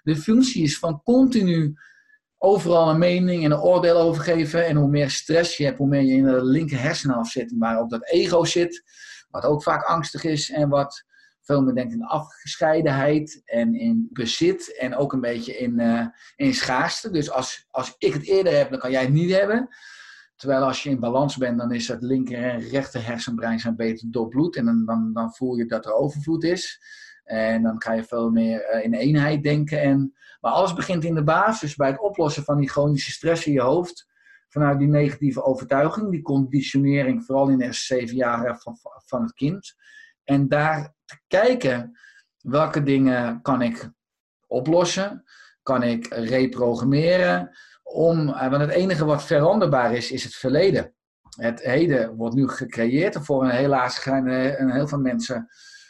De 0.03 0.15
functie 0.15 0.63
is 0.63 0.79
van 0.79 1.03
continu 1.03 1.75
overal 2.39 2.89
een 2.89 2.97
mening 2.97 3.43
en 3.43 3.51
een 3.51 3.59
oordeel 3.59 3.97
over 3.97 4.23
geven. 4.23 4.65
En 4.65 4.75
hoe 4.75 4.89
meer 4.89 5.09
stress 5.09 5.57
je 5.57 5.65
hebt, 5.65 5.77
hoe 5.77 5.87
meer 5.87 6.01
je 6.01 6.13
in 6.13 6.25
de 6.25 6.43
linker 6.43 6.81
hersenhalf 6.81 7.27
zit, 7.27 7.53
waar 7.57 7.79
ook 7.79 7.89
dat 7.89 8.09
ego 8.09 8.43
zit. 8.43 8.83
Wat 9.29 9.43
ook 9.43 9.63
vaak 9.63 9.83
angstig 9.83 10.23
is 10.23 10.51
en 10.51 10.69
wat 10.69 11.03
veel 11.41 11.61
meer 11.61 11.75
denkt 11.75 11.93
in 11.93 12.03
afgescheidenheid 12.03 13.41
en 13.45 13.75
in 13.75 14.07
bezit 14.11 14.77
en 14.77 14.95
ook 14.95 15.13
een 15.13 15.21
beetje 15.21 15.57
in, 15.57 15.79
uh, 15.79 16.05
in 16.35 16.53
schaarste. 16.53 17.09
Dus 17.11 17.31
als, 17.31 17.65
als 17.69 17.95
ik 17.97 18.13
het 18.13 18.25
eerder 18.25 18.57
heb, 18.57 18.69
dan 18.69 18.79
kan 18.79 18.91
jij 18.91 19.01
het 19.01 19.11
niet 19.11 19.31
hebben. 19.31 19.69
Terwijl 20.35 20.63
als 20.63 20.83
je 20.83 20.89
in 20.89 20.99
balans 20.99 21.37
bent, 21.37 21.57
dan 21.57 21.71
is 21.71 21.87
het 21.87 22.01
linker 22.01 22.43
en 22.43 22.59
rechter 22.59 23.05
hersenbrein 23.05 23.59
zijn 23.59 23.75
beter 23.75 24.11
doorbloed. 24.11 24.55
En 24.55 24.65
dan, 24.65 24.85
dan, 24.85 25.13
dan 25.13 25.33
voel 25.33 25.55
je 25.55 25.65
dat 25.65 25.85
er 25.85 25.93
overvloed 25.93 26.43
is. 26.43 26.81
En 27.29 27.63
dan 27.63 27.81
ga 27.81 27.93
je 27.93 28.03
veel 28.03 28.29
meer 28.29 28.61
eh, 28.61 28.83
in 28.83 28.93
eenheid 28.93 29.43
denken. 29.43 29.81
En, 29.81 30.13
maar 30.39 30.51
alles 30.51 30.73
begint 30.73 31.03
in 31.03 31.15
de 31.15 31.23
basis 31.23 31.75
bij 31.75 31.87
het 31.87 31.99
oplossen 31.99 32.43
van 32.43 32.57
die 32.57 32.69
chronische 32.69 33.11
stress 33.11 33.45
in 33.45 33.53
je 33.53 33.61
hoofd. 33.61 34.07
Vanuit 34.47 34.79
die 34.79 34.87
negatieve 34.87 35.43
overtuiging, 35.43 36.11
die 36.11 36.21
conditionering, 36.21 37.25
vooral 37.25 37.49
in 37.49 37.57
de 37.57 37.65
eerste 37.65 37.95
zeven 37.95 38.15
jaar 38.15 38.59
van, 38.59 38.77
van 39.05 39.21
het 39.21 39.33
kind. 39.33 39.75
En 40.23 40.47
daar 40.47 40.93
te 41.05 41.19
kijken 41.27 41.99
welke 42.37 42.83
dingen 42.83 43.41
kan 43.41 43.61
ik 43.61 43.91
oplossen, 44.47 45.23
kan 45.63 45.83
ik 45.83 46.07
reprogrammeren. 46.13 47.57
Om, 47.83 48.29
eh, 48.29 48.49
want 48.49 48.61
het 48.61 48.71
enige 48.71 49.05
wat 49.05 49.23
veranderbaar 49.23 49.93
is, 49.93 50.11
is 50.11 50.23
het 50.23 50.35
verleden. 50.35 50.93
Het 51.37 51.61
heden 51.61 52.15
wordt 52.15 52.35
nu 52.35 52.47
gecreëerd. 52.47 53.17
Voor 53.21 53.43
een 53.43 53.49
helaas 53.49 54.05
een 54.05 54.71
heel 54.71 54.87
veel 54.87 54.99
mensen 54.99 55.49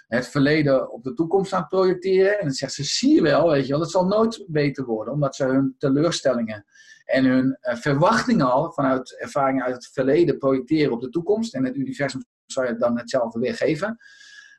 het 0.10 0.28
verleden 0.28 0.92
op 0.92 1.04
de 1.04 1.14
toekomst 1.14 1.54
aan 1.54 1.68
projecteren. 1.68 2.40
En 2.40 2.46
dan 2.46 2.54
zegt 2.54 2.74
ze, 2.74 2.84
zie 2.84 3.16
je 3.16 3.22
wel, 3.22 3.50
weet 3.50 3.66
je 3.66 3.72
wel, 3.72 3.82
het 3.82 3.92
zal 3.92 4.06
nooit 4.06 4.44
beter 4.48 4.86
worden. 4.86 5.14
Omdat 5.14 5.36
ze 5.36 5.44
hun 5.44 5.76
teleurstellingen 5.78 6.66
en 7.06 7.26
hun 7.26 7.58
uh, 7.62 7.76
verwachtingen 7.76 8.52
al 8.52 8.72
vanuit 8.72 9.20
ervaringen 9.20 9.64
uit 9.66 9.76
het 9.76 9.90
verleden 9.94 10.38
projecteren 10.38 10.94
op 10.94 11.02
de 11.02 11.10
toekomst. 11.10 11.54
En 11.54 11.66
het 11.66 11.76
universum 11.76 12.24
zou 12.46 12.68
je 12.68 12.76
dan 12.76 12.98
hetzelfde 12.98 13.40
weer 13.40 13.56
geven. 13.56 13.98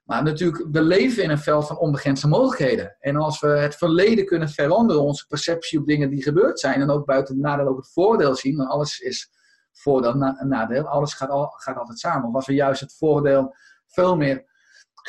Maar 0.04 0.22
natuurlijk, 0.22 0.66
we 0.70 0.82
leven 0.82 1.22
in 1.22 1.30
een 1.30 1.38
veld 1.38 1.66
van 1.66 1.78
onbegrensde 1.78 2.28
mogelijkheden. 2.28 2.96
En 2.98 3.16
als 3.16 3.40
we 3.40 3.48
het 3.48 3.76
verleden 3.76 4.26
kunnen 4.26 4.48
veranderen, 4.48 5.02
onze 5.02 5.26
perceptie 5.26 5.78
op 5.78 5.86
dingen 5.86 6.10
die 6.10 6.22
gebeurd 6.22 6.60
zijn, 6.60 6.80
en 6.80 6.90
ook 6.90 7.06
buiten 7.06 7.34
het 7.34 7.44
nadeel 7.44 7.66
ook 7.66 7.76
het 7.76 7.92
voordeel 7.92 8.34
zien, 8.34 8.56
want 8.56 8.68
alles 8.68 8.98
is 8.98 9.30
voordeel 9.72 10.12
en 10.12 10.48
nadeel, 10.48 10.86
alles 10.86 11.14
gaat, 11.14 11.28
al, 11.28 11.46
gaat 11.46 11.76
altijd 11.76 11.98
samen. 11.98 12.28
Of 12.28 12.34
als 12.34 12.46
we 12.46 12.54
juist 12.54 12.80
het 12.80 12.96
voordeel 12.96 13.54
veel 13.86 14.16
meer 14.16 14.49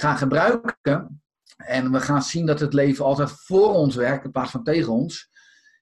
gaan 0.02 0.18
gebruiken. 0.18 1.24
En 1.58 1.92
we 1.92 2.00
gaan 2.00 2.22
zien 2.22 2.46
dat 2.46 2.60
het 2.60 2.74
leven 2.74 3.06
altijd 3.06 3.32
voor 3.32 3.74
ons 3.74 3.96
werkt 3.96 4.26
in 4.26 4.32
plaats 4.32 4.52
van 4.52 4.64
tegen 4.64 4.94
ons. 4.94 5.30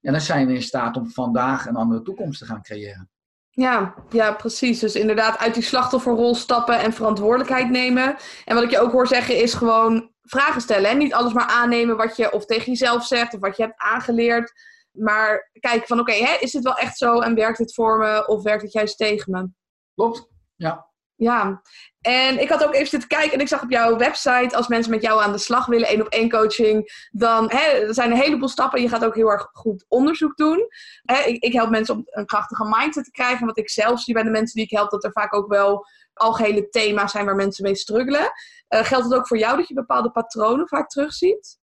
En 0.01 0.11
dan 0.11 0.21
zijn 0.21 0.47
we 0.47 0.53
in 0.53 0.61
staat 0.61 0.97
om 0.97 1.11
vandaag 1.11 1.65
een 1.65 1.75
andere 1.75 2.01
toekomst 2.01 2.39
te 2.39 2.45
gaan 2.45 2.61
creëren. 2.61 3.09
Ja, 3.49 3.93
ja, 4.09 4.33
precies. 4.33 4.79
Dus 4.79 4.95
inderdaad 4.95 5.37
uit 5.37 5.53
die 5.53 5.63
slachtofferrol 5.63 6.35
stappen 6.35 6.79
en 6.79 6.93
verantwoordelijkheid 6.93 7.69
nemen. 7.69 8.15
En 8.45 8.55
wat 8.55 8.63
ik 8.63 8.69
je 8.69 8.79
ook 8.79 8.91
hoor 8.91 9.07
zeggen 9.07 9.41
is 9.41 9.53
gewoon 9.53 10.11
vragen 10.21 10.61
stellen. 10.61 10.89
Hè? 10.89 10.95
Niet 10.95 11.13
alles 11.13 11.33
maar 11.33 11.47
aannemen 11.47 11.97
wat 11.97 12.15
je 12.15 12.31
of 12.31 12.45
tegen 12.45 12.71
jezelf 12.71 13.05
zegt 13.05 13.33
of 13.33 13.39
wat 13.39 13.57
je 13.57 13.63
hebt 13.63 13.81
aangeleerd. 13.81 14.53
Maar 14.91 15.49
kijken 15.59 15.87
van 15.87 15.99
oké, 15.99 16.13
is 16.39 16.51
dit 16.51 16.63
wel 16.63 16.77
echt 16.77 16.97
zo 16.97 17.19
en 17.19 17.35
werkt 17.35 17.57
dit 17.57 17.73
voor 17.73 17.97
me 17.97 18.27
of 18.27 18.43
werkt 18.43 18.61
het 18.61 18.71
juist 18.71 18.97
tegen 18.97 19.31
me? 19.31 19.47
Klopt, 19.95 20.27
ja. 20.55 20.88
Ja, 21.19 21.61
en 22.01 22.41
ik 22.41 22.49
had 22.49 22.63
ook 22.63 22.73
even 22.73 22.87
zitten 22.87 23.09
kijken 23.09 23.33
en 23.33 23.39
ik 23.39 23.47
zag 23.47 23.63
op 23.63 23.71
jouw 23.71 23.97
website, 23.97 24.55
als 24.55 24.67
mensen 24.67 24.91
met 24.91 25.01
jou 25.01 25.21
aan 25.21 25.31
de 25.31 25.37
slag 25.37 25.65
willen, 25.65 25.87
één 25.87 26.01
op 26.01 26.07
één 26.07 26.29
coaching, 26.29 27.07
dan 27.11 27.51
hè, 27.51 27.87
er 27.87 27.93
zijn 27.93 28.11
een 28.11 28.17
heleboel 28.17 28.47
stappen. 28.47 28.81
Je 28.81 28.89
gaat 28.89 29.05
ook 29.05 29.15
heel 29.15 29.31
erg 29.31 29.49
goed 29.51 29.85
onderzoek 29.87 30.37
doen. 30.37 30.67
Hè, 31.03 31.21
ik, 31.21 31.43
ik, 31.43 31.53
help 31.53 31.69
mensen 31.69 31.95
om 31.95 32.03
een 32.05 32.25
krachtige 32.25 32.75
mindset 32.77 33.03
te 33.03 33.11
krijgen. 33.11 33.45
Wat 33.45 33.57
ik 33.57 33.69
zelf 33.69 33.99
zie 33.99 34.13
bij 34.13 34.23
de 34.23 34.29
mensen 34.29 34.55
die 34.55 34.63
ik 34.63 34.71
help, 34.71 34.89
dat 34.89 35.03
er 35.03 35.11
vaak 35.11 35.33
ook 35.33 35.47
wel 35.49 35.85
algehele 36.13 36.69
thema's 36.69 37.11
zijn 37.11 37.25
waar 37.25 37.35
mensen 37.35 37.63
mee 37.63 37.75
struggelen. 37.75 38.31
Uh, 38.69 38.83
geldt 38.83 39.05
het 39.05 39.13
ook 39.13 39.27
voor 39.27 39.37
jou 39.37 39.57
dat 39.57 39.67
je 39.67 39.73
bepaalde 39.73 40.11
patronen 40.11 40.67
vaak 40.67 40.89
terugziet? 40.89 41.57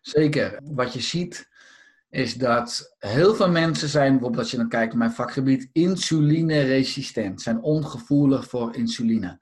Zeker. 0.00 0.60
Wat 0.64 0.92
je 0.92 1.00
ziet 1.00 1.48
is 2.10 2.34
dat 2.34 2.96
heel 2.98 3.34
veel 3.34 3.50
mensen 3.50 3.88
zijn, 3.88 4.10
bijvoorbeeld 4.10 4.42
als 4.42 4.50
je 4.50 4.56
dan 4.56 4.68
kijkt 4.68 4.88
naar 4.88 4.98
mijn 4.98 5.12
vakgebied, 5.12 5.68
insulineresistent, 5.72 7.42
zijn 7.42 7.62
ongevoelig 7.62 8.48
voor 8.48 8.76
insuline. 8.76 9.40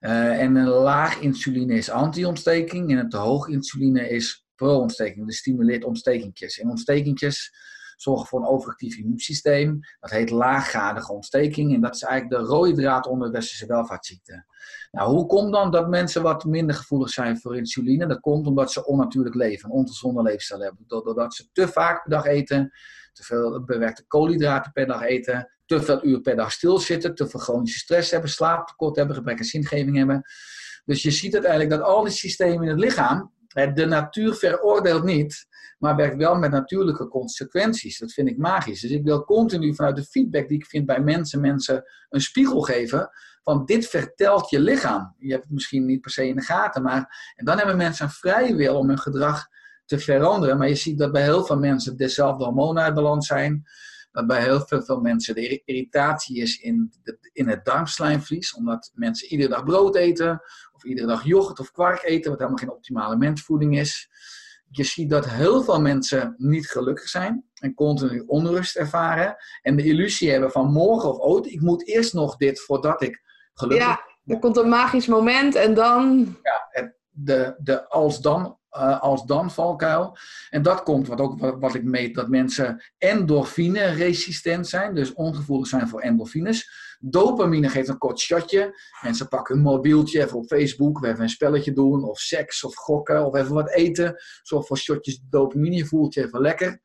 Uh, 0.00 0.40
en 0.42 0.56
een 0.56 0.68
laag 0.68 1.18
insuline 1.18 1.74
is 1.74 1.90
anti-ontsteking 1.90 2.90
en 2.90 2.98
een 2.98 3.08
te 3.08 3.16
hoog 3.16 3.48
insuline 3.48 4.08
is 4.08 4.46
pro-ontsteking. 4.54 5.26
Dus 5.26 5.36
stimuleert 5.36 5.84
ontstekingjes. 5.84 6.58
En 6.58 6.68
ontstekingjes 6.68 7.52
zorgen 7.96 8.26
voor 8.26 8.40
een 8.40 8.46
overactief 8.46 8.96
immuunsysteem. 8.96 9.80
Dat 10.00 10.10
heet 10.10 10.30
laaggradige 10.30 11.12
ontsteking. 11.12 11.74
En 11.74 11.80
dat 11.80 11.94
is 11.94 12.02
eigenlijk 12.02 12.42
de 12.42 12.48
rode 12.48 12.74
draad 12.74 13.06
onder 13.06 13.30
westerse 13.30 13.66
welvaartsziekten. 13.66 14.46
Nou, 14.90 15.10
hoe 15.10 15.26
komt 15.26 15.52
dan 15.52 15.70
dat 15.70 15.88
mensen 15.88 16.22
wat 16.22 16.44
minder 16.44 16.76
gevoelig 16.76 17.08
zijn 17.08 17.40
voor 17.40 17.56
insuline? 17.56 18.06
Dat 18.06 18.20
komt 18.20 18.46
omdat 18.46 18.72
ze 18.72 18.86
onnatuurlijk 18.86 19.34
leven, 19.34 19.68
een 19.68 19.76
ongezonde 19.76 20.22
leefstijl 20.22 20.60
hebben. 20.60 20.84
Doordat 20.86 21.34
ze 21.34 21.48
te 21.52 21.68
vaak 21.68 22.02
per 22.02 22.10
dag 22.10 22.24
eten, 22.24 22.70
te 23.12 23.22
veel 23.22 23.64
bewerkte 23.64 24.04
koolhydraten 24.06 24.72
per 24.72 24.86
dag 24.86 25.02
eten, 25.02 25.52
te 25.66 25.82
veel 25.82 26.04
uur 26.04 26.20
per 26.20 26.36
dag 26.36 26.52
stilzitten, 26.52 27.14
te 27.14 27.28
veel 27.28 27.40
chronische 27.40 27.78
stress 27.78 28.10
hebben, 28.10 28.30
slaaptekort 28.30 28.96
hebben, 28.96 29.16
gebrek 29.16 29.38
aan 29.38 29.44
zingeving 29.44 29.96
hebben. 29.96 30.22
Dus 30.84 31.02
je 31.02 31.10
ziet 31.10 31.32
uiteindelijk 31.32 31.70
dat 31.70 31.80
al 31.80 32.02
die 32.02 32.12
systemen 32.12 32.62
in 32.62 32.68
het 32.68 32.78
lichaam, 32.78 33.32
de 33.66 33.86
natuur 33.86 34.34
veroordeelt 34.34 35.04
niet, 35.04 35.46
maar 35.78 35.96
werkt 35.96 36.16
wel 36.16 36.34
met 36.34 36.50
natuurlijke 36.50 37.08
consequenties. 37.08 37.98
Dat 37.98 38.12
vind 38.12 38.28
ik 38.28 38.38
magisch. 38.38 38.80
Dus 38.80 38.90
ik 38.90 39.04
wil 39.04 39.24
continu 39.24 39.74
vanuit 39.74 39.96
de 39.96 40.04
feedback 40.04 40.48
die 40.48 40.58
ik 40.58 40.66
vind 40.66 40.86
bij 40.86 41.00
mensen, 41.00 41.40
mensen 41.40 41.84
een 42.08 42.20
spiegel 42.20 42.60
geven 42.60 43.10
van 43.42 43.64
dit 43.64 43.86
vertelt 43.86 44.50
je 44.50 44.60
lichaam. 44.60 45.14
Je 45.18 45.30
hebt 45.30 45.42
het 45.42 45.52
misschien 45.52 45.84
niet 45.84 46.00
per 46.00 46.10
se 46.10 46.28
in 46.28 46.36
de 46.36 46.42
gaten, 46.42 46.82
maar 46.82 47.32
en 47.36 47.44
dan 47.44 47.56
hebben 47.56 47.76
mensen 47.76 48.04
een 48.04 48.10
vrije 48.10 48.54
wil 48.54 48.76
om 48.76 48.88
hun 48.88 48.98
gedrag 48.98 49.46
te 49.84 49.98
veranderen. 49.98 50.58
Maar 50.58 50.68
je 50.68 50.74
ziet 50.74 50.98
dat 50.98 51.12
bij 51.12 51.22
heel 51.22 51.44
veel 51.44 51.58
mensen 51.58 51.96
dezelfde 51.96 52.44
hormonen 52.44 52.82
uit 52.82 52.94
balans 52.94 53.26
zijn. 53.26 53.64
Bij 54.26 54.42
heel 54.42 54.60
veel, 54.60 54.82
veel 54.82 55.00
mensen 55.00 55.34
de 55.34 55.62
irritatie 55.64 56.40
is 56.40 56.58
in, 56.58 56.92
de, 57.02 57.30
in 57.32 57.48
het 57.48 57.64
darmslijmvlies. 57.64 58.54
Omdat 58.54 58.90
mensen 58.94 59.28
iedere 59.28 59.48
dag 59.48 59.64
brood 59.64 59.96
eten. 59.96 60.42
Of 60.72 60.84
iedere 60.84 61.06
dag 61.06 61.24
yoghurt 61.24 61.60
of 61.60 61.72
kwark 61.72 62.02
eten. 62.02 62.30
Wat 62.30 62.38
helemaal 62.38 62.58
geen 62.58 62.70
optimale 62.70 63.16
mensvoeding 63.16 63.78
is. 63.78 64.10
Je 64.70 64.84
ziet 64.84 65.10
dat 65.10 65.28
heel 65.28 65.62
veel 65.62 65.80
mensen 65.80 66.34
niet 66.36 66.68
gelukkig 66.70 67.08
zijn. 67.08 67.44
En 67.54 67.74
continu 67.74 68.22
onrust 68.26 68.76
ervaren. 68.76 69.36
En 69.62 69.76
de 69.76 69.84
illusie 69.84 70.30
hebben 70.30 70.50
van 70.50 70.72
morgen 70.72 71.10
of 71.10 71.18
ooit. 71.18 71.46
Ik 71.46 71.60
moet 71.60 71.86
eerst 71.86 72.12
nog 72.12 72.36
dit 72.36 72.60
voordat 72.60 73.02
ik 73.02 73.22
gelukkig 73.54 73.86
Ja, 73.86 74.00
er 74.24 74.38
komt 74.38 74.56
een 74.56 74.68
magisch 74.68 75.06
moment 75.06 75.54
en 75.54 75.74
dan... 75.74 76.36
Ja, 76.42 76.92
de, 77.10 77.54
de 77.58 77.88
als-dan 77.88 78.57
uh, 78.76 79.00
als 79.00 79.24
dan 79.24 79.50
valkuil. 79.50 80.16
En 80.50 80.62
dat 80.62 80.82
komt 80.82 81.06
wat 81.06 81.20
ook 81.20 81.58
wat, 81.60 81.74
ik 81.74 81.84
meet, 81.84 82.14
dat 82.14 82.28
mensen 82.28 82.84
endorfine-resistent 82.98 84.68
zijn, 84.68 84.94
dus 84.94 85.12
ongevoelig 85.12 85.66
zijn 85.66 85.88
voor 85.88 86.00
endorfines. 86.00 86.86
Dopamine 87.00 87.68
geeft 87.68 87.88
een 87.88 87.98
kort 87.98 88.18
shotje. 88.18 88.74
Mensen 89.02 89.28
pakken 89.28 89.56
een 89.56 89.62
mobieltje 89.62 90.22
even 90.22 90.36
op 90.36 90.46
Facebook, 90.46 90.98
we 90.98 91.08
even 91.08 91.22
een 91.22 91.28
spelletje 91.28 91.72
doen, 91.72 92.04
of 92.04 92.18
seks, 92.18 92.64
of 92.64 92.74
gokken, 92.74 93.26
of 93.26 93.34
even 93.34 93.54
wat 93.54 93.70
eten. 93.70 94.14
Zorg 94.42 94.66
voor 94.66 94.78
shotjes 94.78 95.20
dopamine, 95.30 95.76
je 95.76 95.86
voelt 95.86 96.14
je 96.14 96.24
even 96.24 96.40
lekker. 96.40 96.80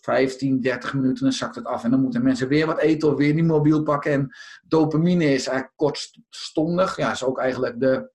15, 0.00 0.60
30 0.60 0.94
minuten, 0.94 1.22
dan 1.24 1.32
zakt 1.32 1.54
het 1.54 1.64
af. 1.64 1.84
En 1.84 1.90
dan 1.90 2.00
moeten 2.00 2.22
mensen 2.22 2.48
weer 2.48 2.66
wat 2.66 2.78
eten 2.78 3.08
of 3.08 3.16
weer 3.16 3.34
die 3.34 3.44
mobiel 3.44 3.82
pakken. 3.82 4.12
En 4.12 4.34
dopamine 4.66 5.24
is 5.24 5.46
eigenlijk 5.46 5.76
kortstondig. 5.76 6.96
Ja, 6.96 7.10
is 7.10 7.24
ook 7.24 7.38
eigenlijk 7.38 7.80
de 7.80 8.10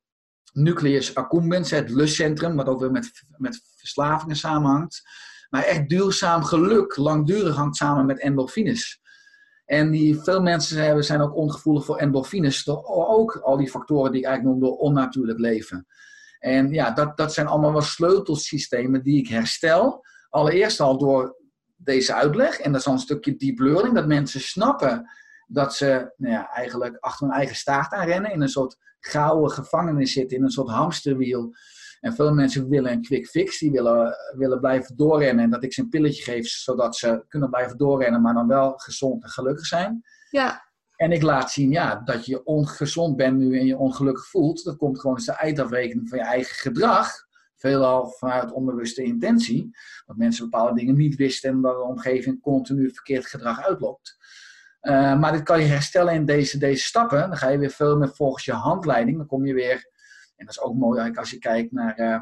nucleus 0.53 1.15
accumbens, 1.15 1.71
het 1.71 1.89
lustcentrum, 1.89 2.55
wat 2.55 2.67
ook 2.67 2.79
weer 2.79 2.91
met, 2.91 3.23
met 3.37 3.61
verslavingen 3.75 4.35
samenhangt. 4.35 5.01
Maar 5.49 5.63
echt 5.63 5.89
duurzaam 5.89 6.43
geluk, 6.43 6.95
langdurig 6.95 7.55
hangt 7.55 7.75
samen 7.75 8.05
met 8.05 8.19
endorfines. 8.19 9.01
En 9.65 9.91
die, 9.91 10.19
veel 10.19 10.41
mensen 10.41 10.83
hebben, 10.83 11.03
zijn 11.03 11.21
ook 11.21 11.35
ongevoelig 11.35 11.85
voor 11.85 11.97
endorfines. 11.97 12.63
Door 12.63 12.83
ook 12.85 13.35
al 13.35 13.57
die 13.57 13.69
factoren 13.69 14.11
die 14.11 14.21
ik 14.21 14.27
eigenlijk 14.27 14.57
noem 14.59 14.69
door 14.69 14.79
onnatuurlijk 14.79 15.39
leven. 15.39 15.87
En 16.39 16.69
ja, 16.69 16.91
dat, 16.91 17.17
dat 17.17 17.33
zijn 17.33 17.47
allemaal 17.47 17.71
wel 17.71 17.81
sleutelsystemen 17.81 19.03
die 19.03 19.17
ik 19.17 19.27
herstel. 19.27 20.05
Allereerst 20.29 20.79
al 20.79 20.97
door 20.97 21.35
deze 21.75 22.13
uitleg. 22.13 22.59
En 22.59 22.71
dat 22.71 22.81
is 22.81 22.87
al 22.87 22.93
een 22.93 22.99
stukje 22.99 23.35
deep 23.35 23.59
learning. 23.59 23.95
Dat 23.95 24.07
mensen 24.07 24.41
snappen 24.41 25.09
dat 25.53 25.75
ze 25.75 26.13
nou 26.17 26.33
ja, 26.33 26.49
eigenlijk 26.49 26.97
achter 26.99 27.27
hun 27.27 27.35
eigen 27.35 27.55
staart 27.55 27.93
aan 27.93 28.05
rennen. 28.05 28.31
In 28.31 28.41
een 28.41 28.49
soort 28.49 28.77
gouden 28.99 29.51
gevangenis 29.51 30.13
zitten, 30.13 30.37
in 30.37 30.43
een 30.43 30.49
soort 30.49 30.69
hamsterwiel. 30.69 31.55
En 31.99 32.13
veel 32.13 32.33
mensen 32.33 32.69
willen 32.69 32.91
een 32.91 33.01
quick 33.01 33.27
fix. 33.27 33.59
Die 33.59 33.71
willen, 33.71 34.15
willen 34.37 34.59
blijven 34.59 34.95
doorrennen. 34.95 35.43
En 35.43 35.49
dat 35.49 35.63
ik 35.63 35.73
ze 35.73 35.81
een 35.81 35.89
pilletje 35.89 36.23
geef, 36.23 36.47
zodat 36.47 36.95
ze 36.95 37.25
kunnen 37.27 37.49
blijven 37.49 37.77
doorrennen. 37.77 38.21
Maar 38.21 38.33
dan 38.33 38.47
wel 38.47 38.73
gezond 38.77 39.23
en 39.23 39.29
gelukkig 39.29 39.65
zijn. 39.65 40.01
Ja. 40.29 40.71
En 40.95 41.11
ik 41.11 41.21
laat 41.21 41.51
zien 41.51 41.71
ja, 41.71 42.01
dat 42.05 42.25
je 42.25 42.43
ongezond 42.43 43.15
bent 43.15 43.37
nu 43.37 43.59
en 43.59 43.65
je 43.65 43.77
ongelukkig 43.77 44.27
voelt. 44.27 44.63
Dat 44.63 44.77
komt 44.77 44.99
gewoon 44.99 45.15
eens 45.15 45.25
de 45.25 45.31
eindafrekening 45.31 46.09
van 46.09 46.17
je 46.17 46.23
eigen 46.23 46.55
gedrag 46.55 47.11
veelal 47.55 48.09
vanuit 48.09 48.51
onbewuste 48.51 49.03
intentie. 49.03 49.69
Dat 50.05 50.17
mensen 50.17 50.49
bepaalde 50.49 50.79
dingen 50.79 50.95
niet 50.95 51.15
wisten 51.15 51.49
en 51.49 51.61
dat 51.61 51.75
de 51.75 51.83
omgeving 51.83 52.41
continu 52.41 52.91
verkeerd 52.93 53.25
gedrag 53.25 53.65
uitloopt. 53.65 54.17
Uh, 54.83 55.19
maar 55.19 55.31
dit 55.31 55.43
kan 55.43 55.61
je 55.61 55.65
herstellen 55.65 56.13
in 56.13 56.25
deze, 56.25 56.57
deze 56.57 56.83
stappen. 56.83 57.19
Dan 57.19 57.37
ga 57.37 57.49
je 57.49 57.57
weer 57.57 57.69
veel 57.69 57.97
meer 57.97 58.09
volgens 58.15 58.45
je 58.45 58.51
handleiding. 58.51 59.17
Dan 59.17 59.27
kom 59.27 59.45
je 59.45 59.53
weer, 59.53 59.89
en 60.35 60.45
dat 60.45 60.55
is 60.55 60.61
ook 60.61 60.75
mooi 60.75 61.11
als 61.13 61.29
je 61.29 61.37
kijkt 61.37 61.71
naar 61.71 61.99
uh, 61.99 62.21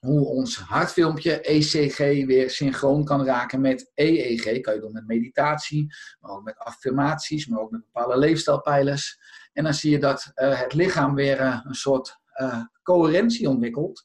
hoe 0.00 0.26
ons 0.26 0.58
hartfilmpje 0.58 1.40
ECG 1.40 1.98
weer 2.26 2.50
synchroon 2.50 3.04
kan 3.04 3.24
raken 3.24 3.60
met 3.60 3.90
EEG. 3.94 4.60
Kan 4.60 4.74
je 4.74 4.80
doen 4.80 4.92
met 4.92 5.06
meditatie, 5.06 5.94
maar 6.20 6.30
ook 6.30 6.44
met 6.44 6.58
affirmaties, 6.58 7.46
maar 7.46 7.60
ook 7.60 7.70
met 7.70 7.84
bepaalde 7.92 8.18
leefstijlpijlers. 8.18 9.18
En 9.52 9.64
dan 9.64 9.74
zie 9.74 9.90
je 9.90 9.98
dat 9.98 10.32
uh, 10.34 10.60
het 10.60 10.74
lichaam 10.74 11.14
weer 11.14 11.40
een 11.40 11.74
soort 11.74 12.18
coherentie 12.82 13.48
ontwikkelt 13.48 14.04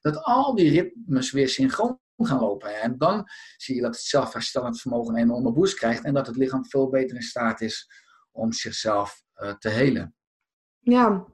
dat 0.00 0.22
al 0.22 0.54
die 0.54 0.70
ritmes 0.70 1.30
weer 1.30 1.48
synchroon 1.48 1.98
gaan 2.16 2.40
lopen. 2.40 2.80
En 2.80 2.98
dan 2.98 3.24
zie 3.56 3.74
je 3.74 3.80
dat 3.80 3.94
het 3.94 4.04
zelfherstellend 4.04 4.80
vermogen 4.80 5.14
een 5.14 5.20
enorme 5.20 5.52
boost 5.52 5.74
krijgt 5.74 6.04
en 6.04 6.14
dat 6.14 6.26
het 6.26 6.36
lichaam 6.36 6.66
veel 6.66 6.88
beter 6.88 7.16
in 7.16 7.22
staat 7.22 7.60
is 7.60 7.88
om 8.32 8.52
zichzelf 8.52 9.22
uh, 9.42 9.52
te 9.52 9.68
helen. 9.68 10.14
Ja, 10.78 11.24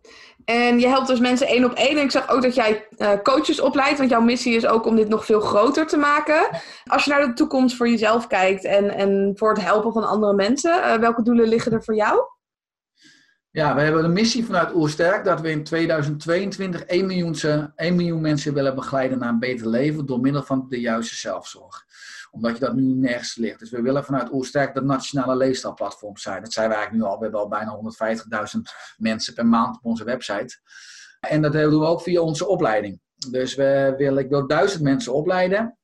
en 0.44 0.80
je 0.80 0.86
helpt 0.86 1.06
dus 1.06 1.20
mensen 1.20 1.46
één 1.46 1.64
op 1.64 1.72
één. 1.72 1.96
En 1.96 2.04
ik 2.04 2.10
zag 2.10 2.28
ook 2.28 2.42
dat 2.42 2.54
jij 2.54 2.88
uh, 2.96 3.12
coaches 3.22 3.60
opleidt, 3.60 3.98
want 3.98 4.10
jouw 4.10 4.20
missie 4.20 4.56
is 4.56 4.66
ook 4.66 4.86
om 4.86 4.96
dit 4.96 5.08
nog 5.08 5.24
veel 5.24 5.40
groter 5.40 5.86
te 5.86 5.96
maken. 5.96 6.48
Als 6.84 7.04
je 7.04 7.10
naar 7.10 7.26
de 7.26 7.32
toekomst 7.32 7.76
voor 7.76 7.88
jezelf 7.88 8.26
kijkt 8.26 8.64
en, 8.64 8.90
en 8.90 9.32
voor 9.36 9.48
het 9.48 9.62
helpen 9.62 9.92
van 9.92 10.08
andere 10.08 10.34
mensen, 10.34 10.76
uh, 10.76 10.94
welke 10.94 11.22
doelen 11.22 11.48
liggen 11.48 11.72
er 11.72 11.84
voor 11.84 11.94
jou? 11.94 12.20
Ja, 13.52 13.74
we 13.74 13.80
hebben 13.80 14.02
de 14.02 14.08
missie 14.08 14.44
vanuit 14.44 14.74
Oersterk 14.74 15.24
dat 15.24 15.40
we 15.40 15.50
in 15.50 15.64
2022 15.64 16.84
1 16.84 17.06
miljoen, 17.06 17.36
1 17.76 17.96
miljoen 17.96 18.20
mensen 18.20 18.54
willen 18.54 18.74
begeleiden 18.74 19.18
naar 19.18 19.28
een 19.28 19.38
beter 19.38 19.68
leven 19.68 20.06
door 20.06 20.20
middel 20.20 20.42
van 20.42 20.66
de 20.68 20.80
juiste 20.80 21.14
zelfzorg. 21.14 21.84
Omdat 22.30 22.54
je 22.54 22.64
dat 22.64 22.74
nu 22.74 22.82
nergens 22.82 23.36
ligt. 23.36 23.58
Dus 23.58 23.70
we 23.70 23.82
willen 23.82 24.04
vanuit 24.04 24.32
Oersterk 24.32 24.74
dat 24.74 24.84
nationale 24.84 25.36
leefstijlplatform 25.36 26.16
zijn. 26.16 26.42
Dat 26.42 26.52
zijn 26.52 26.68
we 26.68 26.74
eigenlijk 26.74 27.04
nu 27.04 27.10
al. 27.10 27.16
We 27.16 27.22
hebben 27.22 27.40
al 27.40 27.48
bijna 27.48 27.80
150.000 28.56 28.60
mensen 28.96 29.34
per 29.34 29.46
maand 29.46 29.76
op 29.76 29.84
onze 29.84 30.04
website. 30.04 30.58
En 31.20 31.42
dat 31.42 31.52
doen 31.52 31.80
we 31.80 31.86
ook 31.86 32.02
via 32.02 32.20
onze 32.20 32.46
opleiding. 32.46 33.00
Dus 33.30 33.54
we 33.54 33.94
willen, 33.96 34.24
ik 34.24 34.30
wil 34.30 34.46
duizend 34.46 34.82
mensen 34.82 35.14
opleiden 35.14 35.78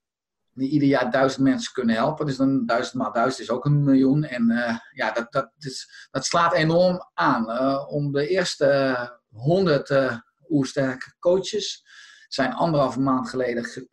die 0.56 0.70
ieder 0.70 0.88
jaar 0.88 1.10
duizend 1.10 1.44
mensen 1.44 1.72
kunnen 1.72 1.94
helpen. 1.94 2.26
Dus 2.26 2.36
dan 2.36 2.66
duizend 2.66 2.94
maal 2.94 3.12
duizend 3.12 3.40
is 3.40 3.50
ook 3.50 3.64
een 3.64 3.84
miljoen. 3.84 4.24
En 4.24 4.50
uh, 4.50 4.78
ja, 4.92 5.10
dat, 5.10 5.32
dat, 5.32 5.52
is, 5.58 6.08
dat 6.10 6.24
slaat 6.24 6.54
enorm 6.54 7.10
aan. 7.14 7.50
Uh, 7.50 7.84
om 7.88 8.12
de 8.12 8.28
eerste 8.28 9.20
honderd 9.30 9.90
uh, 9.90 10.16
oersterke 10.48 11.14
coaches 11.18 11.84
zijn 12.28 12.52
anderhalve 12.52 13.00
maand 13.00 13.28
geleden 13.28 13.64
ge 13.64 13.88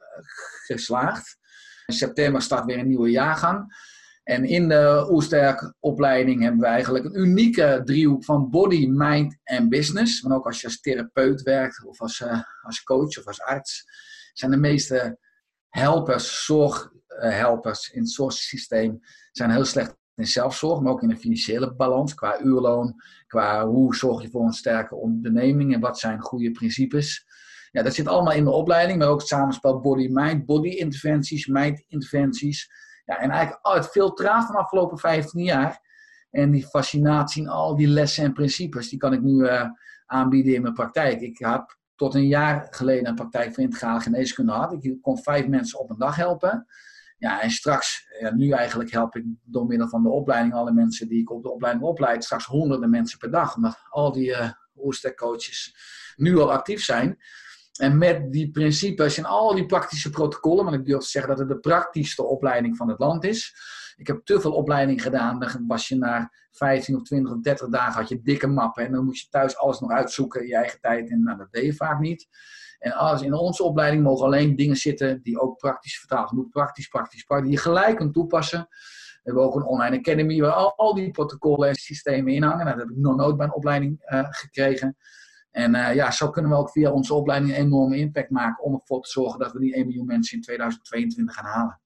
geslaagd. 0.66 1.38
In 1.86 1.94
september 1.94 2.42
start 2.42 2.66
weer 2.66 2.80
een 2.80 2.88
nieuwe 2.88 3.10
jaargang. 3.10 3.76
En 4.24 4.46
in 4.46 4.70
de 4.70 5.08
Oersterk 5.10 5.74
opleiding 5.80 6.42
hebben 6.42 6.60
we 6.60 6.66
eigenlijk 6.66 7.06
een 7.06 7.20
unieke 7.20 7.82
driehoek 7.86 8.26
van 8.26 8.50
body, 8.50 8.88
mind 8.88 9.38
en 9.44 9.70
business. 9.70 10.22
Maar 10.22 10.38
ook 10.38 10.46
als 10.46 10.62
je 10.62 10.68
als 10.68 10.80
therapeut 10.80 11.42
werkt 11.42 11.86
of 11.86 12.02
als, 12.02 12.24
als 12.62 12.84
coach 12.84 13.18
of 13.18 13.28
als 13.28 13.42
arts, 13.42 13.84
zijn 14.34 14.52
de 14.52 14.58
meeste 14.58 15.18
helpers, 15.74 16.46
zorghelpers 16.46 17.90
in 17.90 18.02
het 18.02 18.12
zorgsysteem 18.12 19.00
zijn 19.32 19.52
heel 19.52 19.66
slecht 19.66 19.98
in 20.16 20.28
zelfzorg, 20.28 20.80
maar 20.80 20.92
ook 20.92 21.02
in 21.02 21.08
de 21.08 21.18
financiële 21.18 21.76
balans, 21.76 22.14
qua 22.14 22.40
uurloon, 22.40 23.02
qua 23.28 23.68
hoe 23.68 23.96
zorg 23.96 24.22
je 24.22 24.30
voor 24.30 24.46
een 24.46 24.54
sterke 24.54 24.96
onderneming 24.96 25.74
en 25.74 25.80
wat 25.80 26.00
zijn 26.00 26.20
goede 26.20 26.52
principes. 26.52 27.26
Ja, 27.72 27.84
dat 27.84 27.94
zit 27.94 28.08
allemaal 28.08 28.34
in 28.34 28.44
de 28.44 28.52
opleiding, 28.52 29.00
maar 29.00 29.08
ook 29.08 29.20
het 29.20 29.28
samenspel 29.28 29.80
body-mind, 29.80 30.46
body-interventies, 30.46 31.48
mind-interventies. 31.48 32.72
Ja, 33.06 33.18
en 33.18 33.30
eigenlijk 33.30 33.68
het 33.68 33.88
filtraat 33.88 34.46
van 34.46 34.56
de 34.56 34.62
afgelopen 34.62 34.98
15 34.98 35.44
jaar 35.44 35.80
en 36.30 36.52
die 36.52 36.66
fascinatie 36.66 37.42
in 37.42 37.50
al 37.50 37.76
die 37.76 37.88
lessen 37.88 38.24
en 38.24 38.34
principes, 38.34 38.90
die 38.90 39.00
kan 39.00 39.14
ik 39.14 39.22
nu 39.22 39.44
uh, 39.44 39.66
aanbieden 40.06 40.54
in 40.54 40.62
mijn 40.62 40.74
praktijk. 40.74 41.22
Ik 41.22 41.38
heb 41.38 41.78
tot 42.04 42.16
een 42.16 42.28
jaar 42.28 42.68
geleden 42.70 43.08
een 43.08 43.16
praktijk 43.16 43.54
voor 43.54 43.64
integrale 43.64 44.00
geneeskunde 44.00 44.52
had. 44.52 44.84
Ik 44.84 45.02
kon 45.02 45.18
vijf 45.18 45.48
mensen 45.48 45.80
op 45.80 45.90
een 45.90 45.98
dag 45.98 46.16
helpen. 46.16 46.66
Ja, 47.18 47.42
en 47.42 47.52
straks, 47.52 48.08
ja, 48.20 48.34
nu 48.34 48.50
eigenlijk 48.52 48.92
help 48.92 49.16
ik 49.16 49.24
door 49.44 49.66
middel 49.66 49.88
van 49.88 50.04
de 50.04 50.10
opleiding 50.10 50.54
alle 50.54 50.72
mensen 50.72 51.08
die 51.08 51.22
ik 51.22 51.32
op 51.32 51.44
de 51.44 51.52
opleiding 51.52 51.86
opleid, 51.86 52.24
straks 52.24 52.46
honderden 52.46 52.90
mensen 52.90 53.20
per 53.20 53.32
dag. 53.32 53.56
Omdat 53.56 53.78
al 53.90 54.12
die 54.12 54.30
uh, 54.30 54.50
coaches 55.16 55.76
nu 56.16 56.38
al 56.38 56.52
actief 56.52 56.84
zijn. 56.84 57.18
En 57.80 57.98
met 57.98 58.32
die 58.32 58.52
principes 58.52 59.18
en 59.18 59.26
al 59.26 59.56
die 59.56 59.66
praktische 59.66 60.10
protocollen, 60.10 60.64
want 60.64 60.76
ik 60.76 60.86
durf 60.86 61.04
te 61.04 61.10
zeggen 61.10 61.32
dat 61.32 61.40
het 61.40 61.50
de 61.50 61.60
praktischste 61.60 62.24
opleiding 62.24 62.78
van 62.78 62.90
het 62.90 63.00
land 63.00 63.24
is. 63.24 63.56
Ik 63.98 64.08
heb 64.08 64.26
te 64.26 64.42
veel 64.42 64.54
opleiding 64.54 65.02
gedaan. 65.02 65.40
Dan 65.40 65.68
was 65.68 65.88
je 65.88 65.96
na 65.96 66.32
15 66.52 66.96
of 66.96 67.04
20 67.04 67.34
of 67.34 67.40
30 67.40 67.70
dagen 67.70 67.94
had 67.94 68.10
je 68.10 68.22
dikke 68.22 68.48
mappen. 68.48 68.86
En 68.86 68.92
dan 68.92 69.06
moest 69.06 69.24
je 69.24 69.30
thuis 69.30 69.58
alles 69.58 69.80
nog 69.80 69.92
uitzoeken 69.92 70.42
in 70.42 70.48
je 70.48 70.56
eigen 70.56 70.80
tijd. 70.80 71.10
En 71.10 71.24
nou, 71.24 71.38
dat 71.38 71.52
deed 71.52 71.66
je 71.66 71.74
vaak 71.74 72.00
niet. 72.00 72.28
En 72.80 72.92
alles, 72.92 73.22
in 73.22 73.34
onze 73.34 73.64
opleiding 73.64 74.04
mogen 74.04 74.26
alleen 74.26 74.56
dingen 74.56 74.76
zitten 74.76 75.22
die 75.22 75.40
ook 75.40 75.58
praktisch 75.58 76.00
vertaald 76.00 76.32
moeten. 76.32 76.52
Praktisch, 76.52 76.88
praktisch, 76.88 77.24
praktisch. 77.24 77.50
Die 77.50 77.58
je 77.58 77.64
gelijk 77.64 77.98
kunt 77.98 78.14
toepassen. 78.14 78.68
We 78.70 79.30
hebben 79.30 79.44
ook 79.44 79.56
een 79.56 79.66
online 79.66 79.98
academy 79.98 80.42
waar 80.42 80.52
al, 80.52 80.78
al 80.78 80.94
die 80.94 81.12
protocollen 81.12 81.70
en 81.70 81.76
systemen 81.76 82.34
in 82.34 82.44
hangen. 82.44 82.66
Nou, 82.66 82.78
dat 82.78 82.88
heb 82.88 82.98
ik 82.98 83.04
nog 83.04 83.16
nooit 83.16 83.38
bij 83.38 83.46
een 83.46 83.54
opleiding 83.54 84.04
uh, 84.06 84.26
gekregen. 84.30 84.98
En 85.52 85.76
uh, 85.76 85.96
ja, 85.96 86.12
zo 86.12 86.30
kunnen 86.30 86.52
we 86.52 86.58
ook 86.58 86.70
via 86.70 86.92
onze 86.92 87.14
opleiding 87.14 87.52
een 87.52 87.60
enorme 87.60 87.98
impact 87.98 88.30
maken 88.30 88.64
om 88.64 88.74
ervoor 88.74 89.02
te 89.02 89.10
zorgen 89.10 89.40
dat 89.40 89.52
we 89.52 89.60
die 89.60 89.74
1 89.74 89.86
miljoen 89.86 90.06
mensen 90.06 90.38
in 90.38 90.44
2022 90.44 91.36
gaan 91.36 91.46
halen. 91.46 91.82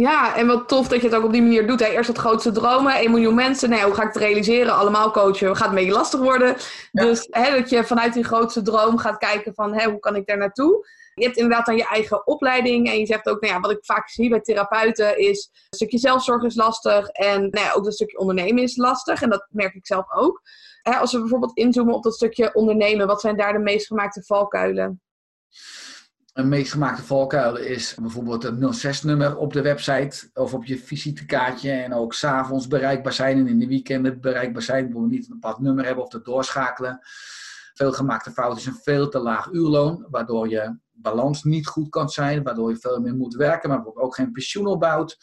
Ja, 0.00 0.36
en 0.36 0.46
wat 0.46 0.68
tof 0.68 0.88
dat 0.88 1.00
je 1.00 1.06
het 1.06 1.16
ook 1.16 1.24
op 1.24 1.32
die 1.32 1.42
manier 1.42 1.66
doet. 1.66 1.80
Hè? 1.80 1.86
Eerst 1.86 2.08
het 2.08 2.18
grootste 2.18 2.52
dromen, 2.52 2.94
1 2.94 3.10
miljoen 3.10 3.34
mensen. 3.34 3.68
Nou 3.68 3.80
ja, 3.80 3.86
hoe 3.86 3.96
ga 3.96 4.02
ik 4.02 4.12
het 4.12 4.22
realiseren? 4.22 4.74
Allemaal 4.74 5.10
coachen, 5.10 5.56
gaat 5.56 5.68
een 5.68 5.74
beetje 5.74 5.92
lastig 5.92 6.20
worden. 6.20 6.56
Dus 6.92 7.26
hè, 7.30 7.58
dat 7.58 7.70
je 7.70 7.84
vanuit 7.84 8.12
die 8.12 8.24
grootste 8.24 8.62
droom 8.62 8.98
gaat 8.98 9.18
kijken 9.18 9.54
van 9.54 9.74
hè, 9.74 9.90
hoe 9.90 9.98
kan 9.98 10.16
ik 10.16 10.26
daar 10.26 10.36
naartoe? 10.36 10.86
Je 11.14 11.24
hebt 11.24 11.36
inderdaad 11.36 11.66
dan 11.66 11.76
je 11.76 11.86
eigen 11.86 12.26
opleiding. 12.26 12.88
En 12.88 12.98
je 12.98 13.06
zegt 13.06 13.28
ook, 13.28 13.40
nou 13.40 13.54
ja, 13.54 13.60
wat 13.60 13.70
ik 13.70 13.84
vaak 13.84 14.08
zie 14.08 14.28
bij 14.28 14.40
therapeuten 14.40 15.18
is... 15.18 15.50
een 15.52 15.76
stukje 15.76 15.98
zelfzorg 15.98 16.42
is 16.42 16.54
lastig. 16.54 17.08
En 17.08 17.40
nou 17.40 17.66
ja, 17.66 17.72
ook 17.72 17.86
een 17.86 17.92
stukje 17.92 18.18
ondernemen 18.18 18.62
is 18.62 18.76
lastig. 18.76 19.22
En 19.22 19.30
dat 19.30 19.46
merk 19.50 19.74
ik 19.74 19.86
zelf 19.86 20.12
ook. 20.12 20.40
Hè, 20.82 20.96
als 20.96 21.12
we 21.12 21.18
bijvoorbeeld 21.18 21.56
inzoomen 21.56 21.94
op 21.94 22.02
dat 22.02 22.14
stukje 22.14 22.54
ondernemen... 22.54 23.06
wat 23.06 23.20
zijn 23.20 23.36
daar 23.36 23.52
de 23.52 23.58
meest 23.58 23.86
gemaakte 23.86 24.22
valkuilen? 24.22 25.00
Een 26.32 26.48
meest 26.48 26.72
gemaakte 26.72 27.02
valkuil 27.02 27.56
is 27.56 27.94
bijvoorbeeld 27.94 28.42
het 28.42 28.86
06-nummer 28.86 29.36
op 29.36 29.52
de 29.52 29.62
website 29.62 30.30
of 30.34 30.54
op 30.54 30.64
je 30.64 30.78
visitekaartje. 30.78 31.72
En 31.72 31.94
ook 31.94 32.14
s'avonds 32.14 32.66
bereikbaar 32.66 33.12
zijn 33.12 33.38
en 33.38 33.46
in 33.46 33.58
de 33.58 33.66
weekenden 33.66 34.20
bereikbaar 34.20 34.62
zijn. 34.62 34.84
Bijvoorbeeld 34.84 35.12
niet 35.12 35.24
een 35.24 35.38
bepaald 35.40 35.58
nummer 35.58 35.84
hebben 35.84 36.04
of 36.04 36.10
te 36.10 36.22
doorschakelen. 36.22 36.98
Veel 37.74 37.92
gemaakte 37.92 38.30
fout 38.30 38.56
is 38.56 38.66
een 38.66 38.80
veel 38.82 39.08
te 39.08 39.18
laag 39.18 39.48
uurloon, 39.52 40.06
waardoor 40.10 40.48
je 40.48 40.78
balans 40.92 41.44
niet 41.44 41.66
goed 41.66 41.88
kan 41.88 42.08
zijn, 42.08 42.42
waardoor 42.42 42.70
je 42.70 42.76
veel 42.76 43.00
meer 43.00 43.14
moet 43.14 43.34
werken, 43.34 43.68
maar 43.68 43.84
ook 43.94 44.14
geen 44.14 44.32
pensioen 44.32 44.66
opbouwt. 44.66 45.18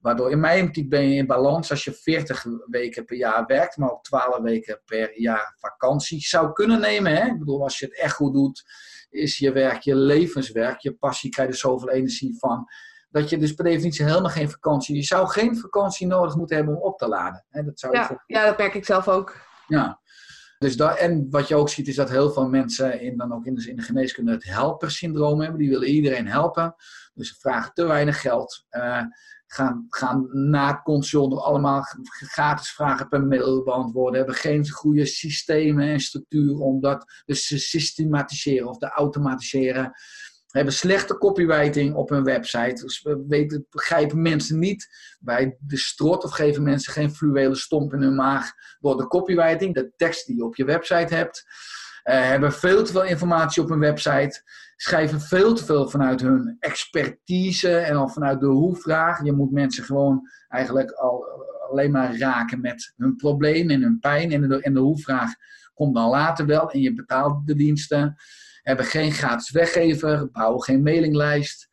Waardoor 0.00 0.30
in 0.30 0.40
mijn 0.40 0.66
optiek 0.66 0.88
ben 0.88 1.08
je 1.08 1.16
in 1.16 1.26
balans 1.26 1.70
als 1.70 1.84
je 1.84 1.92
40 1.92 2.44
weken 2.66 3.04
per 3.04 3.16
jaar 3.16 3.46
werkt, 3.46 3.76
maar 3.76 3.90
ook 3.90 4.04
12 4.04 4.38
weken 4.38 4.80
per 4.84 5.20
jaar 5.20 5.56
vakantie 5.58 6.20
zou 6.20 6.52
kunnen 6.52 6.80
nemen. 6.80 7.16
Hè? 7.16 7.26
Ik 7.26 7.38
bedoel, 7.38 7.62
als 7.62 7.78
je 7.78 7.84
het 7.84 7.98
echt 7.98 8.14
goed 8.14 8.32
doet, 8.32 8.64
is 9.10 9.38
je 9.38 9.52
werk 9.52 9.82
je 9.82 9.94
levenswerk. 9.94 10.80
Je 10.80 10.94
passie 10.94 11.30
krijg 11.30 11.48
je 11.48 11.54
er 11.54 11.60
zoveel 11.60 11.90
energie 11.90 12.38
van. 12.38 12.66
Dat 13.10 13.30
je 13.30 13.38
dus 13.38 13.54
per 13.54 13.64
definitie 13.64 14.04
helemaal 14.04 14.30
geen 14.30 14.50
vakantie. 14.50 14.96
Je 14.96 15.02
zou 15.02 15.28
geen 15.28 15.56
vakantie 15.56 16.06
nodig 16.06 16.36
moeten 16.36 16.56
hebben 16.56 16.76
om 16.76 16.82
op 16.82 16.98
te 16.98 17.08
laden. 17.08 17.44
Hè? 17.48 17.64
Dat 17.64 17.78
zou 17.80 17.96
ja, 17.96 18.22
ja, 18.26 18.44
dat 18.44 18.58
merk 18.58 18.74
ik 18.74 18.84
zelf 18.84 19.08
ook. 19.08 19.36
Ja. 19.66 20.00
Dus 20.58 20.76
dat, 20.76 20.96
en 20.96 21.26
wat 21.30 21.48
je 21.48 21.54
ook 21.54 21.68
ziet 21.68 21.88
is 21.88 21.96
dat 21.96 22.10
heel 22.10 22.30
veel 22.30 22.48
mensen 22.48 23.00
in, 23.00 23.16
dan 23.16 23.32
ook 23.32 23.46
in 23.46 23.54
de, 23.54 23.70
in 23.70 23.76
de 23.76 23.82
geneeskunde 23.82 24.32
het 24.32 24.44
helpersyndroom 24.44 25.40
hebben. 25.40 25.58
Die 25.58 25.68
willen 25.68 25.88
iedereen 25.88 26.26
helpen. 26.26 26.74
Dus 27.14 27.28
ze 27.28 27.34
vragen 27.34 27.72
te 27.74 27.86
weinig 27.86 28.20
geld. 28.20 28.64
Uh, 28.70 29.02
gaan, 29.48 29.86
gaan 29.88 30.28
na 30.30 30.80
consult 30.82 31.40
allemaal 31.40 31.82
gratis 32.08 32.70
vragen 32.70 33.08
per 33.08 33.22
mail 33.22 33.62
beantwoorden. 33.62 34.16
Hebben 34.16 34.34
geen 34.34 34.70
goede 34.70 35.06
systemen 35.06 35.88
en 35.88 36.00
structuren 36.00 36.60
om 36.60 36.80
dat 36.80 37.22
dus 37.24 37.46
te 37.46 37.58
systematiseren 37.58 38.68
of 38.68 38.78
te 38.78 38.88
automatiseren. 38.88 39.92
Hebben 40.48 40.72
slechte 40.72 41.18
copywriting 41.18 41.94
op 41.94 42.08
hun 42.08 42.24
website. 42.24 42.82
Dus 42.82 43.06
weten, 43.28 43.66
begrijpen 43.70 44.22
mensen 44.22 44.58
niet 44.58 44.88
bij 45.20 45.56
de 45.60 45.76
strot 45.76 46.24
of 46.24 46.30
geven 46.30 46.62
mensen 46.62 46.92
geen 46.92 47.14
fluwelen 47.14 47.56
stomp 47.56 47.92
in 47.92 48.02
hun 48.02 48.14
maag 48.14 48.52
door 48.80 48.96
de 48.96 49.06
copywriting, 49.06 49.74
de 49.74 49.92
tekst 49.96 50.26
die 50.26 50.36
je 50.36 50.44
op 50.44 50.56
je 50.56 50.64
website 50.64 51.14
hebt. 51.14 51.44
Uh, 52.04 52.14
hebben 52.14 52.52
veel 52.52 52.84
te 52.84 52.92
veel 52.92 53.04
informatie 53.04 53.62
op 53.62 53.68
hun 53.68 53.78
website 53.78 54.42
schrijven 54.80 55.20
veel 55.20 55.54
te 55.54 55.64
veel 55.64 55.88
vanuit 55.88 56.20
hun 56.20 56.56
expertise 56.58 57.76
en 57.76 57.96
al 57.96 58.08
vanuit 58.08 58.40
de 58.40 58.46
hoe-vraag. 58.46 59.24
Je 59.24 59.32
moet 59.32 59.52
mensen 59.52 59.84
gewoon 59.84 60.28
eigenlijk 60.48 60.90
al, 60.90 61.24
alleen 61.70 61.90
maar 61.90 62.18
raken 62.18 62.60
met 62.60 62.92
hun 62.96 63.16
probleem 63.16 63.70
en 63.70 63.82
hun 63.82 63.98
pijn. 63.98 64.32
En 64.32 64.48
de, 64.48 64.62
en 64.62 64.74
de 64.74 64.80
hoe-vraag 64.80 65.32
komt 65.74 65.94
dan 65.94 66.08
later 66.08 66.46
wel 66.46 66.70
en 66.70 66.80
je 66.80 66.94
betaalt 66.94 67.46
de 67.46 67.54
diensten. 67.54 68.16
Hebben 68.62 68.84
geen 68.84 69.12
gratis 69.12 69.50
weggever, 69.50 70.30
bouwen 70.30 70.62
geen 70.62 70.82
mailinglijst. 70.82 71.68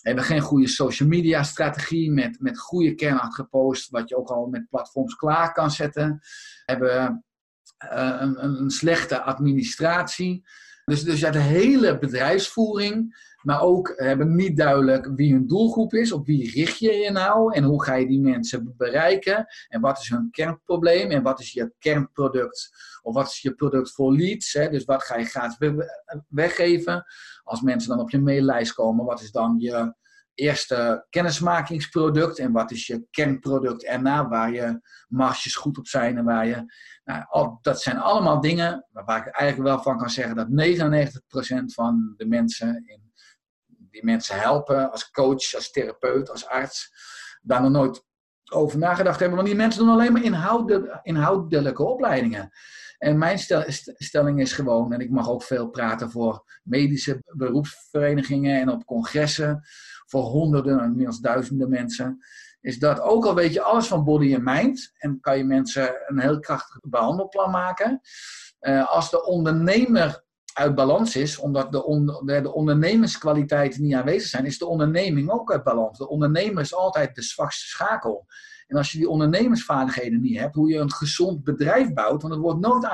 Hebben 0.00 0.24
geen 0.24 0.40
goede 0.40 0.68
social 0.68 1.08
media 1.08 1.42
strategie 1.42 2.12
met, 2.12 2.40
met 2.40 2.58
goede 2.58 2.94
kernachtige 2.94 3.44
posts, 3.44 3.88
wat 3.88 4.08
je 4.08 4.16
ook 4.16 4.28
al 4.28 4.46
met 4.46 4.68
platforms 4.68 5.14
klaar 5.14 5.52
kan 5.52 5.70
zetten. 5.70 6.20
Hebben 6.64 7.24
uh, 7.92 8.16
een, 8.18 8.44
een 8.44 8.70
slechte 8.70 9.22
administratie. 9.22 10.44
Dus, 10.84 11.04
dus 11.04 11.20
ja, 11.20 11.30
de 11.30 11.38
hele 11.38 11.98
bedrijfsvoering, 11.98 13.30
maar 13.42 13.60
ook 13.60 13.92
hebben 13.96 14.34
niet 14.34 14.56
duidelijk 14.56 15.10
wie 15.14 15.32
hun 15.32 15.46
doelgroep 15.46 15.94
is, 15.94 16.12
op 16.12 16.26
wie 16.26 16.50
richt 16.50 16.78
je 16.78 16.92
je 16.92 17.10
nou 17.10 17.54
en 17.54 17.64
hoe 17.64 17.84
ga 17.84 17.94
je 17.94 18.06
die 18.06 18.20
mensen 18.20 18.74
bereiken 18.76 19.46
en 19.68 19.80
wat 19.80 19.98
is 19.98 20.08
hun 20.08 20.30
kernprobleem 20.30 21.10
en 21.10 21.22
wat 21.22 21.40
is 21.40 21.52
je 21.52 21.72
kernproduct 21.78 22.70
of 23.02 23.14
wat 23.14 23.26
is 23.26 23.40
je 23.40 23.54
product 23.54 23.90
voor 23.94 24.16
leads. 24.16 24.52
Hè? 24.52 24.68
Dus 24.68 24.84
wat 24.84 25.02
ga 25.02 25.16
je 25.16 25.24
gratis 25.24 25.70
weggeven 26.28 27.04
als 27.42 27.60
mensen 27.60 27.88
dan 27.88 28.00
op 28.00 28.10
je 28.10 28.20
maillijst 28.20 28.72
komen, 28.72 29.04
wat 29.04 29.20
is 29.20 29.30
dan 29.30 29.54
je 29.58 29.94
eerste 30.34 31.06
kennismakingsproduct 31.10 32.38
en 32.38 32.52
wat 32.52 32.70
is 32.70 32.86
je 32.86 33.06
kernproduct 33.10 33.84
erna, 33.84 34.28
waar 34.28 34.52
je 34.52 34.80
marges 35.08 35.54
goed 35.54 35.78
op 35.78 35.86
zijn 35.86 36.18
en 36.18 36.24
waar 36.24 36.46
je. 36.46 36.64
Nou, 37.04 37.58
dat 37.62 37.82
zijn 37.82 37.98
allemaal 37.98 38.40
dingen 38.40 38.86
waar 38.90 39.26
ik 39.26 39.34
eigenlijk 39.34 39.74
wel 39.74 39.82
van 39.82 39.98
kan 39.98 40.10
zeggen 40.10 40.36
dat 40.36 40.48
99% 40.48 41.64
van 41.64 42.14
de 42.16 42.26
mensen 42.26 42.82
in, 42.86 43.12
die 43.66 44.04
mensen 44.04 44.40
helpen 44.40 44.90
als 44.90 45.10
coach, 45.10 45.54
als 45.54 45.70
therapeut, 45.70 46.30
als 46.30 46.46
arts, 46.46 46.92
daar 47.42 47.62
nog 47.62 47.70
nooit 47.70 48.04
over 48.50 48.78
nagedacht 48.78 49.18
hebben. 49.18 49.36
Want 49.36 49.48
die 49.48 49.58
mensen 49.58 49.84
doen 49.84 49.92
alleen 49.92 50.12
maar 50.12 50.24
inhoudelijke 51.02 51.84
opleidingen. 51.84 52.50
En 52.98 53.18
mijn 53.18 53.38
stelling 53.96 54.40
is 54.40 54.52
gewoon, 54.52 54.92
en 54.92 55.00
ik 55.00 55.10
mag 55.10 55.28
ook 55.28 55.42
veel 55.42 55.68
praten 55.68 56.10
voor 56.10 56.60
medische 56.62 57.22
beroepsverenigingen 57.24 58.60
en 58.60 58.68
op 58.68 58.84
congressen 58.84 59.62
voor 60.12 60.22
honderden 60.22 60.78
en 60.78 60.84
inmiddels 60.84 61.20
duizenden 61.20 61.68
mensen, 61.68 62.18
is 62.60 62.78
dat 62.78 63.00
ook 63.00 63.26
al 63.26 63.34
weet 63.34 63.52
je 63.52 63.62
alles 63.62 63.86
van 63.86 64.04
body 64.04 64.34
en 64.34 64.42
mind 64.44 64.92
en 64.98 65.20
kan 65.20 65.36
je 65.38 65.44
mensen 65.44 65.94
een 66.06 66.20
heel 66.20 66.38
krachtig 66.38 66.80
behandelplan 66.80 67.50
maken. 67.50 68.00
Uh, 68.60 68.90
als 68.90 69.10
de 69.10 69.24
ondernemer 69.24 70.24
uit 70.52 70.74
balans 70.74 71.16
is, 71.16 71.38
omdat 71.38 71.72
de, 71.72 71.84
on, 71.84 72.06
de, 72.24 72.52
ondernemerskwaliteiten 72.52 73.82
niet 73.82 73.94
aanwezig 73.94 74.28
zijn, 74.28 74.46
is 74.46 74.58
de 74.58 74.66
onderneming 74.66 75.30
ook 75.30 75.52
uit 75.52 75.62
balans. 75.62 75.98
De 75.98 76.08
ondernemer 76.08 76.62
is 76.62 76.74
altijd 76.74 77.14
de 77.14 77.22
zwakste 77.22 77.66
schakel. 77.66 78.26
En 78.72 78.78
als 78.78 78.92
je 78.92 78.98
die 78.98 79.08
ondernemersvaardigheden 79.08 80.20
niet 80.20 80.38
hebt, 80.38 80.54
hoe 80.54 80.68
je 80.68 80.78
een 80.78 80.92
gezond 80.92 81.44
bedrijf 81.44 81.92
bouwt, 81.92 82.22
want 82.22 82.34
het 82.34 82.42
wordt 82.42 82.60
nooit 82.60 82.84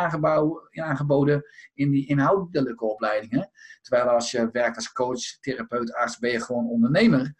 aangeboden 0.72 1.44
in 1.74 1.90
die 1.90 2.06
inhoudelijke 2.06 2.84
opleidingen. 2.84 3.50
Terwijl 3.82 4.08
als 4.08 4.30
je 4.30 4.48
werkt 4.52 4.76
als 4.76 4.92
coach, 4.92 5.20
therapeut, 5.40 5.94
arts, 5.94 6.18
ben 6.18 6.30
je 6.30 6.40
gewoon 6.40 6.68
ondernemer. 6.68 7.34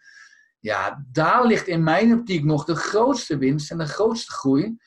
Ja, 0.59 1.05
daar 1.11 1.45
ligt 1.45 1.67
in 1.67 1.83
mijn 1.83 2.13
optiek 2.13 2.43
nog 2.43 2.65
de 2.65 2.75
grootste 2.75 3.37
winst 3.37 3.71
en 3.71 3.77
de 3.77 3.85
grootste 3.85 4.31
groei. 4.31 4.77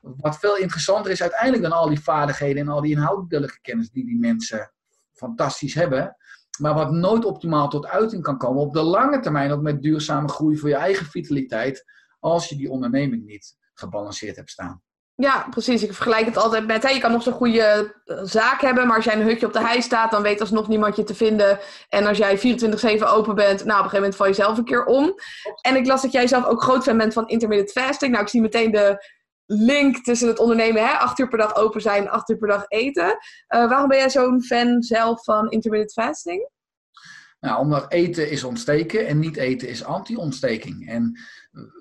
Wat 0.00 0.38
veel 0.38 0.56
interessanter 0.56 1.10
is 1.10 1.22
uiteindelijk 1.22 1.62
dan 1.62 1.72
al 1.72 1.88
die 1.88 2.00
vaardigheden 2.00 2.62
en 2.62 2.68
al 2.68 2.80
die 2.80 2.96
inhoudelijke 2.96 3.60
kennis 3.60 3.90
die 3.90 4.04
die 4.04 4.18
mensen 4.18 4.72
fantastisch 5.12 5.74
hebben. 5.74 6.16
Maar 6.58 6.74
wat 6.74 6.92
nooit 6.92 7.24
optimaal 7.24 7.68
tot 7.68 7.86
uiting 7.86 8.22
kan 8.22 8.38
komen 8.38 8.62
op 8.62 8.72
de 8.72 8.82
lange 8.82 9.20
termijn, 9.20 9.52
ook 9.52 9.62
met 9.62 9.82
duurzame 9.82 10.28
groei 10.28 10.56
voor 10.56 10.68
je 10.68 10.76
eigen 10.76 11.06
vitaliteit, 11.06 11.84
als 12.24 12.48
je 12.48 12.56
die 12.56 12.70
onderneming 12.70 13.24
niet 13.24 13.56
gebalanceerd 13.74 14.36
hebt 14.36 14.50
staan. 14.50 14.82
Ja, 15.16 15.46
precies. 15.50 15.82
Ik 15.82 15.94
vergelijk 15.94 16.26
het 16.26 16.36
altijd 16.36 16.66
met, 16.66 16.82
hè, 16.82 16.88
je 16.88 17.00
kan 17.00 17.12
nog 17.12 17.22
zo'n 17.22 17.32
goede 17.32 17.94
eh, 18.04 18.18
zaak 18.22 18.60
hebben, 18.60 18.86
maar 18.86 18.96
als 18.96 19.04
jij 19.04 19.14
een 19.14 19.26
hutje 19.26 19.46
op 19.46 19.52
de 19.52 19.66
hei 19.66 19.82
staat, 19.82 20.10
dan 20.10 20.22
weet 20.22 20.40
alsnog 20.40 20.68
niemand 20.68 20.96
je 20.96 21.04
te 21.04 21.14
vinden. 21.14 21.58
En 21.88 22.06
als 22.06 22.18
jij 22.18 22.38
24-7 22.38 22.42
open 23.06 23.34
bent, 23.34 23.64
nou, 23.64 23.78
op 23.78 23.84
een 23.84 23.90
gegeven 23.90 23.96
moment 23.96 24.16
val 24.16 24.26
je 24.26 24.32
zelf 24.32 24.58
een 24.58 24.64
keer 24.64 24.84
om. 24.84 25.14
En 25.60 25.76
ik 25.76 25.86
las 25.86 26.02
dat 26.02 26.12
jij 26.12 26.26
zelf 26.26 26.44
ook 26.44 26.62
groot 26.62 26.82
fan 26.82 26.96
bent 26.96 27.12
van 27.12 27.28
intermittent 27.28 27.84
fasting. 27.84 28.12
Nou, 28.12 28.24
ik 28.24 28.30
zie 28.30 28.40
meteen 28.40 28.70
de 28.70 29.06
link 29.46 29.96
tussen 29.96 30.28
het 30.28 30.38
ondernemen, 30.38 30.86
hè, 30.86 30.92
acht 30.92 31.18
uur 31.18 31.28
per 31.28 31.38
dag 31.38 31.56
open 31.56 31.80
zijn, 31.80 32.10
acht 32.10 32.30
uur 32.30 32.38
per 32.38 32.48
dag 32.48 32.64
eten. 32.68 33.06
Uh, 33.06 33.16
waarom 33.48 33.88
ben 33.88 33.98
jij 33.98 34.10
zo'n 34.10 34.42
fan 34.42 34.82
zelf 34.82 35.24
van 35.24 35.50
intermittent 35.50 35.92
fasting? 35.92 36.48
Nou, 37.40 37.60
omdat 37.60 37.92
eten 37.92 38.30
is 38.30 38.44
ontsteken 38.44 39.06
en 39.06 39.18
niet 39.18 39.36
eten 39.36 39.68
is 39.68 39.84
anti-ontsteking. 39.84 40.88
En 40.88 41.18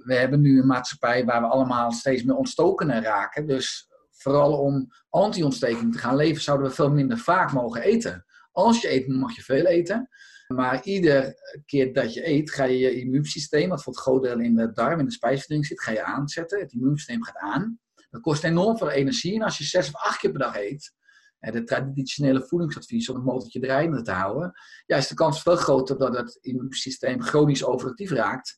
we 0.03 0.15
hebben 0.15 0.41
nu 0.41 0.59
een 0.59 0.67
maatschappij 0.67 1.25
waar 1.25 1.41
we 1.41 1.47
allemaal 1.47 1.91
steeds 1.91 2.23
meer 2.23 2.35
ontstokener 2.35 3.03
raken. 3.03 3.47
Dus 3.47 3.87
vooral 4.11 4.59
om 4.59 4.87
anti-ontsteking 5.09 5.91
te 5.93 5.97
gaan 5.97 6.15
leven, 6.15 6.41
zouden 6.41 6.67
we 6.67 6.73
veel 6.73 6.91
minder 6.91 7.17
vaak 7.17 7.51
mogen 7.51 7.81
eten. 7.81 8.25
Als 8.51 8.81
je 8.81 8.91
eet, 8.91 9.07
mag 9.07 9.35
je 9.35 9.41
veel 9.41 9.65
eten. 9.65 10.09
Maar 10.47 10.83
iedere 10.83 11.35
keer 11.65 11.93
dat 11.93 12.13
je 12.13 12.27
eet, 12.27 12.51
ga 12.51 12.63
je 12.63 12.77
je 12.77 12.99
immuunsysteem, 12.99 13.69
wat 13.69 13.83
voor 13.83 13.93
het 13.93 14.01
groot 14.01 14.23
deel 14.23 14.39
in 14.39 14.55
de 14.55 14.71
darm, 14.71 14.99
in 14.99 15.05
de 15.05 15.11
spijsvertering 15.11 15.65
zit, 15.65 15.81
ga 15.81 15.91
je 15.91 16.03
aanzetten. 16.03 16.59
Het 16.59 16.73
immuunsysteem 16.73 17.23
gaat 17.23 17.37
aan. 17.37 17.79
Dat 18.09 18.21
kost 18.21 18.43
enorm 18.43 18.77
veel 18.77 18.89
energie. 18.89 19.35
En 19.35 19.41
als 19.41 19.57
je 19.57 19.63
zes 19.63 19.87
of 19.87 19.95
acht 19.95 20.17
keer 20.17 20.31
per 20.31 20.39
dag 20.39 20.57
eet, 20.57 20.93
de 21.39 21.63
traditionele 21.63 22.41
voedingsadvies 22.41 23.09
om 23.09 23.15
het 23.15 23.25
motortje 23.25 23.59
draaiende 23.59 24.01
te 24.01 24.11
houden, 24.11 24.51
ja, 24.85 24.97
is 24.97 25.07
de 25.07 25.15
kans 25.15 25.41
veel 25.41 25.55
groter 25.55 25.97
dat 25.97 26.17
het 26.17 26.37
immuunsysteem 26.41 27.21
chronisch 27.21 27.63
overactief 27.63 28.11
raakt. 28.11 28.57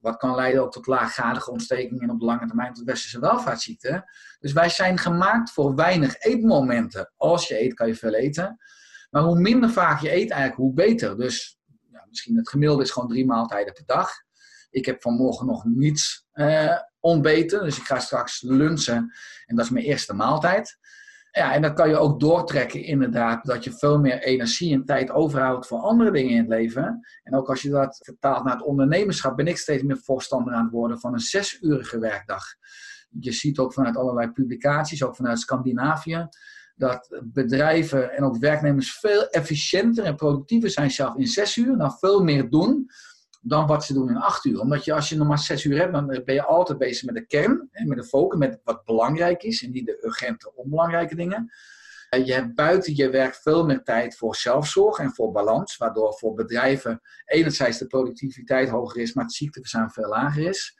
Wat 0.00 0.16
kan 0.16 0.34
leiden 0.34 0.62
ook 0.62 0.72
tot 0.72 0.86
laaggradige 0.86 1.50
ontstekingen 1.50 2.02
en 2.02 2.10
op 2.10 2.18
de 2.18 2.24
lange 2.24 2.46
termijn 2.46 2.72
tot 2.72 2.84
westerse 2.84 3.20
welvaartsziekten. 3.20 4.04
Dus 4.38 4.52
wij 4.52 4.68
zijn 4.68 4.98
gemaakt 4.98 5.50
voor 5.50 5.74
weinig 5.74 6.18
eetmomenten. 6.18 7.12
Als 7.16 7.48
je 7.48 7.60
eet, 7.60 7.74
kan 7.74 7.86
je 7.86 7.94
veel 7.94 8.14
eten. 8.14 8.56
Maar 9.10 9.22
hoe 9.22 9.40
minder 9.40 9.70
vaak 9.70 10.00
je 10.00 10.12
eet, 10.12 10.30
eigenlijk 10.30 10.60
hoe 10.60 10.74
beter. 10.74 11.16
Dus 11.16 11.58
ja, 11.90 12.06
misschien 12.08 12.36
het 12.36 12.48
gemiddelde 12.48 12.82
is 12.82 12.90
gewoon 12.90 13.08
drie 13.08 13.26
maaltijden 13.26 13.72
per 13.72 13.86
dag. 13.86 14.10
Ik 14.70 14.86
heb 14.86 15.02
vanmorgen 15.02 15.46
nog 15.46 15.64
niets 15.64 16.26
eh, 16.32 16.76
ontbeten, 17.00 17.64
dus 17.64 17.78
ik 17.78 17.84
ga 17.84 17.98
straks 17.98 18.42
lunchen 18.42 19.12
en 19.46 19.56
dat 19.56 19.64
is 19.64 19.70
mijn 19.70 19.84
eerste 19.84 20.14
maaltijd. 20.14 20.78
Ja, 21.32 21.54
en 21.54 21.62
dan 21.62 21.74
kan 21.74 21.88
je 21.88 21.96
ook 21.96 22.20
doortrekken 22.20 22.84
inderdaad 22.84 23.44
dat 23.44 23.64
je 23.64 23.72
veel 23.72 24.00
meer 24.00 24.22
energie 24.22 24.74
en 24.74 24.84
tijd 24.84 25.10
overhoudt 25.10 25.66
voor 25.66 25.78
andere 25.78 26.10
dingen 26.10 26.30
in 26.30 26.38
het 26.38 26.48
leven. 26.48 27.00
En 27.22 27.34
ook 27.34 27.48
als 27.48 27.62
je 27.62 27.70
dat 27.70 28.00
vertaalt 28.02 28.44
naar 28.44 28.56
het 28.56 28.64
ondernemerschap, 28.64 29.36
ben 29.36 29.46
ik 29.46 29.58
steeds 29.58 29.82
meer 29.82 29.98
voorstander 29.98 30.54
aan 30.54 30.64
het 30.64 30.72
worden 30.72 31.00
van 31.00 31.12
een 31.12 31.20
zesurige 31.20 31.98
werkdag. 31.98 32.44
Je 33.20 33.32
ziet 33.32 33.58
ook 33.58 33.72
vanuit 33.72 33.96
allerlei 33.96 34.30
publicaties, 34.30 35.04
ook 35.04 35.16
vanuit 35.16 35.38
Scandinavië, 35.38 36.28
dat 36.74 37.20
bedrijven 37.24 38.12
en 38.12 38.24
ook 38.24 38.36
werknemers 38.36 38.98
veel 38.98 39.28
efficiënter 39.28 40.04
en 40.04 40.16
productiever 40.16 40.70
zijn 40.70 40.90
zelf 40.90 41.16
in 41.16 41.26
zes 41.26 41.56
uur, 41.56 41.76
dan 41.76 41.98
veel 41.98 42.22
meer 42.22 42.50
doen 42.50 42.90
dan 43.40 43.66
wat 43.66 43.84
ze 43.84 43.92
doen 43.92 44.08
in 44.08 44.16
acht 44.16 44.44
uur. 44.44 44.60
Omdat 44.60 44.84
je 44.84 44.92
als 44.92 45.08
je 45.08 45.16
nog 45.16 45.28
maar 45.28 45.38
zes 45.38 45.64
uur 45.64 45.78
hebt, 45.78 45.92
dan 45.92 46.06
ben 46.06 46.34
je 46.34 46.44
altijd 46.44 46.78
bezig 46.78 47.04
met 47.04 47.14
de 47.14 47.26
kern, 47.26 47.68
met 47.84 47.98
de 47.98 48.04
focus, 48.04 48.38
met 48.38 48.60
wat 48.64 48.84
belangrijk 48.84 49.42
is 49.42 49.62
en 49.62 49.70
niet 49.70 49.86
de 49.86 50.04
urgente, 50.04 50.54
onbelangrijke 50.54 51.14
dingen. 51.14 51.52
Je 52.24 52.32
hebt 52.32 52.54
buiten 52.54 52.96
je 52.96 53.10
werk 53.10 53.34
veel 53.34 53.64
meer 53.64 53.82
tijd 53.82 54.16
voor 54.16 54.36
zelfzorg 54.36 54.98
en 54.98 55.10
voor 55.10 55.32
balans, 55.32 55.76
waardoor 55.76 56.14
voor 56.14 56.34
bedrijven 56.34 57.00
enerzijds 57.24 57.78
de 57.78 57.86
productiviteit 57.86 58.68
hoger 58.68 59.00
is, 59.00 59.14
maar 59.14 59.24
het 59.24 59.34
ziekteverzuim 59.34 59.90
veel 59.90 60.08
lager 60.08 60.48
is. 60.48 60.78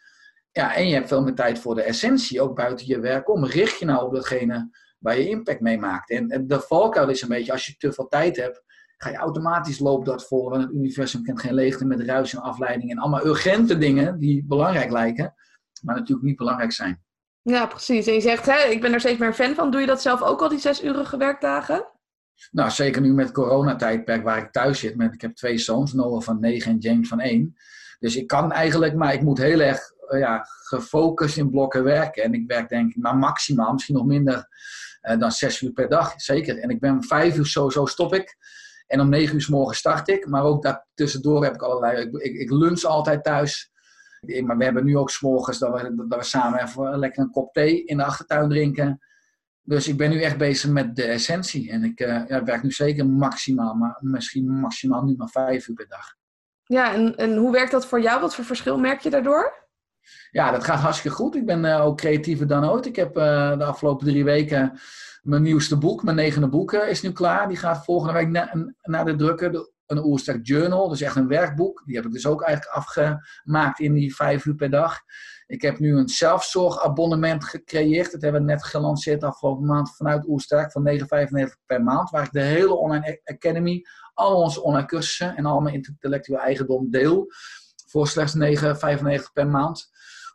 Ja, 0.53 0.75
en 0.75 0.89
je 0.89 0.95
hebt 0.95 1.09
veel 1.09 1.23
meer 1.23 1.35
tijd 1.35 1.59
voor 1.59 1.75
de 1.75 1.83
essentie, 1.83 2.41
ook 2.41 2.57
buiten 2.57 2.87
je 2.87 3.01
werk 3.01 3.29
om. 3.29 3.45
Richt 3.45 3.79
je 3.79 3.85
nou 3.85 4.07
op 4.07 4.15
datgene 4.15 4.71
waar 4.99 5.19
je 5.19 5.29
impact 5.29 5.61
mee 5.61 5.79
maakt. 5.79 6.11
En 6.11 6.47
de 6.47 6.61
valkuil 6.61 7.09
is 7.09 7.23
een 7.23 7.29
beetje, 7.29 7.53
als 7.53 7.67
je 7.67 7.77
te 7.77 7.93
veel 7.93 8.09
tijd 8.09 8.37
hebt, 8.37 8.63
ga 9.03 9.11
je 9.11 9.17
automatisch 9.17 9.79
loopt 9.79 10.07
dat 10.07 10.27
vol. 10.27 10.51
Want 10.51 10.63
het 10.63 10.73
universum 10.73 11.23
kent 11.23 11.41
geen 11.41 11.55
leegte 11.55 11.85
met 11.85 12.01
ruis 12.01 12.35
en 12.35 12.41
afleiding 12.41 12.91
en 12.91 12.99
allemaal 12.99 13.27
urgente 13.27 13.79
dingen 13.79 14.19
die 14.19 14.45
belangrijk 14.47 14.91
lijken, 14.91 15.35
maar 15.83 15.95
natuurlijk 15.95 16.27
niet 16.27 16.37
belangrijk 16.37 16.73
zijn. 16.73 17.03
Ja, 17.43 17.67
precies. 17.67 18.07
En 18.07 18.13
je 18.13 18.21
zegt, 18.21 18.47
hè, 18.47 18.59
ik 18.59 18.81
ben 18.81 18.93
er 18.93 19.01
steeds 19.01 19.19
meer 19.19 19.35
fan 19.35 19.55
van. 19.55 19.71
Doe 19.71 19.81
je 19.81 19.87
dat 19.87 20.03
zelf 20.03 20.23
ook 20.23 20.41
al, 20.41 20.49
die 20.49 20.59
zes-urige 20.59 21.17
werkdagen? 21.17 21.87
Nou, 22.51 22.71
zeker 22.71 23.01
nu 23.01 23.13
met 23.13 23.33
coronatijdperk 23.33 24.25
waar 24.25 24.39
ik 24.39 24.53
thuis 24.53 24.79
zit. 24.79 24.97
Met, 24.97 25.15
ik 25.15 25.21
heb 25.21 25.35
twee 25.35 25.59
zoons, 25.59 25.93
Noah 25.93 26.23
van 26.23 26.41
9 26.41 26.71
en 26.73 26.79
James 26.79 27.09
van 27.09 27.21
1. 27.21 27.55
Dus 27.99 28.17
ik 28.17 28.27
kan 28.27 28.53
eigenlijk, 28.53 28.95
maar 28.95 29.15
ik 29.15 29.23
moet 29.23 29.39
heel 29.39 29.61
erg 29.61 29.81
uh, 30.09 30.21
ja, 30.21 30.47
gefocust 30.63 31.37
in 31.37 31.51
blokken 31.51 31.85
werken. 31.85 32.23
En 32.23 32.35
ik 32.35 32.45
werk 32.47 32.69
denk 32.69 32.91
ik 32.91 32.97
maar 32.97 33.17
maximaal, 33.17 33.73
misschien 33.73 33.95
nog 33.95 34.07
minder 34.07 34.49
uh, 35.03 35.19
dan 35.19 35.33
zes 35.33 35.61
uur 35.61 35.73
per 35.73 35.89
dag. 35.89 36.13
Zeker. 36.17 36.59
En 36.59 36.71
ik 36.71 36.81
ben 36.81 37.05
vijf 37.05 37.37
uur 37.37 37.47
sowieso 37.47 37.87
stop 37.87 38.15
ik. 38.15 38.37
En 38.91 39.01
om 39.01 39.09
negen 39.09 39.35
uur 39.35 39.43
s 39.43 39.49
morgen 39.49 39.77
start 39.77 40.09
ik. 40.09 40.27
Maar 40.27 40.43
ook 40.43 40.63
daartussendoor 40.63 41.45
heb 41.45 41.55
ik 41.55 41.63
allerlei... 41.63 42.03
Ik, 42.03 42.13
ik, 42.13 42.35
ik 42.35 42.51
lunch 42.51 42.83
altijd 42.83 43.25
thuis. 43.25 43.71
Maar 44.45 44.57
we 44.57 44.65
hebben 44.65 44.85
nu 44.85 44.97
ook 44.97 45.11
s'morgens 45.11 45.59
dat 45.59 45.81
we, 45.81 46.07
dat 46.09 46.19
we 46.19 46.25
samen 46.25 46.63
even 46.63 46.99
lekker 46.99 47.23
een 47.23 47.31
kop 47.31 47.53
thee 47.53 47.85
in 47.85 47.97
de 47.97 48.05
achtertuin 48.05 48.49
drinken. 48.49 49.01
Dus 49.63 49.89
ik 49.89 49.97
ben 49.97 50.11
nu 50.11 50.23
echt 50.23 50.39
bezig 50.39 50.71
met 50.71 50.97
de 50.97 51.05
essentie. 51.05 51.71
En 51.71 51.85
ik 51.85 52.01
uh, 52.01 52.27
ja, 52.29 52.45
werk 52.45 52.63
nu 52.63 52.71
zeker 52.71 53.07
maximaal, 53.07 53.75
maar 53.75 53.97
misschien 54.01 54.61
maximaal 54.61 55.03
nu 55.03 55.15
maar 55.17 55.29
vijf 55.29 55.69
uur 55.69 55.75
per 55.75 55.89
dag. 55.89 56.15
Ja, 56.65 56.95
en, 56.95 57.17
en 57.17 57.37
hoe 57.37 57.53
werkt 57.53 57.71
dat 57.71 57.87
voor 57.87 58.01
jou? 58.01 58.21
Wat 58.21 58.35
voor 58.35 58.45
verschil 58.45 58.79
merk 58.79 59.01
je 59.01 59.11
daardoor? 59.11 59.69
Ja, 60.31 60.51
dat 60.51 60.65
gaat 60.65 60.79
hartstikke 60.79 61.17
goed. 61.17 61.35
Ik 61.35 61.47
ben 61.47 61.65
uh, 61.65 61.85
ook 61.85 61.97
creatiever 61.97 62.47
dan 62.47 62.71
ooit. 62.71 62.87
Ik 62.87 62.97
heb 62.97 63.17
uh, 63.17 63.59
de 63.59 63.65
afgelopen 63.65 64.07
drie 64.07 64.25
weken 64.25 64.79
mijn 65.23 65.43
nieuwste 65.43 65.79
boek, 65.79 66.03
mijn 66.03 66.17
negende 66.17 66.49
boek, 66.49 66.73
is 66.73 67.03
nu 67.03 67.13
klaar. 67.13 67.49
Die 67.49 67.57
gaat 67.57 67.85
volgende 67.85 68.13
week 68.13 68.29
na, 68.29 68.73
naar 68.83 69.05
de 69.05 69.17
drukker. 69.17 69.69
Een 69.87 70.05
Oersterk 70.05 70.47
Journal, 70.47 70.89
dus 70.89 71.01
echt 71.01 71.17
een 71.17 71.29
werkboek. 71.29 71.83
Die 71.87 71.97
heb 71.97 72.05
ik 72.05 72.13
dus 72.13 72.27
ook 72.27 72.43
eigenlijk 72.43 72.77
afgemaakt 72.77 73.81
in 73.81 73.95
die 73.95 74.15
vijf 74.15 74.45
uur 74.45 74.55
per 74.55 74.71
dag. 74.71 74.99
Ik 75.47 75.63
heb 75.63 75.79
nu 75.79 75.97
een 75.97 76.09
zelfzorgabonnement 76.09 77.45
gecreëerd. 77.45 78.13
Dat 78.13 78.23
hebben 78.23 78.41
we 78.41 78.47
net 78.47 78.65
gelanceerd 78.65 79.25
afgelopen 79.25 79.67
maand 79.67 79.97
vanuit 79.97 80.29
Oersterk 80.29 80.73
van 80.73 80.89
9,95 80.89 81.05
per 81.67 81.83
maand. 81.83 82.11
Waar 82.11 82.25
ik 82.25 82.33
de 82.33 82.41
hele 82.41 82.75
Online 82.75 83.21
Academy, 83.25 83.83
al 84.15 84.43
onze 84.43 84.63
online 84.63 84.87
cursussen 84.87 85.37
en 85.37 85.47
al 85.47 85.61
mijn 85.61 85.75
intellectuele 85.75 86.43
eigendom 86.43 86.91
deel. 86.91 87.27
Voor 87.87 88.09
slechts 88.09 88.37
9,95 88.37 89.33
per 89.33 89.49
maand. 89.49 89.91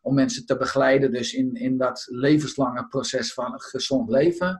Om 0.06 0.16
mensen 0.16 0.45
te 0.45 0.58
begeleiden 0.58 1.12
dus 1.12 1.34
in, 1.34 1.56
in 1.56 1.78
dat 1.78 2.06
levenslange 2.10 2.88
proces 2.88 3.34
van 3.34 3.53
een 3.53 3.62
gezond 3.62 4.10
leven 4.10 4.60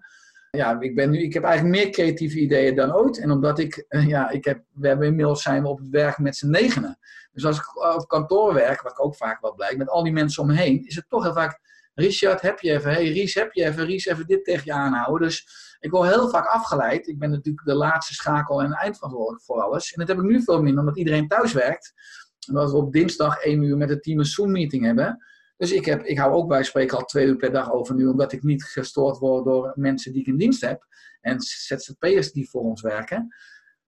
ja, 0.56 0.80
ik, 0.80 0.96
ben 0.96 1.10
nu, 1.10 1.22
ik 1.22 1.34
heb 1.34 1.44
eigenlijk 1.44 1.76
meer 1.76 1.90
creatieve 1.90 2.40
ideeën 2.40 2.76
dan 2.76 2.96
ooit. 2.96 3.20
En 3.20 3.32
omdat 3.32 3.60
ik, 3.60 3.86
ja, 4.08 4.30
ik 4.30 4.46
heb, 4.46 4.64
we 4.74 4.88
hebben 4.88 5.08
inmiddels 5.08 5.42
zijn 5.42 5.62
we 5.62 5.68
op 5.68 5.80
het 5.80 5.90
werk 5.90 6.18
met 6.18 6.36
z'n 6.36 6.50
negenen. 6.50 6.98
Dus 7.32 7.46
als 7.46 7.58
ik 7.58 7.96
op 7.96 8.08
kantoor 8.08 8.54
werk, 8.54 8.82
wat 8.82 8.92
ik 8.92 9.04
ook 9.04 9.16
vaak 9.16 9.42
wel 9.42 9.54
blijkt, 9.54 9.78
met 9.78 9.90
al 9.90 10.04
die 10.04 10.14
mensen 10.14 10.42
om 10.42 10.48
me 10.48 10.56
heen, 10.56 10.86
is 10.86 10.96
het 10.96 11.10
toch 11.10 11.24
heel 11.24 11.34
vaak, 11.34 11.60
Richard, 11.94 12.42
heb 12.42 12.60
je 12.60 12.72
even, 12.72 12.92
hey 12.92 13.12
Ries, 13.12 13.34
heb 13.34 13.54
je 13.54 13.64
even, 13.64 13.86
Ries, 13.86 14.06
even 14.06 14.28
dit 14.28 14.44
tegen 14.44 14.62
je 14.66 14.74
aanhouden. 14.74 15.28
Dus 15.28 15.48
ik 15.80 15.92
word 15.92 16.10
heel 16.10 16.30
vaak 16.30 16.46
afgeleid. 16.46 17.08
Ik 17.08 17.20
ben 17.20 17.30
natuurlijk 17.30 17.66
de 17.66 17.76
laatste 17.76 18.14
schakel 18.14 18.62
en 18.62 18.72
eindverantwoordelijk 18.72 19.44
voor 19.44 19.62
alles. 19.62 19.94
En 19.94 20.00
dat 20.00 20.08
heb 20.08 20.18
ik 20.18 20.32
nu 20.32 20.44
veel 20.44 20.62
minder, 20.62 20.80
omdat 20.80 20.98
iedereen 20.98 21.28
thuis 21.28 21.54
werkt. 21.54 21.94
Omdat 22.50 22.72
we 22.72 22.78
op 22.78 22.94
dinsdag 22.94 23.38
één 23.38 23.62
uur 23.62 23.78
met 23.78 23.90
het 23.90 24.04
team 24.04 24.20
een 24.20 24.26
Zoom-meeting 24.26 24.86
hebben. 24.86 25.26
Dus 25.58 25.72
ik, 25.72 25.86
heb, 25.86 26.04
ik 26.04 26.18
hou 26.18 26.34
ook 26.34 26.48
bij 26.48 26.64
spreken 26.64 26.98
al 26.98 27.06
twee 27.06 27.26
uur 27.26 27.36
per 27.36 27.52
dag 27.52 27.72
over 27.72 27.96
nu, 27.96 28.08
omdat 28.08 28.32
ik 28.32 28.44
niet 28.44 28.64
gestoord 28.64 29.18
word 29.18 29.46
door 29.46 29.72
mensen 29.76 30.12
die 30.12 30.22
ik 30.22 30.28
in 30.28 30.38
dienst 30.38 30.62
heb. 30.62 30.86
En 31.22 31.40
ZZP'ers 31.40 32.32
die 32.32 32.50
voor 32.50 32.62
ons 32.62 32.82
werken. 32.82 33.36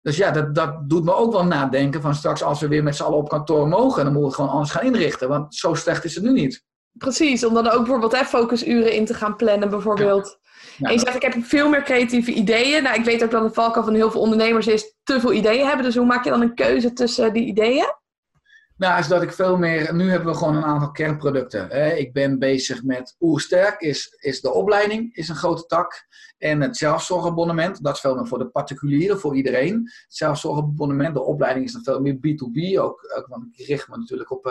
Dus 0.02 0.18
ja, 0.18 0.32
dat, 0.32 0.56
dat 0.56 0.90
doet 0.90 1.04
me 1.04 1.14
ook 1.14 1.32
wel 1.32 1.46
nadenken 1.46 2.02
van 2.02 2.16
straks 2.16 2.44
als 2.44 2.60
we 2.60 2.68
weer 2.68 2.84
met 2.84 2.96
z'n 2.96 3.04
allen 3.04 3.18
op 3.18 3.30
kantoor 3.30 3.68
mogen, 3.68 4.04
dan 4.04 4.14
moeten 4.14 4.30
we 4.30 4.36
gewoon 4.36 4.52
anders 4.52 4.72
gaan 4.72 4.86
inrichten. 4.86 5.30
Want 5.30 5.56
zo 5.56 5.74
slecht 5.74 6.04
is 6.04 6.16
het 6.16 6.24
nu 6.24 6.32
niet. 6.32 6.66
Precies, 6.92 7.46
om 7.46 7.54
dan 7.54 7.68
ook 7.68 7.78
bijvoorbeeld 7.78 8.18
hè, 8.18 8.26
focusuren 8.26 8.94
in 8.94 9.06
te 9.06 9.14
gaan 9.14 9.36
plannen 9.36 9.70
bijvoorbeeld. 9.70 10.40
Ja. 10.78 10.88
en 10.88 10.94
je 10.94 11.00
zegt, 11.00 11.16
ik 11.16 11.22
heb 11.22 11.44
veel 11.44 11.70
meer 11.70 11.84
creatieve 11.84 12.32
ideeën. 12.32 12.84
Nou, 12.84 13.00
ik 13.00 13.06
weet 13.06 13.24
ook 13.24 13.32
dat 13.32 13.44
de 13.44 13.54
valkuil 13.54 13.86
van 13.86 13.94
heel 13.94 14.12
veel 14.12 14.22
ondernemers 14.22 14.68
is 14.68 14.96
te 15.04 15.20
veel 15.20 15.34
ideeën 15.34 15.66
hebben. 15.68 15.86
Dus 15.86 15.96
hoe 15.96 16.06
maak 16.06 16.24
je 16.24 16.30
dan 16.30 16.42
een 16.42 16.56
keuze 16.56 16.94
tussen 16.94 17.34
die 17.34 17.46
ideeën? 17.46 17.96
Nou, 18.78 19.00
is 19.00 19.08
dat 19.08 19.22
ik 19.22 19.32
veel 19.32 19.58
meer. 19.58 19.96
Nu 19.96 20.10
hebben 20.10 20.32
we 20.32 20.38
gewoon 20.38 20.56
een 20.56 20.64
aantal 20.64 20.92
kernproducten. 20.92 21.98
Ik 21.98 22.14
ben 22.14 22.40
bezig 22.40 22.84
met 22.84 23.16
Oersterk, 23.20 23.82
is, 23.82 24.16
is 24.20 24.42
de 24.42 24.54
opleiding, 24.54 25.16
is 25.16 25.30
een 25.30 25.36
grote 25.36 25.66
tak. 25.66 26.08
En 26.38 26.62
het 26.62 26.78
zelfzorgabonnement, 26.78 27.84
dat 27.84 27.94
is 27.94 28.00
veel 28.00 28.16
meer 28.16 28.28
voor 28.28 28.38
de 28.38 28.48
particulieren, 28.48 29.20
voor 29.20 29.36
iedereen. 29.36 29.74
Het 29.74 30.16
zelfzorgabonnement, 30.16 31.14
de 31.14 31.24
opleiding 31.24 31.66
is 31.66 31.74
dan 31.74 31.84
veel 31.84 32.02
meer 32.02 32.16
B2B. 32.16 32.80
Ook, 32.80 33.14
ook 33.18 33.28
want 33.28 33.46
ik 33.52 33.68
richt 33.68 33.88
me 33.88 33.98
natuurlijk 33.98 34.32
op, 34.32 34.46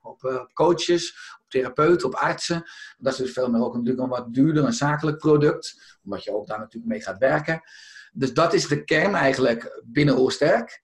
op, 0.00 0.22
uh, 0.24 0.34
op, 0.34 0.50
coaches, 0.54 1.36
op 1.40 1.50
therapeuten, 1.50 2.06
op 2.06 2.14
artsen. 2.14 2.62
Dat 2.98 3.12
is 3.12 3.18
dus 3.18 3.32
veel 3.32 3.50
meer 3.50 3.62
ook 3.62 3.74
natuurlijk 3.74 4.02
een 4.02 4.08
wat 4.08 4.34
duurder, 4.34 4.64
een 4.64 4.72
zakelijk 4.72 5.18
product. 5.18 5.98
Omdat 6.04 6.24
je 6.24 6.34
ook 6.34 6.46
daar 6.46 6.58
natuurlijk 6.58 6.92
mee 6.92 7.02
gaat 7.02 7.18
werken. 7.18 7.62
Dus 8.12 8.34
dat 8.34 8.52
is 8.52 8.68
de 8.68 8.84
kern 8.84 9.14
eigenlijk 9.14 9.82
binnen 9.84 10.18
Oersterk. 10.18 10.82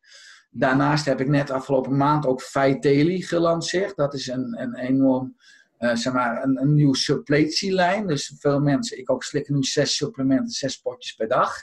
Daarnaast 0.56 1.04
heb 1.04 1.20
ik 1.20 1.28
net 1.28 1.50
afgelopen 1.50 1.96
maand 1.96 2.26
ook 2.26 2.42
Vitaly 2.42 3.20
gelanceerd. 3.20 3.96
Dat 3.96 4.14
is 4.14 4.26
een, 4.26 4.60
een 4.60 4.76
enorm, 4.76 5.36
uh, 5.78 5.94
zeg 5.94 6.12
maar, 6.12 6.42
een, 6.42 6.60
een 6.60 6.74
nieuw 6.74 6.94
suppletielijn. 6.94 8.06
Dus 8.06 8.34
veel 8.38 8.60
mensen, 8.60 8.98
ik 8.98 9.10
ook 9.10 9.22
slik 9.22 9.48
nu 9.48 9.62
zes 9.62 9.96
supplementen, 9.96 10.50
zes 10.50 10.76
potjes 10.76 11.14
per 11.14 11.28
dag. 11.28 11.54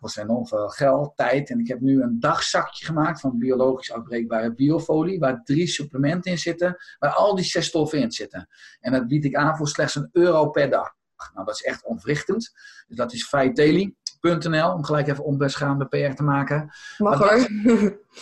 Dat 0.00 0.10
is 0.10 0.16
enorm 0.16 0.46
veel 0.46 0.68
geld, 0.68 1.16
tijd. 1.16 1.50
En 1.50 1.58
ik 1.58 1.68
heb 1.68 1.80
nu 1.80 2.02
een 2.02 2.20
dagzakje 2.20 2.84
gemaakt 2.84 3.20
van 3.20 3.38
biologisch 3.38 3.92
afbreekbare 3.92 4.54
biofolie, 4.54 5.18
waar 5.18 5.42
drie 5.44 5.66
supplementen 5.66 6.30
in 6.30 6.38
zitten, 6.38 6.76
waar 6.98 7.12
al 7.12 7.34
die 7.34 7.44
zes 7.44 7.66
stoffen 7.66 8.00
in 8.00 8.12
zitten. 8.12 8.48
En 8.80 8.92
dat 8.92 9.06
bied 9.06 9.24
ik 9.24 9.34
aan 9.34 9.56
voor 9.56 9.68
slechts 9.68 9.94
een 9.94 10.08
euro 10.12 10.50
per 10.50 10.70
dag. 10.70 10.94
Nou, 11.34 11.46
dat 11.46 11.54
is 11.54 11.62
echt 11.62 11.84
ontwrichtend. 11.84 12.52
Dus 12.86 12.96
dat 12.96 13.12
is 13.12 13.28
Vitaly 13.28 13.94
om 14.74 14.84
gelijk 14.84 15.08
even 15.08 15.24
onbeschaamde 15.24 15.86
PR 15.86 16.14
te 16.14 16.22
maken. 16.22 16.70
Mag 16.98 17.18
hoor. 17.18 17.48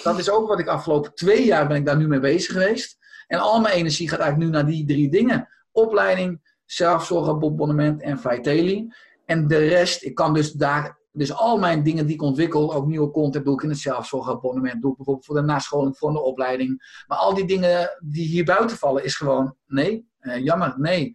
Dat, 0.02 0.18
is 0.18 0.30
ook 0.30 0.48
wat 0.48 0.58
ik 0.58 0.66
afgelopen 0.66 1.14
twee 1.14 1.44
jaar 1.44 1.66
ben 1.66 1.76
ik 1.76 1.86
daar 1.86 1.96
nu 1.96 2.08
mee 2.08 2.20
bezig 2.20 2.52
geweest. 2.52 2.98
En 3.26 3.38
al 3.38 3.60
mijn 3.60 3.74
energie 3.74 4.08
gaat 4.08 4.18
eigenlijk 4.18 4.50
nu 4.50 4.56
naar 4.56 4.66
die 4.66 4.86
drie 4.86 5.10
dingen. 5.10 5.48
Opleiding, 5.72 6.56
zelfzorgabonnement 6.64 8.02
en 8.02 8.18
Vitaly. 8.18 8.92
En 9.24 9.48
de 9.48 9.58
rest, 9.58 10.02
ik 10.02 10.14
kan 10.14 10.34
dus 10.34 10.52
daar 10.52 11.02
Dus 11.12 11.32
al 11.32 11.58
mijn 11.58 11.82
dingen 11.82 12.06
die 12.06 12.14
ik 12.14 12.22
ontwikkel, 12.22 12.74
ook 12.74 12.86
nieuwe 12.86 13.10
content 13.10 13.44
doe 13.44 13.54
ik 13.54 13.62
in 13.62 13.68
het 13.68 13.78
zelfzorgabonnement, 13.78 14.82
doe 14.82 14.90
ik 14.90 14.96
bijvoorbeeld 14.96 15.26
voor 15.26 15.34
de 15.34 15.42
nascholing, 15.42 15.98
voor 15.98 16.08
een 16.08 16.16
opleiding. 16.16 17.02
Maar 17.06 17.18
al 17.18 17.34
die 17.34 17.46
dingen 17.46 17.98
die 18.04 18.26
hier 18.26 18.44
buiten 18.44 18.76
vallen, 18.76 19.04
is 19.04 19.16
gewoon 19.16 19.56
nee, 19.66 20.08
uh, 20.24 20.44
jammer, 20.44 20.74
nee. 20.78 21.12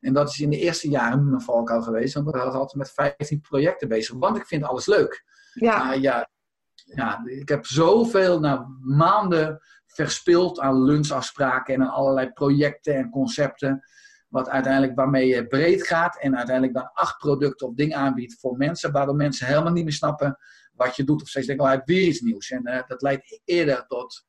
En 0.00 0.12
dat 0.12 0.28
is 0.28 0.40
in 0.40 0.50
de 0.50 0.58
eerste 0.58 0.88
jaren 0.88 1.28
mijn 1.28 1.40
valkuil 1.40 1.82
geweest, 1.82 2.14
want 2.14 2.30
we 2.30 2.36
hadden 2.36 2.60
altijd 2.60 2.76
met 2.76 2.92
15 2.92 3.40
projecten 3.40 3.88
bezig, 3.88 4.16
want 4.18 4.36
ik 4.36 4.46
vind 4.46 4.64
alles 4.64 4.86
leuk. 4.86 5.24
Ja. 5.52 5.94
Uh, 5.94 6.02
ja, 6.02 6.28
ja, 6.74 7.22
ik 7.24 7.48
heb 7.48 7.66
zoveel 7.66 8.40
nou, 8.40 8.66
maanden 8.80 9.60
verspild 9.86 10.60
aan 10.60 10.82
lunchafspraken 10.82 11.74
en 11.74 11.82
aan 11.82 11.92
allerlei 11.92 12.30
projecten 12.30 12.94
en 12.94 13.10
concepten. 13.10 13.82
Wat 14.28 14.48
uiteindelijk 14.48 14.94
waarmee 14.94 15.26
je 15.26 15.46
breed 15.46 15.86
gaat 15.86 16.20
en 16.20 16.36
uiteindelijk 16.36 16.74
dan 16.76 16.90
acht 16.92 17.18
producten 17.18 17.66
of 17.66 17.74
dingen 17.74 17.96
aanbiedt 17.96 18.40
voor 18.40 18.56
mensen, 18.56 18.92
waardoor 18.92 19.16
mensen 19.16 19.46
helemaal 19.46 19.72
niet 19.72 19.84
meer 19.84 19.92
snappen 19.92 20.38
wat 20.72 20.96
je 20.96 21.04
doet. 21.04 21.22
Of 21.22 21.28
steeds 21.28 21.46
denken, 21.46 21.72
oh, 21.72 21.80
weer 21.84 22.06
iets 22.06 22.20
nieuws. 22.20 22.50
En 22.50 22.68
uh, 22.68 22.82
dat 22.86 23.02
leidt 23.02 23.40
eerder 23.44 23.86
tot 23.86 24.26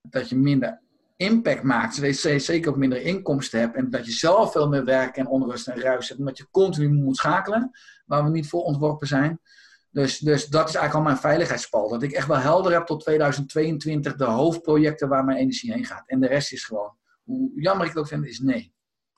dat 0.00 0.28
je 0.28 0.36
minder 0.36 0.82
impact 1.22 1.62
maakt. 1.62 1.94
Zeker 2.36 2.70
ook 2.70 2.76
minder 2.76 3.02
inkomsten 3.02 3.60
hebt. 3.60 3.76
En 3.76 3.90
dat 3.90 4.06
je 4.06 4.12
zelf 4.12 4.52
veel 4.52 4.68
meer 4.68 4.84
werk 4.84 5.16
en 5.16 5.26
onrust 5.26 5.68
en 5.68 5.80
ruis 5.80 6.08
hebt. 6.08 6.20
Omdat 6.20 6.38
je 6.38 6.48
continu 6.50 6.88
moet 6.88 7.16
schakelen, 7.16 7.70
waar 8.06 8.24
we 8.24 8.30
niet 8.30 8.48
voor 8.48 8.62
ontworpen 8.62 9.06
zijn. 9.06 9.40
Dus, 9.90 10.18
dus 10.18 10.46
dat 10.46 10.68
is 10.68 10.74
eigenlijk 10.74 10.94
al 10.94 11.12
mijn 11.12 11.22
veiligheidspal. 11.22 11.88
Dat 11.88 12.02
ik 12.02 12.12
echt 12.12 12.26
wel 12.26 12.36
helder 12.36 12.72
heb 12.72 12.86
tot 12.86 13.00
2022 13.00 14.16
de 14.16 14.24
hoofdprojecten 14.24 15.08
waar 15.08 15.24
mijn 15.24 15.38
energie 15.38 15.72
heen 15.72 15.84
gaat. 15.84 16.02
En 16.06 16.20
de 16.20 16.26
rest 16.26 16.52
is 16.52 16.64
gewoon, 16.64 16.96
hoe 17.22 17.50
jammer 17.54 17.86
ik 17.86 17.92
het 17.92 18.00
ook 18.00 18.08
vind, 18.08 18.26
is 18.26 18.38
nee. 18.38 18.74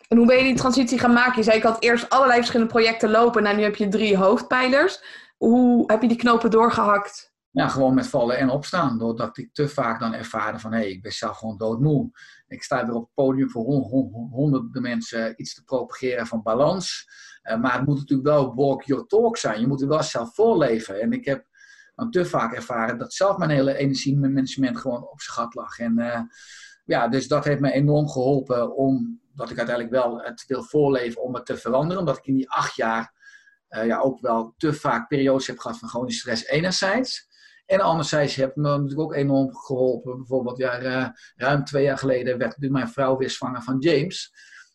En 0.09 0.16
hoe 0.16 0.26
ben 0.26 0.36
je 0.36 0.42
die 0.42 0.55
transitie 0.55 0.98
gaan 0.98 1.12
maken? 1.12 1.36
Je 1.36 1.42
zei, 1.42 1.57
ik 1.57 1.62
had 1.62 1.82
eerst 1.82 2.11
allerlei 2.11 2.38
verschillende 2.38 2.72
projecten 2.72 3.11
lopen. 3.11 3.42
Nou, 3.42 3.57
nu 3.57 3.62
heb 3.62 3.76
je 3.76 3.88
drie 3.88 4.16
hoofdpijlers. 4.16 5.05
Hoe 5.36 5.84
heb 5.86 6.02
je 6.02 6.09
die 6.09 6.16
knopen 6.16 6.50
doorgehakt? 6.50 7.34
Ja, 7.55 7.68
gewoon 7.68 7.94
met 7.94 8.07
vallen 8.07 8.38
en 8.38 8.50
opstaan. 8.50 8.98
Doordat 8.98 9.38
ik 9.38 9.52
te 9.52 9.68
vaak 9.68 10.00
dan 10.00 10.14
ervaarde 10.14 10.59
van, 10.59 10.72
hé, 10.72 10.78
hey, 10.78 10.90
ik 10.90 11.02
ben 11.02 11.12
zelf 11.12 11.36
gewoon 11.36 11.57
doodmoe. 11.57 12.11
Ik 12.48 12.62
sta 12.62 12.86
weer 12.86 12.94
op 12.94 13.02
het 13.02 13.14
podium 13.14 13.50
voor 13.50 13.64
honderden 14.30 14.82
mensen 14.82 15.34
iets 15.36 15.55
te 15.55 15.64
propageren 15.64 16.26
van 16.26 16.42
balans. 16.42 17.09
Uh, 17.42 17.61
maar 17.61 17.72
het 17.72 17.86
moet 17.86 17.98
natuurlijk 17.98 18.28
wel 18.28 18.55
walk 18.55 18.82
your 18.82 19.07
talk 19.07 19.36
zijn. 19.36 19.61
Je 19.61 19.66
moet 19.66 19.82
er 19.82 19.88
wel 19.88 20.02
zelf 20.02 20.34
voorleven. 20.34 21.00
En 21.00 21.12
ik 21.12 21.24
heb 21.24 21.46
dan 21.94 22.11
te 22.11 22.24
vaak 22.24 22.55
ervaren 22.55 22.98
dat 22.98 23.12
zelf 23.12 23.36
mijn 23.36 23.50
hele 23.50 23.76
energie, 23.76 24.16
mijn 24.16 24.32
management 24.32 24.78
gewoon 24.78 25.11
op 25.11 25.20
zijn 25.20 25.48
lag. 25.50 25.78
En 25.78 25.98
uh, 25.98 26.20
ja, 26.84 27.09
dus 27.09 27.28
dat 27.28 27.44
heeft 27.44 27.61
me 27.61 27.72
enorm 27.72 28.09
geholpen 28.09 28.76
om 28.76 29.20
dat 29.34 29.50
ik 29.50 29.59
uiteindelijk 29.59 29.96
wel 29.96 30.20
het 30.22 30.44
wil 30.46 30.62
voorleven 30.62 31.22
om 31.22 31.34
het 31.34 31.46
te 31.46 31.57
veranderen. 31.57 31.98
Omdat 31.98 32.16
ik 32.16 32.26
in 32.26 32.34
die 32.34 32.50
acht 32.50 32.76
jaar 32.76 33.12
uh, 33.68 33.86
ja, 33.86 33.98
ook 33.98 34.20
wel 34.20 34.55
te 34.57 34.72
vaak 34.72 35.09
periodes 35.09 35.46
heb 35.46 35.59
gehad 35.59 35.78
van 35.78 35.88
chronische 35.88 36.20
stress 36.20 36.46
enerzijds. 36.46 37.32
En 37.66 37.80
anderzijds 37.80 38.34
heeft 38.34 38.56
me 38.56 38.68
natuurlijk 38.68 39.00
ook 39.00 39.14
enorm 39.14 39.54
geholpen. 39.56 40.16
Bijvoorbeeld 40.16 40.58
ja, 40.58 40.82
uh, 40.82 41.08
ruim 41.36 41.64
twee 41.64 41.84
jaar 41.84 41.98
geleden 41.98 42.38
werd 42.38 42.70
mijn 42.70 42.88
vrouw 42.88 43.16
weer 43.16 43.30
zwanger 43.30 43.62
van 43.62 43.78
James. 43.78 44.32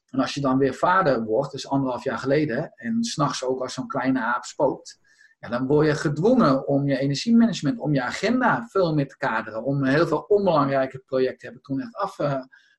En 0.10 0.20
als 0.20 0.34
je 0.34 0.42
dan 0.42 0.58
weer 0.58 0.74
vader 0.74 1.24
wordt, 1.24 1.52
dus 1.52 1.68
anderhalf 1.68 2.04
jaar 2.04 2.18
geleden, 2.18 2.72
en 2.76 3.04
s'nachts 3.04 3.44
ook 3.44 3.62
als 3.62 3.74
zo'n 3.74 3.88
kleine 3.88 4.22
aap 4.22 4.44
spookt, 4.44 5.00
dan 5.40 5.68
word 5.68 5.88
je 5.88 5.96
gedwongen 5.96 6.68
om 6.68 6.88
je 6.88 6.98
energiemanagement, 6.98 7.80
om 7.80 7.94
je 7.94 8.02
agenda 8.02 8.68
veel 8.70 8.94
meer 8.94 9.08
te 9.08 9.18
kaderen. 9.18 9.64
Om 9.64 9.84
heel 9.84 10.08
veel 10.08 10.26
onbelangrijke 10.28 11.00
projecten 11.00 11.48
heb 11.48 11.58
ik 11.58 11.64
toen 11.64 11.82
echt 11.82 11.96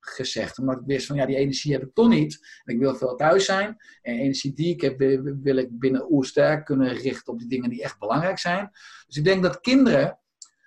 afgezegd. 0.01 0.59
Omdat 0.59 0.77
ik 0.77 0.87
wist 0.87 1.07
van 1.07 1.17
ja, 1.17 1.27
die 1.27 1.37
energie 1.37 1.73
heb 1.73 1.83
ik 1.83 1.95
toch 1.95 2.09
niet. 2.09 2.61
En 2.65 2.75
ik 2.75 2.81
wil 2.81 2.95
veel 2.95 3.15
thuis 3.15 3.45
zijn. 3.45 3.77
En 4.03 4.15
energie 4.15 4.53
die 4.53 4.75
ik 4.75 4.81
heb, 4.81 4.99
wil 5.43 5.57
ik 5.57 5.79
binnen 5.79 6.13
oersterk 6.13 6.65
kunnen 6.65 6.95
richten 6.95 7.33
op 7.33 7.39
die 7.39 7.49
dingen 7.49 7.71
die 7.71 7.83
echt 7.83 7.99
belangrijk 7.99 8.39
zijn. 8.39 8.71
Dus 9.07 9.17
ik 9.17 9.25
denk 9.25 9.43
dat 9.43 9.61
kinderen 9.61 10.19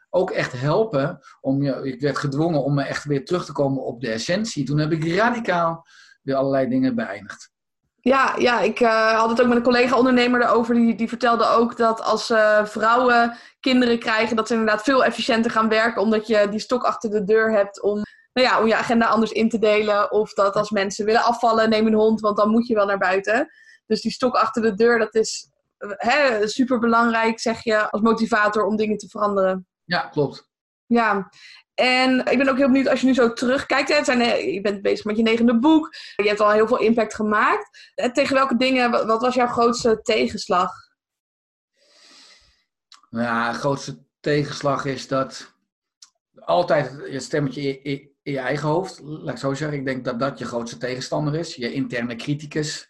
ook 0.09 0.31
echt 0.31 0.51
helpen 0.51 1.19
om 1.41 1.63
je. 1.63 1.79
Ik 1.84 2.01
werd 2.01 2.17
gedwongen 2.17 2.63
om 2.63 2.73
me 2.73 2.84
echt 2.84 3.03
weer 3.03 3.25
terug 3.25 3.45
te 3.45 3.51
komen 3.51 3.84
op 3.84 4.01
de 4.01 4.11
essentie. 4.11 4.65
Toen 4.65 4.77
heb 4.77 4.91
ik 4.91 5.15
radicaal 5.15 5.86
weer 6.21 6.36
allerlei 6.36 6.69
dingen 6.69 6.95
beëindigd. 6.95 7.51
Ja, 7.99 8.36
ja 8.38 8.59
ik 8.59 8.79
uh, 8.79 9.19
had 9.19 9.29
het 9.29 9.41
ook 9.41 9.47
met 9.47 9.57
een 9.57 9.63
collega-ondernemer 9.63 10.41
erover. 10.41 10.75
Die, 10.75 10.95
die 10.95 11.07
vertelde 11.07 11.45
ook 11.45 11.77
dat 11.77 12.01
als 12.01 12.29
uh, 12.29 12.65
vrouwen 12.65 13.38
kinderen 13.59 13.99
krijgen, 13.99 14.36
dat 14.36 14.47
ze 14.47 14.53
inderdaad 14.53 14.84
veel 14.84 15.03
efficiënter 15.03 15.51
gaan 15.51 15.69
werken. 15.69 16.01
Omdat 16.01 16.27
je 16.27 16.47
die 16.49 16.59
stok 16.59 16.84
achter 16.84 17.09
de 17.09 17.23
deur 17.23 17.51
hebt 17.51 17.81
om, 17.81 18.01
nou 18.34 18.47
ja, 18.47 18.59
om 18.59 18.67
je 18.67 18.75
agenda 18.75 19.05
anders 19.05 19.31
in 19.31 19.49
te 19.49 19.59
delen. 19.59 20.11
Of 20.11 20.34
dat 20.34 20.55
als 20.55 20.69
mensen 20.69 21.05
willen 21.05 21.23
afvallen, 21.23 21.69
neem 21.69 21.88
een 21.88 21.93
hond, 21.93 22.19
want 22.19 22.38
dan 22.38 22.49
moet 22.49 22.67
je 22.67 22.73
wel 22.73 22.86
naar 22.86 22.97
buiten. 22.97 23.49
Dus 23.86 24.01
die 24.01 24.11
stok 24.11 24.36
achter 24.36 24.61
de 24.61 24.73
deur, 24.73 24.99
dat 24.99 25.15
is 25.15 25.51
hè, 25.88 26.47
super 26.47 26.79
belangrijk, 26.79 27.39
zeg 27.39 27.63
je, 27.63 27.89
als 27.91 28.01
motivator 28.01 28.65
om 28.65 28.75
dingen 28.75 28.97
te 28.97 29.07
veranderen. 29.07 29.67
Ja, 29.84 29.99
klopt. 29.99 30.51
Ja, 30.86 31.29
en 31.73 32.25
ik 32.25 32.38
ben 32.38 32.49
ook 32.49 32.57
heel 32.57 32.67
benieuwd 32.67 32.88
als 32.88 32.99
je 32.99 33.05
nu 33.05 33.13
zo 33.13 33.34
terugkijkt. 33.34 33.89
Hè, 33.89 34.03
zijn, 34.03 34.51
je 34.53 34.61
bent 34.61 34.81
bezig 34.81 35.05
met 35.05 35.17
je 35.17 35.23
negende 35.23 35.59
boek. 35.59 35.95
Je 36.15 36.27
hebt 36.27 36.39
al 36.39 36.51
heel 36.51 36.67
veel 36.67 36.79
impact 36.79 37.15
gemaakt. 37.15 37.91
Eh, 37.95 38.11
tegen 38.11 38.36
welke 38.36 38.57
dingen, 38.57 38.91
wat 38.91 39.21
was 39.21 39.34
jouw 39.34 39.47
grootste 39.47 40.01
tegenslag? 40.01 40.71
Ja, 43.09 43.51
de 43.51 43.57
grootste 43.57 44.03
tegenslag 44.19 44.86
is 44.86 45.07
dat 45.07 45.53
altijd 46.36 47.03
je 47.09 47.19
stemmetje 47.19 47.81
in, 48.24 48.34
je 48.34 48.39
eigen 48.39 48.67
hoofd, 48.67 48.99
laat 49.03 49.34
ik 49.34 49.38
zo 49.38 49.53
zeggen. 49.53 49.78
Ik 49.78 49.86
denk 49.86 50.05
dat 50.05 50.19
dat 50.19 50.39
je 50.39 50.45
grootste 50.45 50.78
tegenstander 50.78 51.36
is. 51.36 51.55
Je 51.55 51.74
interne 51.74 52.15
criticus. 52.15 52.88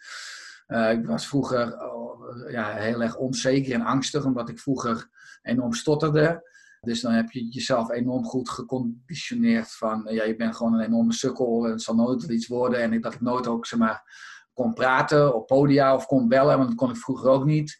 Uh, 0.67 0.91
ik 0.91 1.05
was 1.05 1.27
vroeger 1.27 1.79
oh, 1.91 2.51
ja, 2.51 2.73
heel 2.73 3.01
erg 3.01 3.15
onzeker 3.17 3.73
en 3.73 3.81
angstig, 3.81 4.25
omdat 4.25 4.49
ik 4.49 4.59
vroeger 4.59 5.09
enorm 5.41 5.73
stotterde. 5.73 6.51
Dus 6.81 7.01
dan 7.01 7.11
heb 7.11 7.31
je 7.31 7.47
jezelf 7.47 7.89
enorm 7.89 8.23
goed 8.23 8.49
geconditioneerd 8.49 9.71
van, 9.71 10.07
ja, 10.09 10.23
je 10.23 10.35
bent 10.35 10.55
gewoon 10.55 10.73
een 10.73 10.85
enorme 10.85 11.13
sukkel 11.13 11.65
en 11.65 11.71
het 11.71 11.81
zal 11.81 11.95
nooit 11.95 12.23
iets 12.23 12.47
worden. 12.47 12.81
En 12.81 12.93
ik 12.93 13.21
nooit 13.21 13.47
ook, 13.47 13.65
zeg 13.65 13.79
maar, 13.79 14.03
kon 14.53 14.73
praten 14.73 15.35
op 15.35 15.47
podia 15.47 15.95
of 15.95 16.05
kon 16.05 16.27
bellen, 16.27 16.57
want 16.57 16.69
dat 16.69 16.77
kon 16.77 16.89
ik 16.89 16.97
vroeger 16.97 17.29
ook 17.29 17.45
niet. 17.45 17.77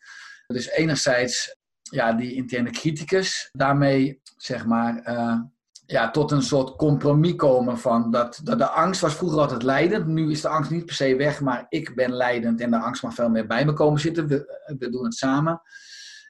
Dus 0.48 0.70
enerzijds, 0.70 1.58
ja, 1.82 2.14
die 2.14 2.34
interne 2.34 2.70
criticus, 2.70 3.50
daarmee, 3.52 4.22
zeg 4.38 4.66
maar, 4.66 5.10
uh, 5.10 5.40
ja, 5.86 6.12
tot 6.12 6.32
een 6.32 6.42
soort 6.42 6.76
compromis 6.76 7.36
komen 7.36 7.78
van 7.78 8.12
dat, 8.12 8.40
dat 8.44 8.58
de 8.58 8.68
angst 8.68 9.02
was 9.02 9.16
vroeger 9.16 9.40
altijd 9.40 9.64
leidend. 9.64 10.08
Nu 10.08 10.32
is 10.32 10.42
de 10.42 10.48
angst 10.48 10.72
niet 10.72 10.86
per 10.86 10.96
se 10.96 11.16
weg, 11.16 11.42
maar 11.42 11.66
ik 11.70 11.96
ben 11.96 12.14
leidend 12.14 12.62
en 12.62 12.72
de 12.72 12.78
angst 12.78 13.04
mag 13.04 13.14
veel 13.14 13.30
meer 13.30 13.48
bij 13.48 13.66
me 13.66 13.74
komen 13.74 14.00
zitten. 14.00 14.28
We, 14.28 14.90
doen 14.90 15.04
het 15.04 15.14
samen. 15.14 15.62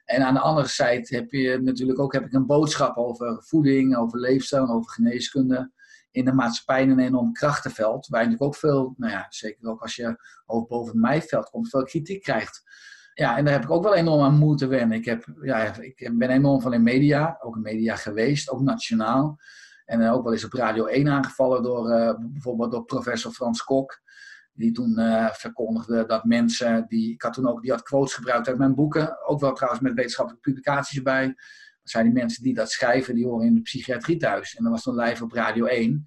En 0.04 0.22
aan 0.22 0.34
de 0.34 0.40
andere 0.40 0.66
zijde 0.66 1.16
heb 1.16 1.30
je 1.30 1.60
natuurlijk 1.62 1.98
ook 1.98 2.12
heb 2.12 2.24
ik 2.24 2.32
een 2.32 2.46
boodschap 2.46 2.96
over 2.96 3.42
voeding, 3.42 3.96
over 3.96 4.18
leefstijl, 4.18 4.68
over 4.68 4.90
geneeskunde. 4.90 5.72
In 6.10 6.24
de 6.24 6.32
maatschappij 6.32 6.82
een 6.82 6.98
enorm 6.98 7.32
krachtenveld. 7.32 8.06
Waar 8.06 8.20
natuurlijk 8.20 8.42
ook 8.42 8.56
veel, 8.56 8.94
nou 8.96 9.12
ja, 9.12 9.26
zeker 9.28 9.68
ook 9.68 9.82
als 9.82 9.96
je 9.96 10.16
hoog 10.46 10.66
boven 10.66 10.92
het 10.92 11.02
mijveld 11.02 11.50
komt, 11.50 11.68
veel 11.68 11.84
kritiek 11.84 12.22
krijgt. 12.22 12.62
Ja, 13.14 13.36
en 13.36 13.44
daar 13.44 13.54
heb 13.54 13.62
ik 13.62 13.70
ook 13.70 13.82
wel 13.82 13.94
enorm 13.94 14.20
aan 14.20 14.38
moeten 14.38 14.68
wennen. 14.68 14.98
Ik, 14.98 15.04
heb, 15.04 15.24
ja, 15.42 15.74
ik 15.78 16.10
ben 16.18 16.30
enorm 16.30 16.60
van 16.60 16.72
in 16.72 16.82
media, 16.82 17.38
ook 17.40 17.56
in 17.56 17.62
media 17.62 17.96
geweest, 17.96 18.50
ook 18.50 18.60
nationaal. 18.60 19.38
En 19.84 20.08
ook 20.10 20.22
wel 20.22 20.32
eens 20.32 20.44
op 20.44 20.52
Radio 20.52 20.86
1 20.86 21.08
aangevallen 21.08 21.62
door 21.62 21.90
uh, 21.90 22.14
bijvoorbeeld 22.20 22.70
door 22.70 22.84
professor 22.84 23.32
Frans 23.32 23.62
Kok 23.62 24.02
die 24.54 24.72
toen 24.72 24.98
uh, 24.98 25.28
verkondigde 25.32 26.06
dat 26.06 26.24
mensen, 26.24 26.84
die, 26.88 27.12
ik 27.12 27.22
had 27.22 27.32
toen 27.32 27.48
ook 27.48 27.62
die 27.62 27.70
had 27.70 27.82
quotes 27.82 28.14
gebruikt 28.14 28.48
uit 28.48 28.58
mijn 28.58 28.74
boeken, 28.74 29.26
ook 29.26 29.40
wel 29.40 29.52
trouwens 29.52 29.82
met 29.82 29.94
wetenschappelijke 29.94 30.50
publicaties 30.50 30.96
erbij. 30.96 31.26
Dat 31.26 31.90
zijn 31.90 32.04
die 32.04 32.14
mensen 32.14 32.42
die 32.42 32.54
dat 32.54 32.70
schrijven, 32.70 33.14
die 33.14 33.26
horen 33.26 33.46
in 33.46 33.54
de 33.54 33.60
psychiatrie 33.60 34.16
thuis. 34.16 34.54
En 34.56 34.62
dat 34.62 34.72
was 34.72 34.82
toen 34.82 34.94
live 34.94 35.24
op 35.24 35.32
Radio 35.32 35.64
1. 35.64 36.06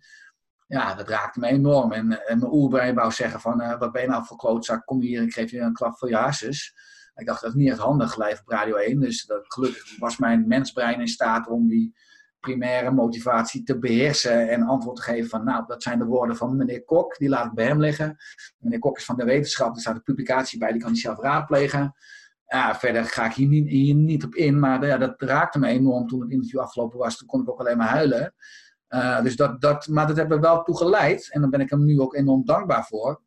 Ja, 0.67 0.95
dat 0.95 1.09
raakte 1.09 1.39
me 1.39 1.47
enorm. 1.47 1.91
En, 1.91 2.11
eh, 2.11 2.35
mijn 2.35 2.51
oerbrein 2.51 2.95
wou 2.95 3.11
zeggen 3.11 3.39
van, 3.39 3.77
wat 3.79 3.91
ben 3.91 4.01
je 4.01 4.07
nou 4.07 4.25
voor 4.25 4.37
klootzak, 4.37 4.85
kom 4.85 5.01
hier 5.01 5.21
en 5.21 5.31
geef 5.31 5.51
je 5.51 5.59
een 5.59 5.73
klap 5.73 5.97
voor 5.97 6.09
je 6.09 6.15
harses. 6.15 6.75
Ik 7.17 7.25
dacht, 7.25 7.41
dat 7.41 7.49
is 7.49 7.55
niet 7.55 7.69
echt 7.69 7.79
handig, 7.79 8.17
live 8.17 8.41
op 8.41 8.49
Radio 8.49 8.75
1. 8.75 8.99
Dus 8.99 9.25
dat, 9.25 9.45
gelukkig 9.47 9.97
was 9.99 10.17
mijn 10.17 10.47
mensbrein 10.47 10.99
in 10.99 11.07
staat 11.07 11.47
om 11.47 11.67
die 11.67 11.95
primaire 12.39 12.91
motivatie 12.91 13.63
te 13.63 13.79
beheersen 13.79 14.49
en 14.49 14.61
antwoord 14.61 14.95
te 14.95 15.01
geven 15.01 15.29
van, 15.29 15.43
nou, 15.43 15.63
dat 15.67 15.83
zijn 15.83 15.99
de 15.99 16.05
woorden 16.05 16.35
van 16.35 16.57
meneer 16.57 16.83
Kok, 16.83 17.17
die 17.17 17.29
laat 17.29 17.45
ik 17.45 17.53
bij 17.53 17.65
hem 17.65 17.79
liggen. 17.79 18.17
Meneer 18.57 18.79
Kok 18.79 18.97
is 18.97 19.05
van 19.05 19.17
de 19.17 19.23
wetenschap, 19.23 19.75
er 19.75 19.81
staat 19.81 19.95
een 19.95 20.03
publicatie 20.03 20.59
bij, 20.59 20.71
die 20.71 20.81
kan 20.81 20.91
hij 20.91 20.99
zelf 20.99 21.19
raadplegen. 21.19 21.95
Ja, 22.45 22.75
verder 22.75 23.05
ga 23.05 23.25
ik 23.25 23.33
hier 23.33 23.47
niet, 23.47 23.95
niet 23.95 24.23
op 24.23 24.35
in, 24.35 24.59
maar 24.59 24.85
ja, 24.85 24.97
dat 24.97 25.21
raakte 25.21 25.59
me 25.59 25.67
enorm 25.67 26.07
toen 26.07 26.21
het 26.21 26.31
interview 26.31 26.59
afgelopen 26.59 26.99
was. 26.99 27.17
Toen 27.17 27.27
kon 27.27 27.41
ik 27.41 27.49
ook 27.49 27.59
alleen 27.59 27.77
maar 27.77 27.87
huilen. 27.87 28.33
Uh, 28.89 29.21
dus 29.21 29.35
dat, 29.35 29.61
dat, 29.61 29.87
maar 29.87 30.07
dat 30.07 30.17
hebben 30.17 30.37
we 30.37 30.47
wel 30.47 30.63
toegeleid 30.63 31.29
en 31.31 31.41
daar 31.41 31.49
ben 31.49 31.59
ik 31.59 31.69
hem 31.69 31.85
nu 31.85 31.99
ook 31.99 32.15
enorm 32.15 32.45
dankbaar 32.45 32.85
voor. 32.85 33.21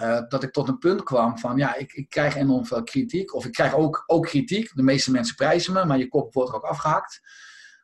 Uh, 0.00 0.20
dat 0.28 0.42
ik 0.42 0.52
tot 0.52 0.68
een 0.68 0.78
punt 0.78 1.02
kwam 1.02 1.38
van, 1.38 1.56
ja, 1.56 1.76
ik, 1.76 1.92
ik 1.92 2.08
krijg 2.08 2.36
enorm 2.36 2.66
veel 2.66 2.82
kritiek. 2.82 3.34
Of 3.34 3.44
ik 3.44 3.52
krijg 3.52 3.74
ook, 3.74 4.04
ook 4.06 4.26
kritiek. 4.26 4.70
De 4.74 4.82
meeste 4.82 5.10
mensen 5.10 5.34
prijzen 5.36 5.72
me, 5.72 5.84
maar 5.84 5.98
je 5.98 6.08
kop 6.08 6.34
wordt 6.34 6.50
er 6.50 6.56
ook 6.56 6.64
afgehakt. 6.64 7.20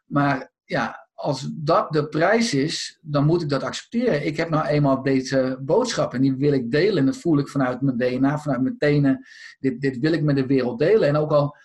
Maar 0.06 0.52
ja, 0.64 1.08
als 1.14 1.48
dat 1.52 1.92
de 1.92 2.08
prijs 2.08 2.54
is, 2.54 2.98
dan 3.02 3.24
moet 3.24 3.42
ik 3.42 3.48
dat 3.48 3.62
accepteren. 3.62 4.26
Ik 4.26 4.36
heb 4.36 4.48
nou 4.48 4.66
eenmaal 4.66 5.02
deze 5.02 5.58
boodschap 5.60 6.14
en 6.14 6.20
die 6.20 6.36
wil 6.36 6.52
ik 6.52 6.70
delen. 6.70 6.98
En 6.98 7.06
dat 7.06 7.16
voel 7.16 7.38
ik 7.38 7.48
vanuit 7.48 7.80
mijn 7.80 7.96
DNA, 7.96 8.38
vanuit 8.38 8.62
mijn 8.62 8.78
tenen. 8.78 9.26
Dit, 9.58 9.80
dit 9.80 9.98
wil 9.98 10.12
ik 10.12 10.22
met 10.22 10.36
de 10.36 10.46
wereld 10.46 10.78
delen. 10.78 11.08
En 11.08 11.16
ook 11.16 11.32
al 11.32 11.56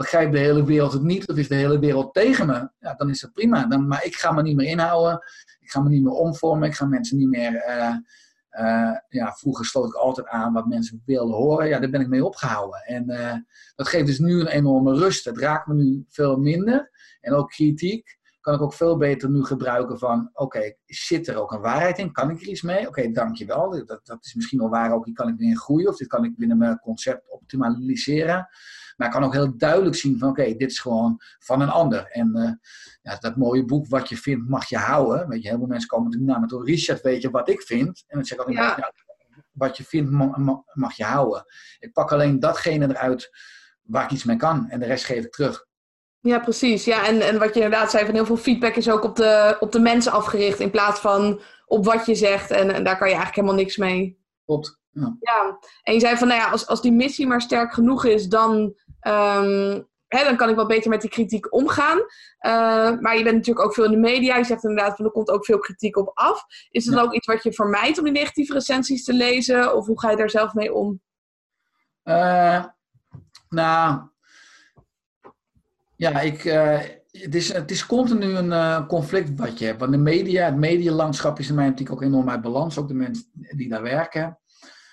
begrijpt 0.00 0.32
de 0.32 0.38
hele 0.38 0.64
wereld 0.64 0.92
het 0.92 1.02
niet 1.02 1.28
of 1.28 1.36
is 1.36 1.48
de 1.48 1.54
hele 1.54 1.78
wereld 1.78 2.14
tegen 2.14 2.46
me, 2.46 2.68
ja, 2.78 2.94
dan 2.94 3.10
is 3.10 3.20
dat 3.20 3.32
prima. 3.32 3.66
Dan, 3.66 3.88
maar 3.88 4.04
ik 4.04 4.14
ga 4.14 4.32
me 4.32 4.42
niet 4.42 4.56
meer 4.56 4.68
inhouden, 4.68 5.22
ik 5.60 5.70
ga 5.70 5.80
me 5.80 5.88
niet 5.88 6.02
meer 6.02 6.12
omvormen, 6.12 6.68
ik 6.68 6.74
ga 6.74 6.86
mensen 6.86 7.16
niet 7.16 7.28
meer. 7.28 7.52
Uh, 7.68 7.94
uh, 8.52 8.96
ja, 9.08 9.32
vroeger 9.32 9.64
sloot 9.64 9.88
ik 9.88 9.94
altijd 9.94 10.26
aan 10.28 10.52
wat 10.52 10.66
mensen 10.66 11.02
wilden 11.04 11.36
horen. 11.36 11.68
Ja, 11.68 11.78
daar 11.78 11.90
ben 11.90 12.00
ik 12.00 12.08
mee 12.08 12.24
opgehouden. 12.24 12.80
En 12.80 13.10
uh, 13.10 13.34
dat 13.74 13.88
geeft 13.88 14.06
dus 14.06 14.18
nu 14.18 14.40
een 14.40 14.46
enorme 14.46 14.94
rust. 14.94 15.24
Het 15.24 15.38
raakt 15.38 15.66
me 15.66 15.74
nu 15.74 16.04
veel 16.08 16.36
minder. 16.36 16.90
En 17.20 17.32
ook 17.32 17.50
kritiek 17.50 18.18
kan 18.40 18.54
ik 18.54 18.60
ook 18.60 18.74
veel 18.74 18.96
beter 18.96 19.30
nu 19.30 19.44
gebruiken 19.44 19.98
van, 19.98 20.30
oké, 20.32 20.74
zit 20.86 21.28
er 21.28 21.36
ook 21.36 21.52
een 21.52 21.60
waarheid 21.60 21.98
in? 21.98 22.12
Kan 22.12 22.30
ik 22.30 22.40
er 22.40 22.48
iets 22.48 22.62
mee? 22.62 22.88
Oké, 22.88 23.10
dankjewel. 23.10 23.70
Dat, 23.86 24.00
dat 24.06 24.24
is 24.24 24.34
misschien 24.34 24.58
wel 24.58 24.68
waar 24.68 24.92
ook, 24.92 25.04
hier 25.04 25.14
kan 25.14 25.28
ik 25.28 25.36
weer 25.36 25.56
groeien 25.56 25.88
of 25.88 25.96
dit 25.96 26.08
kan 26.08 26.24
ik 26.24 26.36
binnen 26.36 26.58
mijn 26.58 26.78
concept 26.78 27.30
optimaliseren. 27.30 28.48
Maar 29.00 29.08
ik 29.08 29.14
kan 29.14 29.24
ook 29.24 29.32
heel 29.32 29.56
duidelijk 29.56 29.96
zien 29.96 30.18
van, 30.18 30.28
oké, 30.28 30.54
dit 30.54 30.70
is 30.70 30.78
gewoon 30.78 31.20
van 31.38 31.60
een 31.60 31.68
ander. 31.68 32.06
En 32.06 32.30
uh, 32.34 32.50
ja, 33.02 33.16
dat 33.18 33.36
mooie 33.36 33.64
boek, 33.64 33.86
wat 33.88 34.08
je 34.08 34.16
vindt, 34.16 34.48
mag 34.48 34.68
je 34.68 34.76
houden. 34.76 35.28
Weet 35.28 35.42
je, 35.42 35.48
heel 35.48 35.58
veel 35.58 35.66
mensen 35.66 35.88
komen 35.88 36.04
natuurlijk 36.04 36.32
naar 36.32 36.40
me 36.40 36.46
toe, 36.46 36.64
Richard, 36.64 37.00
weet 37.00 37.22
je 37.22 37.30
wat 37.30 37.48
ik 37.48 37.62
vind? 37.62 38.04
En 38.06 38.16
dan 38.16 38.24
zeg 38.24 38.38
ik 38.38 38.46
altijd, 38.46 38.58
ja. 38.58 38.74
ja 38.76 38.92
wat 39.50 39.76
je 39.76 39.84
vindt, 39.84 40.10
mag, 40.10 40.62
mag 40.72 40.96
je 40.96 41.04
houden. 41.04 41.44
Ik 41.78 41.92
pak 41.92 42.12
alleen 42.12 42.40
datgene 42.40 42.88
eruit 42.88 43.30
waar 43.82 44.04
ik 44.04 44.10
iets 44.10 44.24
mee 44.24 44.36
kan 44.36 44.68
en 44.68 44.80
de 44.80 44.86
rest 44.86 45.04
geef 45.04 45.24
ik 45.24 45.32
terug. 45.32 45.66
Ja, 46.20 46.38
precies. 46.38 46.84
Ja, 46.84 47.06
en, 47.06 47.20
en 47.20 47.38
wat 47.38 47.54
je 47.54 47.60
inderdaad 47.60 47.90
zei, 47.90 48.04
van 48.04 48.14
heel 48.14 48.26
veel 48.26 48.36
feedback 48.36 48.74
is 48.74 48.90
ook 48.90 49.04
op 49.04 49.16
de, 49.16 49.56
op 49.60 49.72
de 49.72 49.80
mensen 49.80 50.12
afgericht 50.12 50.60
in 50.60 50.70
plaats 50.70 51.00
van 51.00 51.40
op 51.66 51.84
wat 51.84 52.06
je 52.06 52.14
zegt. 52.14 52.50
En, 52.50 52.70
en 52.74 52.84
daar 52.84 52.98
kan 52.98 53.08
je 53.08 53.14
eigenlijk 53.14 53.34
helemaal 53.34 53.64
niks 53.64 53.76
mee. 53.76 54.18
Klopt. 54.44 54.78
Ja. 54.90 55.16
ja. 55.20 55.58
En 55.82 55.94
je 55.94 56.00
zei 56.00 56.16
van, 56.16 56.28
nou 56.28 56.40
ja, 56.40 56.50
als, 56.50 56.66
als 56.66 56.82
die 56.82 56.92
missie 56.92 57.26
maar 57.26 57.40
sterk 57.40 57.72
genoeg 57.72 58.04
is, 58.04 58.28
dan, 58.28 58.74
um, 59.08 59.88
hè, 60.06 60.24
dan 60.24 60.36
kan 60.36 60.48
ik 60.48 60.56
wel 60.56 60.66
beter 60.66 60.90
met 60.90 61.00
die 61.00 61.10
kritiek 61.10 61.52
omgaan. 61.52 61.98
Uh, 61.98 62.98
maar 63.00 63.16
je 63.16 63.22
bent 63.22 63.36
natuurlijk 63.36 63.66
ook 63.66 63.74
veel 63.74 63.84
in 63.84 63.90
de 63.90 63.96
media. 63.96 64.36
Je 64.36 64.44
zegt 64.44 64.64
inderdaad 64.64 64.96
van, 64.96 65.04
er 65.04 65.10
komt 65.10 65.30
ook 65.30 65.44
veel 65.44 65.58
kritiek 65.58 65.96
op 65.96 66.10
af. 66.14 66.44
Is 66.70 66.86
het 66.86 66.94
ja. 66.94 67.00
ook 67.00 67.14
iets 67.14 67.26
wat 67.26 67.42
je 67.42 67.52
vermijdt 67.52 67.98
om 67.98 68.04
die 68.04 68.12
negatieve 68.12 68.52
recensies 68.52 69.04
te 69.04 69.12
lezen? 69.12 69.76
Of 69.76 69.86
hoe 69.86 70.00
ga 70.00 70.10
je 70.10 70.16
daar 70.16 70.30
zelf 70.30 70.54
mee 70.54 70.74
om? 70.74 71.00
Uh, 72.04 72.64
nou, 73.48 74.00
ja, 75.96 76.20
ik, 76.20 76.44
uh, 76.44 76.78
het, 77.10 77.34
is, 77.34 77.52
het 77.52 77.70
is 77.70 77.86
continu 77.86 78.36
een 78.36 78.50
uh, 78.50 78.86
conflict 78.86 79.38
wat 79.38 79.58
je 79.58 79.64
hebt. 79.64 79.80
Want 79.80 79.92
de 79.92 79.98
media, 79.98 80.44
het 80.44 80.56
medialandschap 80.56 81.38
is 81.38 81.48
in 81.48 81.54
mij 81.54 81.68
natuurlijk 81.68 82.02
ook 82.02 82.08
enorm 82.08 82.30
uit 82.30 82.40
balans. 82.40 82.78
Ook 82.78 82.88
de 82.88 82.94
mensen 82.94 83.24
die 83.32 83.68
daar 83.68 83.82
werken. 83.82 84.38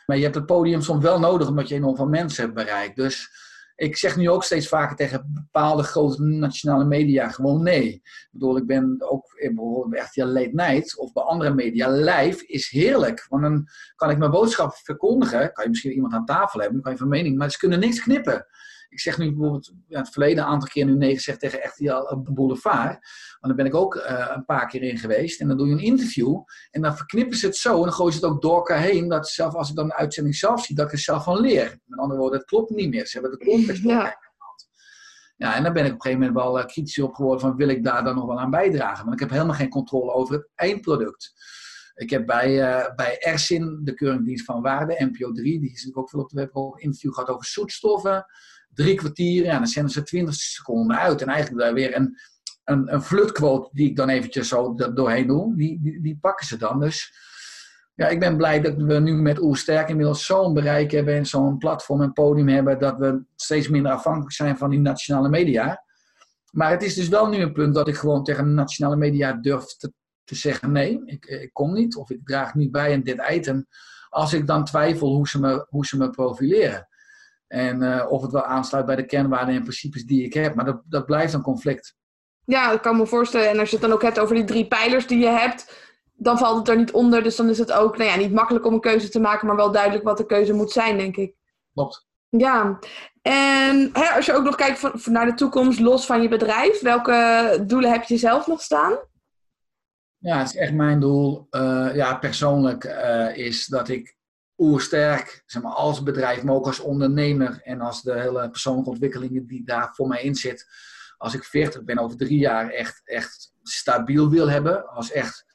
Maar 0.06 0.18
je 0.18 0.24
hebt 0.24 0.36
het 0.36 0.46
podium 0.46 0.82
soms 0.82 1.04
wel 1.04 1.20
nodig 1.20 1.48
omdat 1.48 1.68
je 1.68 1.76
enorm 1.76 1.96
veel 1.96 2.08
mensen 2.08 2.44
hebt 2.44 2.56
bereikt. 2.56 2.96
Dus 2.96 3.30
ik 3.78 3.98
zeg 3.98 4.16
nu 4.16 4.30
ook 4.30 4.44
steeds 4.44 4.68
vaker 4.68 4.96
tegen 4.96 5.32
bepaalde 5.34 5.84
grote 5.84 6.22
nationale 6.24 6.86
media 6.86 7.30
gewoon 7.30 7.64
nee. 7.64 7.94
Ik 7.94 8.28
bedoel, 8.32 8.58
ik 8.58 8.66
ben 8.66 8.96
ook 9.00 9.36
bijvoorbeeld 9.40 9.90
bij 9.90 10.00
RTL 10.00 10.26
Late 10.26 10.50
Night 10.52 10.98
of 10.98 11.14
bij 11.14 11.24
andere 11.24 11.54
media 11.54 11.90
live 11.90 12.46
is 12.46 12.70
heerlijk. 12.70 13.26
Want 13.30 13.44
dan 13.44 13.68
kan 13.96 14.10
ik 14.10 14.18
mijn 14.18 14.32
boodschap 14.32 14.76
verkondigen. 14.76 15.54
Kan 15.54 15.64
je 15.64 15.70
misschien 15.70 15.92
iemand 15.92 16.14
aan 16.14 16.26
tafel 16.26 16.60
hebben, 16.60 16.82
kan 16.82 16.92
je 16.92 16.98
van 16.98 17.08
mening, 17.08 17.38
maar 17.38 17.52
ze 17.52 17.58
kunnen 17.58 17.80
niks 17.80 18.02
knippen. 18.02 18.46
Ik 18.90 19.00
zeg 19.00 19.18
nu 19.18 19.30
bijvoorbeeld 19.30 19.74
ja, 19.88 20.00
het 20.00 20.10
verleden 20.10 20.44
een 20.44 20.50
aantal 20.50 20.70
keer 20.70 20.86
nu 20.86 20.96
nee 20.96 21.16
gezegd 21.16 21.40
tegen 21.40 21.60
RTL 21.64 22.32
Boulevard. 22.34 22.92
Want 23.40 23.40
daar 23.40 23.56
ben 23.56 23.66
ik 23.66 23.76
ook 23.76 23.96
uh, 23.96 24.32
een 24.36 24.46
paar 24.46 24.68
keer 24.68 24.82
in 24.82 24.98
geweest. 24.98 25.42
En 25.42 25.48
dan 25.48 25.58
doe 25.58 25.68
je 25.68 25.74
een 25.74 25.80
interview. 25.80 26.42
En 26.72 26.82
dan 26.82 26.96
verknippen 26.96 27.38
ze 27.38 27.46
het 27.46 27.56
zo. 27.56 27.76
En 27.78 27.84
dan 27.84 27.94
gooien 27.94 28.14
ze 28.14 28.20
het 28.20 28.30
ook 28.30 28.42
door 28.42 28.56
elkaar 28.56 28.80
heen. 28.80 29.08
Dat 29.08 29.28
zelf, 29.28 29.54
als 29.54 29.70
ik 29.70 29.76
dan 29.76 29.88
de 29.88 29.96
uitzending 29.96 30.36
zelf 30.36 30.64
zie, 30.64 30.76
dat 30.76 30.86
ik 30.86 30.92
er 30.92 31.00
zelf 31.00 31.24
van 31.24 31.40
leer. 31.40 31.80
Met 31.86 32.00
andere 32.00 32.20
woorden, 32.20 32.40
het 32.40 32.48
klopt 32.48 32.70
niet 32.70 32.90
meer. 32.90 33.08
Ze 33.08 33.20
hebben 33.20 33.40
de 33.40 33.46
context 33.46 33.84
ja. 33.84 34.26
Ja, 35.38 35.56
en 35.56 35.64
dan 35.64 35.74
ben 35.74 35.86
ik 35.86 35.92
op 35.92 35.96
een 35.96 36.02
gegeven 36.02 36.26
moment 36.26 36.46
wel 36.46 36.60
uh, 36.60 36.66
kritisch 36.66 37.00
op 37.00 37.14
geworden 37.14 37.42
van 37.42 37.56
wil 37.56 37.68
ik 37.68 37.84
daar 37.84 38.04
dan 38.04 38.16
nog 38.16 38.26
wel 38.26 38.40
aan 38.40 38.50
bijdragen. 38.50 39.04
Want 39.04 39.14
ik 39.14 39.20
heb 39.20 39.30
helemaal 39.30 39.56
geen 39.56 39.70
controle 39.70 40.12
over 40.12 40.34
het 40.34 40.50
eindproduct. 40.56 41.34
Ik 41.96 42.10
heb 42.10 42.26
bij, 42.26 42.50
uh, 42.50 42.96
bij 42.96 43.20
Ersin, 43.20 43.80
de 43.84 43.94
Keuringdienst 43.94 44.46
van 44.46 44.62
Waarde, 44.62 45.10
NPO 45.12 45.32
3, 45.32 45.60
die 45.60 45.70
is 45.70 45.70
natuurlijk 45.70 45.98
ook 45.98 46.10
veel 46.10 46.20
op 46.20 46.30
de 46.30 46.36
web, 46.36 46.50
ook 46.54 46.76
een 46.76 46.82
interview 46.82 47.14
gehad 47.14 47.30
over 47.30 47.46
zoetstoffen 47.46 48.26
drie 48.78 48.96
kwartier, 48.96 49.44
ja, 49.44 49.58
dan 49.58 49.68
zenden 49.68 49.92
ze 49.92 50.04
20 50.04 50.34
seconden 50.34 50.98
uit. 50.98 51.22
En 51.22 51.28
eigenlijk 51.28 51.62
daar 51.62 51.74
weer 51.74 51.96
een, 51.96 52.18
een, 52.64 52.94
een 52.94 53.02
flutquote 53.02 53.70
die 53.72 53.90
ik 53.90 53.96
dan 53.96 54.10
eventjes 54.10 54.48
zo 54.48 54.76
doorheen 54.94 55.28
doe, 55.28 55.56
die, 55.56 55.80
die, 55.82 56.02
die 56.02 56.18
pakken 56.22 56.48
ze 56.48 56.58
dan. 56.58 56.80
Dus 56.80 57.14
ja, 57.96 58.08
ik 58.08 58.20
ben 58.20 58.38
blij 58.38 58.62
dat 58.62 58.76
we 58.76 59.00
nu 59.00 59.14
met 59.14 59.42
Oersterk 59.42 59.90
inmiddels 59.90 60.26
zo'n 60.26 60.54
bereik 60.54 60.92
hebben 60.92 61.16
en 61.16 61.26
zo'n 61.26 61.58
platform 61.58 62.02
en 62.02 62.14
podium 62.14 62.48
hebben, 62.48 62.80
dat 62.80 62.98
we 62.98 63.24
steeds 63.36 63.68
minder 63.68 63.92
afhankelijk 63.92 64.32
zijn 64.32 64.58
van 64.58 64.70
die 64.70 64.80
nationale 64.80 65.30
media. 65.30 65.84
Maar 66.52 66.72
het 66.72 66.84
is 66.84 66.94
dus 66.94 67.08
wel 67.08 67.28
nu 67.28 67.38
een 67.38 67.54
punt 67.54 67.74
dat 67.74 67.88
ik 67.88 67.96
gewoon 67.96 68.24
tegen 68.24 68.44
de 68.44 68.50
nationale 68.50 68.96
media 68.96 69.34
durf 69.34 69.66
te, 69.66 69.94
te 70.24 70.36
zeggen: 70.36 70.72
nee, 70.72 71.02
ik, 71.06 71.26
ik 71.26 71.54
kom 71.54 71.74
niet 71.74 71.96
of 71.96 72.10
ik 72.10 72.20
draag 72.24 72.54
niet 72.54 72.72
bij 72.72 72.92
in 72.92 73.04
dit 73.04 73.24
item. 73.30 73.68
Als 74.10 74.34
ik 74.34 74.48
dan 74.48 74.66
twijfel 74.66 75.16
hoe 75.16 75.28
ze 75.28 75.40
me, 75.40 75.66
hoe 75.70 75.86
ze 75.86 75.98
me 75.98 76.10
profileren. 76.10 76.88
En 77.48 77.82
uh, 77.82 78.06
of 78.10 78.22
het 78.22 78.32
wel 78.32 78.44
aansluit 78.44 78.86
bij 78.86 78.96
de 78.96 79.06
kernwaarden 79.06 79.56
en 79.56 79.62
principes 79.62 80.06
die 80.06 80.24
ik 80.24 80.34
heb. 80.34 80.56
Maar 80.56 80.66
dat, 80.66 80.82
dat 80.86 81.06
blijft 81.06 81.34
een 81.34 81.42
conflict. 81.42 81.96
Ja, 82.44 82.72
dat 82.72 82.80
kan 82.80 82.98
me 82.98 83.06
voorstellen. 83.06 83.50
En 83.50 83.60
als 83.60 83.70
je 83.70 83.76
het 83.76 83.86
dan 83.86 83.94
ook 83.94 84.02
hebt 84.02 84.20
over 84.20 84.36
die 84.36 84.44
drie 84.44 84.68
pijlers 84.68 85.08
die 85.08 85.20
je 85.20 85.28
hebt, 85.28 85.86
dan 86.14 86.38
valt 86.38 86.58
het 86.58 86.68
er 86.68 86.78
niet 86.78 86.92
onder. 86.92 87.24
Dus 87.24 87.36
dan 87.36 87.50
is 87.50 87.58
het 87.58 87.72
ook 87.72 87.98
nou 87.98 88.10
ja, 88.10 88.16
niet 88.16 88.34
makkelijk 88.34 88.66
om 88.66 88.74
een 88.74 88.80
keuze 88.80 89.10
te 89.10 89.20
maken, 89.20 89.48
maar 89.48 89.56
wel 89.56 89.72
duidelijk 89.72 90.04
wat 90.04 90.18
de 90.18 90.26
keuze 90.26 90.54
moet 90.54 90.72
zijn, 90.72 90.98
denk 90.98 91.18
ik. 91.18 91.36
Klopt. 91.74 92.06
Ja, 92.30 92.80
en 93.22 93.90
hè, 93.94 94.16
als 94.16 94.26
je 94.26 94.34
ook 94.34 94.44
nog 94.44 94.56
kijkt 94.56 94.80
van, 94.80 95.02
naar 95.06 95.26
de 95.26 95.34
toekomst, 95.34 95.80
los 95.80 96.06
van 96.06 96.22
je 96.22 96.28
bedrijf, 96.28 96.82
welke 96.82 97.64
doelen 97.68 97.92
heb 97.92 98.04
je 98.04 98.18
zelf 98.18 98.48
nog 98.48 98.62
staan? 98.62 98.98
Ja, 100.18 100.38
het 100.38 100.48
is 100.48 100.56
echt 100.56 100.74
mijn 100.74 101.00
doel. 101.00 101.48
Uh, 101.52 101.96
ja, 101.96 102.16
persoonlijk 102.16 102.84
uh, 102.84 103.38
is 103.38 103.66
dat 103.66 103.90
ik 103.90 104.17
oersterk, 104.58 105.44
zeg 105.46 105.62
maar, 105.62 105.72
als 105.72 106.04
bedrijf, 106.04 106.44
maar 106.44 106.56
ook 106.56 106.66
als 106.66 106.80
ondernemer 106.80 107.62
en 107.64 107.82
als 107.82 108.02
de 108.02 108.20
hele 108.20 108.50
persoonlijke 108.50 108.90
ontwikkelingen 108.90 109.48
die 109.48 109.66
daar 109.66 109.90
voor 109.94 110.08
mij 110.08 110.22
in 110.22 110.36
zit. 110.36 110.68
Als 111.18 111.34
ik 111.34 111.44
40 111.44 111.84
ben, 111.84 111.98
over 111.98 112.18
drie 112.18 112.40
jaar 112.40 112.70
echt, 112.70 113.02
echt 113.04 113.54
stabiel 113.64 114.30
wil 114.30 114.50
hebben, 114.50 114.88
als 114.88 115.12
echt 115.12 115.46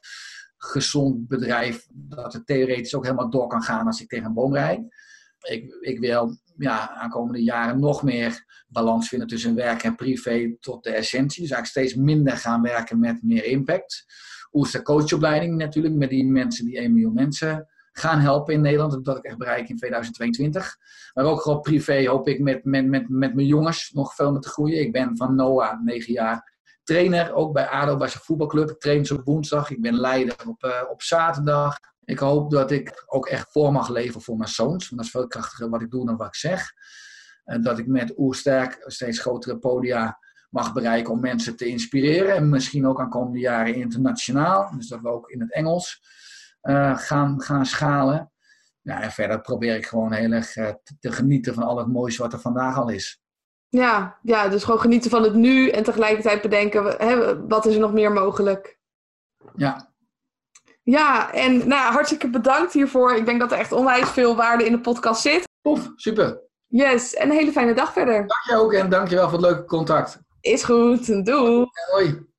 gezond 0.57 1.27
bedrijf, 1.27 1.87
dat 1.91 2.33
het 2.33 2.45
theoretisch 2.45 2.95
ook 2.95 3.03
helemaal 3.03 3.29
door 3.29 3.47
kan 3.47 3.61
gaan 3.61 3.85
als 3.85 4.01
ik 4.01 4.09
tegen 4.09 4.25
een 4.25 4.33
boom 4.33 4.53
rijd. 4.53 4.81
Ik, 5.39 5.77
ik 5.79 5.99
wil 5.99 6.37
ja, 6.57 6.89
aankomende 6.89 7.43
jaren 7.43 7.79
nog 7.79 8.03
meer 8.03 8.63
balans 8.67 9.07
vinden 9.07 9.27
tussen 9.27 9.55
werk 9.55 9.83
en 9.83 9.95
privé 9.95 10.55
tot 10.59 10.83
de 10.83 10.89
essentie. 10.89 11.41
Dus 11.41 11.51
eigenlijk 11.51 11.87
steeds 11.87 12.05
minder 12.05 12.37
gaan 12.37 12.61
werken 12.61 12.99
met 12.99 13.23
meer 13.23 13.45
impact. 13.45 14.05
Oester 14.51 14.81
coachopleiding 14.81 15.57
natuurlijk, 15.57 15.95
met 15.95 16.09
die 16.09 16.25
mensen, 16.25 16.65
die 16.65 16.77
1 16.77 16.93
miljoen 16.93 17.13
mensen 17.13 17.72
gaan 17.93 18.19
helpen 18.19 18.53
in 18.53 18.61
Nederland. 18.61 19.05
Dat 19.05 19.17
ik 19.17 19.23
echt 19.23 19.37
bereik 19.37 19.69
in 19.69 19.77
2022. 19.77 20.77
Maar 21.13 21.25
ook 21.25 21.41
gewoon 21.41 21.61
privé 21.61 22.07
hoop 22.07 22.27
ik 22.27 22.39
met, 22.39 22.63
met, 22.63 22.87
met, 22.87 23.09
met 23.09 23.35
mijn 23.35 23.47
jongens 23.47 23.91
nog 23.93 24.15
veel 24.15 24.31
meer 24.31 24.41
te 24.41 24.49
groeien. 24.49 24.79
Ik 24.79 24.91
ben 24.91 25.17
van 25.17 25.35
Noah, 25.35 25.83
9 25.83 26.13
jaar, 26.13 26.53
trainer. 26.83 27.33
Ook 27.33 27.53
bij 27.53 27.67
ADO, 27.67 27.97
bij 27.97 28.07
zijn 28.07 28.23
voetbalclub. 28.23 28.69
Ik 28.69 28.79
train 28.79 29.05
ze 29.05 29.15
op 29.15 29.25
woensdag. 29.25 29.69
Ik 29.69 29.81
ben 29.81 29.99
leider 29.99 30.35
op, 30.47 30.63
uh, 30.63 30.81
op 30.89 31.01
zaterdag. 31.01 31.77
Ik 32.05 32.19
hoop 32.19 32.51
dat 32.51 32.71
ik 32.71 33.03
ook 33.05 33.27
echt 33.27 33.51
voor 33.51 33.71
mag 33.71 33.89
leven 33.89 34.21
voor 34.21 34.37
mijn 34.37 34.49
zoons. 34.49 34.89
Want 34.89 34.95
dat 34.95 35.05
is 35.05 35.11
veel 35.11 35.27
krachtiger 35.27 35.69
wat 35.69 35.81
ik 35.81 35.91
doe 35.91 36.05
dan 36.05 36.17
wat 36.17 36.27
ik 36.27 36.35
zeg. 36.35 36.71
En 37.43 37.61
dat 37.61 37.77
ik 37.77 37.87
met 37.87 38.13
Oersterk 38.17 38.83
steeds 38.85 39.19
grotere 39.19 39.57
podia 39.57 40.19
mag 40.49 40.73
bereiken 40.73 41.13
om 41.13 41.19
mensen 41.19 41.55
te 41.55 41.65
inspireren. 41.65 42.35
En 42.35 42.49
misschien 42.49 42.87
ook 42.87 42.99
aan 42.99 43.09
komende 43.09 43.39
jaren 43.39 43.75
internationaal. 43.75 44.71
Dus 44.77 44.87
dat 44.87 45.01
we 45.01 45.09
ook 45.09 45.29
in 45.29 45.39
het 45.39 45.53
Engels 45.53 46.01
uh, 46.63 46.97
gaan, 46.97 47.41
gaan 47.41 47.65
schalen. 47.65 48.31
Ja, 48.81 49.01
en 49.01 49.11
verder 49.11 49.41
probeer 49.41 49.75
ik 49.75 49.85
gewoon 49.85 50.11
heel 50.11 50.31
erg 50.31 50.55
uh, 50.55 50.69
te, 50.83 50.95
te, 50.99 51.11
genieten 51.11 51.53
van 51.53 51.63
al 51.63 51.77
het 51.77 51.87
moois 51.87 52.17
wat 52.17 52.33
er 52.33 52.39
vandaag 52.39 52.77
al 52.77 52.89
is. 52.89 53.21
Ja, 53.69 54.19
ja, 54.21 54.47
dus 54.47 54.63
gewoon 54.63 54.79
genieten 54.79 55.09
van 55.09 55.23
het 55.23 55.33
nu 55.33 55.69
en 55.69 55.83
tegelijkertijd 55.83 56.41
bedenken, 56.41 56.95
hè, 56.97 57.47
wat 57.47 57.65
is 57.65 57.73
er 57.73 57.79
nog 57.79 57.93
meer 57.93 58.11
mogelijk? 58.11 58.79
Ja. 59.55 59.91
Ja, 60.83 61.33
en 61.33 61.67
nou, 61.67 61.93
hartstikke 61.93 62.29
bedankt 62.29 62.73
hiervoor. 62.73 63.15
Ik 63.15 63.25
denk 63.25 63.39
dat 63.39 63.51
er 63.51 63.57
echt 63.57 63.71
onwijs 63.71 64.09
veel 64.09 64.35
waarde 64.35 64.65
in 64.65 64.71
de 64.71 64.79
podcast 64.79 65.21
zit. 65.21 65.47
Tof, 65.61 65.91
super. 65.95 66.41
Yes, 66.67 67.13
en 67.13 67.29
een 67.29 67.35
hele 67.35 67.51
fijne 67.51 67.73
dag 67.73 67.93
verder. 67.93 68.15
Dank 68.15 68.43
je 68.49 68.55
ook 68.55 68.73
en 68.73 68.89
dank 68.89 69.07
je 69.07 69.15
wel 69.15 69.29
voor 69.29 69.37
het 69.37 69.47
leuke 69.47 69.65
contact. 69.65 70.19
Is 70.41 70.63
goed, 70.63 71.25
doei. 71.25 71.65
Hoi. 71.91 72.31